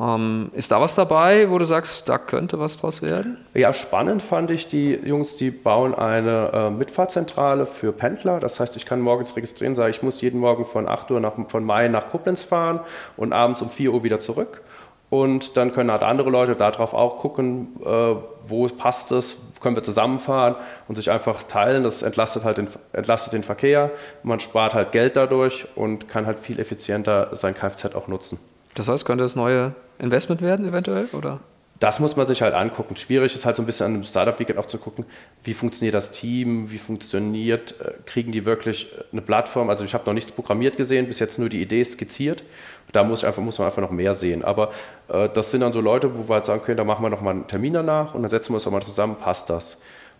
Ähm, 0.00 0.50
ist 0.54 0.72
da 0.72 0.80
was 0.80 0.94
dabei, 0.94 1.50
wo 1.50 1.58
du 1.58 1.66
sagst, 1.66 2.08
da 2.08 2.16
könnte 2.16 2.58
was 2.58 2.78
draus 2.78 3.02
werden? 3.02 3.36
Ja, 3.52 3.74
spannend 3.74 4.22
fand 4.22 4.50
ich 4.50 4.68
die 4.68 4.94
Jungs, 4.94 5.36
die 5.36 5.50
bauen 5.50 5.94
eine 5.94 6.50
äh, 6.54 6.70
Mitfahrzentrale 6.70 7.66
für 7.66 7.92
Pendler. 7.92 8.40
Das 8.40 8.60
heißt, 8.60 8.76
ich 8.76 8.86
kann 8.86 9.00
morgens 9.02 9.36
registrieren, 9.36 9.74
sage 9.74 9.90
ich 9.90 10.02
muss 10.02 10.22
jeden 10.22 10.40
Morgen 10.40 10.64
von 10.64 10.88
8 10.88 11.10
Uhr 11.10 11.20
nach, 11.20 11.34
von 11.48 11.64
Main 11.64 11.92
nach 11.92 12.08
Koblenz 12.10 12.42
fahren 12.42 12.80
und 13.18 13.34
abends 13.34 13.60
um 13.60 13.68
4 13.68 13.92
Uhr 13.92 14.02
wieder 14.02 14.20
zurück. 14.20 14.62
Und 15.10 15.56
dann 15.56 15.74
können 15.74 15.90
halt 15.90 16.04
andere 16.04 16.30
Leute 16.30 16.54
darauf 16.54 16.94
auch 16.94 17.18
gucken, 17.18 17.76
äh, 17.84 18.14
wo 18.46 18.68
passt 18.68 19.10
es, 19.12 19.36
können 19.60 19.76
wir 19.76 19.82
zusammenfahren 19.82 20.56
und 20.88 20.94
sich 20.96 21.10
einfach 21.10 21.42
teilen. 21.44 21.84
Das 21.84 22.02
entlastet 22.02 22.44
halt 22.44 22.58
den, 22.58 22.68
entlastet 22.92 23.32
den 23.32 23.42
Verkehr. 23.42 23.90
Man 24.22 24.40
spart 24.40 24.74
halt 24.74 24.92
Geld 24.92 25.16
dadurch 25.16 25.66
und 25.76 26.08
kann 26.08 26.26
halt 26.26 26.38
viel 26.38 26.58
effizienter 26.58 27.34
sein 27.36 27.54
Kfz 27.54 27.94
auch 27.94 28.08
nutzen. 28.08 28.38
Das 28.74 28.88
heißt, 28.88 29.04
könnte 29.04 29.24
das 29.24 29.36
neue 29.36 29.74
Investment 29.98 30.42
werden 30.42 30.66
eventuell? 30.66 31.06
Oder? 31.12 31.40
Das 31.80 31.98
muss 31.98 32.14
man 32.14 32.26
sich 32.26 32.42
halt 32.42 32.54
angucken. 32.54 32.94
Schwierig 32.96 33.34
ist 33.34 33.46
halt 33.46 33.56
so 33.56 33.62
ein 33.62 33.66
bisschen 33.66 33.86
an 33.86 33.94
einem 33.94 34.02
Startup-Weekend 34.02 34.58
auch 34.58 34.66
zu 34.66 34.76
gucken, 34.76 35.06
wie 35.42 35.54
funktioniert 35.54 35.94
das 35.94 36.12
Team, 36.12 36.70
wie 36.70 36.76
funktioniert, 36.76 37.74
äh, 37.80 37.92
kriegen 38.04 38.32
die 38.32 38.44
wirklich 38.44 38.92
eine 39.12 39.22
Plattform. 39.22 39.70
Also 39.70 39.86
ich 39.86 39.94
habe 39.94 40.04
noch 40.04 40.12
nichts 40.12 40.30
programmiert 40.30 40.76
gesehen, 40.76 41.06
bis 41.06 41.20
jetzt 41.20 41.38
nur 41.38 41.48
die 41.48 41.62
Idee 41.62 41.82
skizziert. 41.82 42.42
Da 42.92 43.02
muss, 43.02 43.20
ich 43.20 43.26
einfach, 43.26 43.42
muss 43.42 43.58
man 43.58 43.66
einfach 43.66 43.80
noch 43.80 43.90
mehr 43.90 44.12
sehen. 44.12 44.44
Aber 44.44 44.72
äh, 45.08 45.30
das 45.30 45.50
sind 45.50 45.62
dann 45.62 45.72
so 45.72 45.80
Leute, 45.80 46.18
wo 46.18 46.28
wir 46.28 46.34
halt 46.34 46.44
sagen 46.44 46.62
können, 46.62 46.76
da 46.76 46.84
machen 46.84 47.02
wir 47.02 47.08
noch 47.08 47.22
mal 47.22 47.30
einen 47.30 47.46
Termin 47.46 47.72
danach 47.72 48.12
und 48.12 48.22
dann 48.22 48.30
setzen 48.30 48.50
wir 48.50 48.56
uns 48.56 48.66
auch 48.66 48.72
mal 48.72 48.82
zusammen, 48.82 49.16
passt 49.16 49.48
das. 49.48 49.78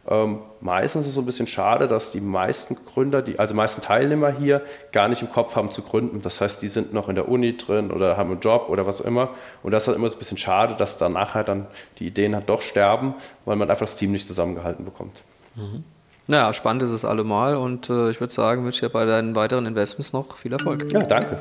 Ähm, 0.08 0.40
meistens 0.60 1.02
ist 1.02 1.08
es 1.08 1.14
so 1.14 1.20
ein 1.20 1.26
bisschen 1.26 1.46
schade, 1.46 1.86
dass 1.86 2.10
die 2.10 2.20
meisten 2.20 2.76
Gründer, 2.86 3.22
die, 3.22 3.38
also 3.38 3.52
die 3.52 3.56
meisten 3.56 3.82
Teilnehmer 3.82 4.30
hier, 4.30 4.62
gar 4.92 5.08
nicht 5.08 5.22
im 5.22 5.30
Kopf 5.30 5.56
haben 5.56 5.70
zu 5.70 5.82
gründen. 5.82 6.22
Das 6.22 6.40
heißt, 6.40 6.62
die 6.62 6.68
sind 6.68 6.92
noch 6.94 7.08
in 7.08 7.14
der 7.14 7.28
Uni 7.28 7.56
drin 7.56 7.90
oder 7.90 8.16
haben 8.16 8.30
einen 8.30 8.40
Job 8.40 8.68
oder 8.68 8.86
was 8.86 9.02
auch 9.02 9.04
immer. 9.04 9.30
Und 9.62 9.72
das 9.72 9.84
ist 9.84 9.88
halt 9.88 9.98
immer 9.98 10.08
so 10.08 10.16
ein 10.16 10.18
bisschen 10.18 10.38
schade, 10.38 10.74
dass 10.76 10.98
danach 10.98 11.34
halt 11.34 11.48
dann 11.48 11.66
die 11.98 12.06
Ideen 12.06 12.34
halt 12.34 12.48
doch 12.48 12.62
sterben, 12.62 13.14
weil 13.44 13.56
man 13.56 13.70
einfach 13.70 13.86
das 13.86 13.96
Team 13.96 14.12
nicht 14.12 14.26
zusammengehalten 14.26 14.84
bekommt. 14.84 15.22
Naja, 16.26 16.52
spannend 16.54 16.82
ist 16.84 16.90
es 16.90 17.04
allemal 17.04 17.56
und 17.56 17.90
äh, 17.90 18.10
ich 18.10 18.20
würde 18.20 18.32
sagen, 18.32 18.64
wünsche 18.64 18.86
dir 18.86 18.88
bei 18.88 19.04
deinen 19.04 19.34
weiteren 19.34 19.66
Investments 19.66 20.12
noch 20.12 20.36
viel 20.36 20.52
Erfolg. 20.52 20.90
Ja, 20.92 21.00
danke. 21.00 21.40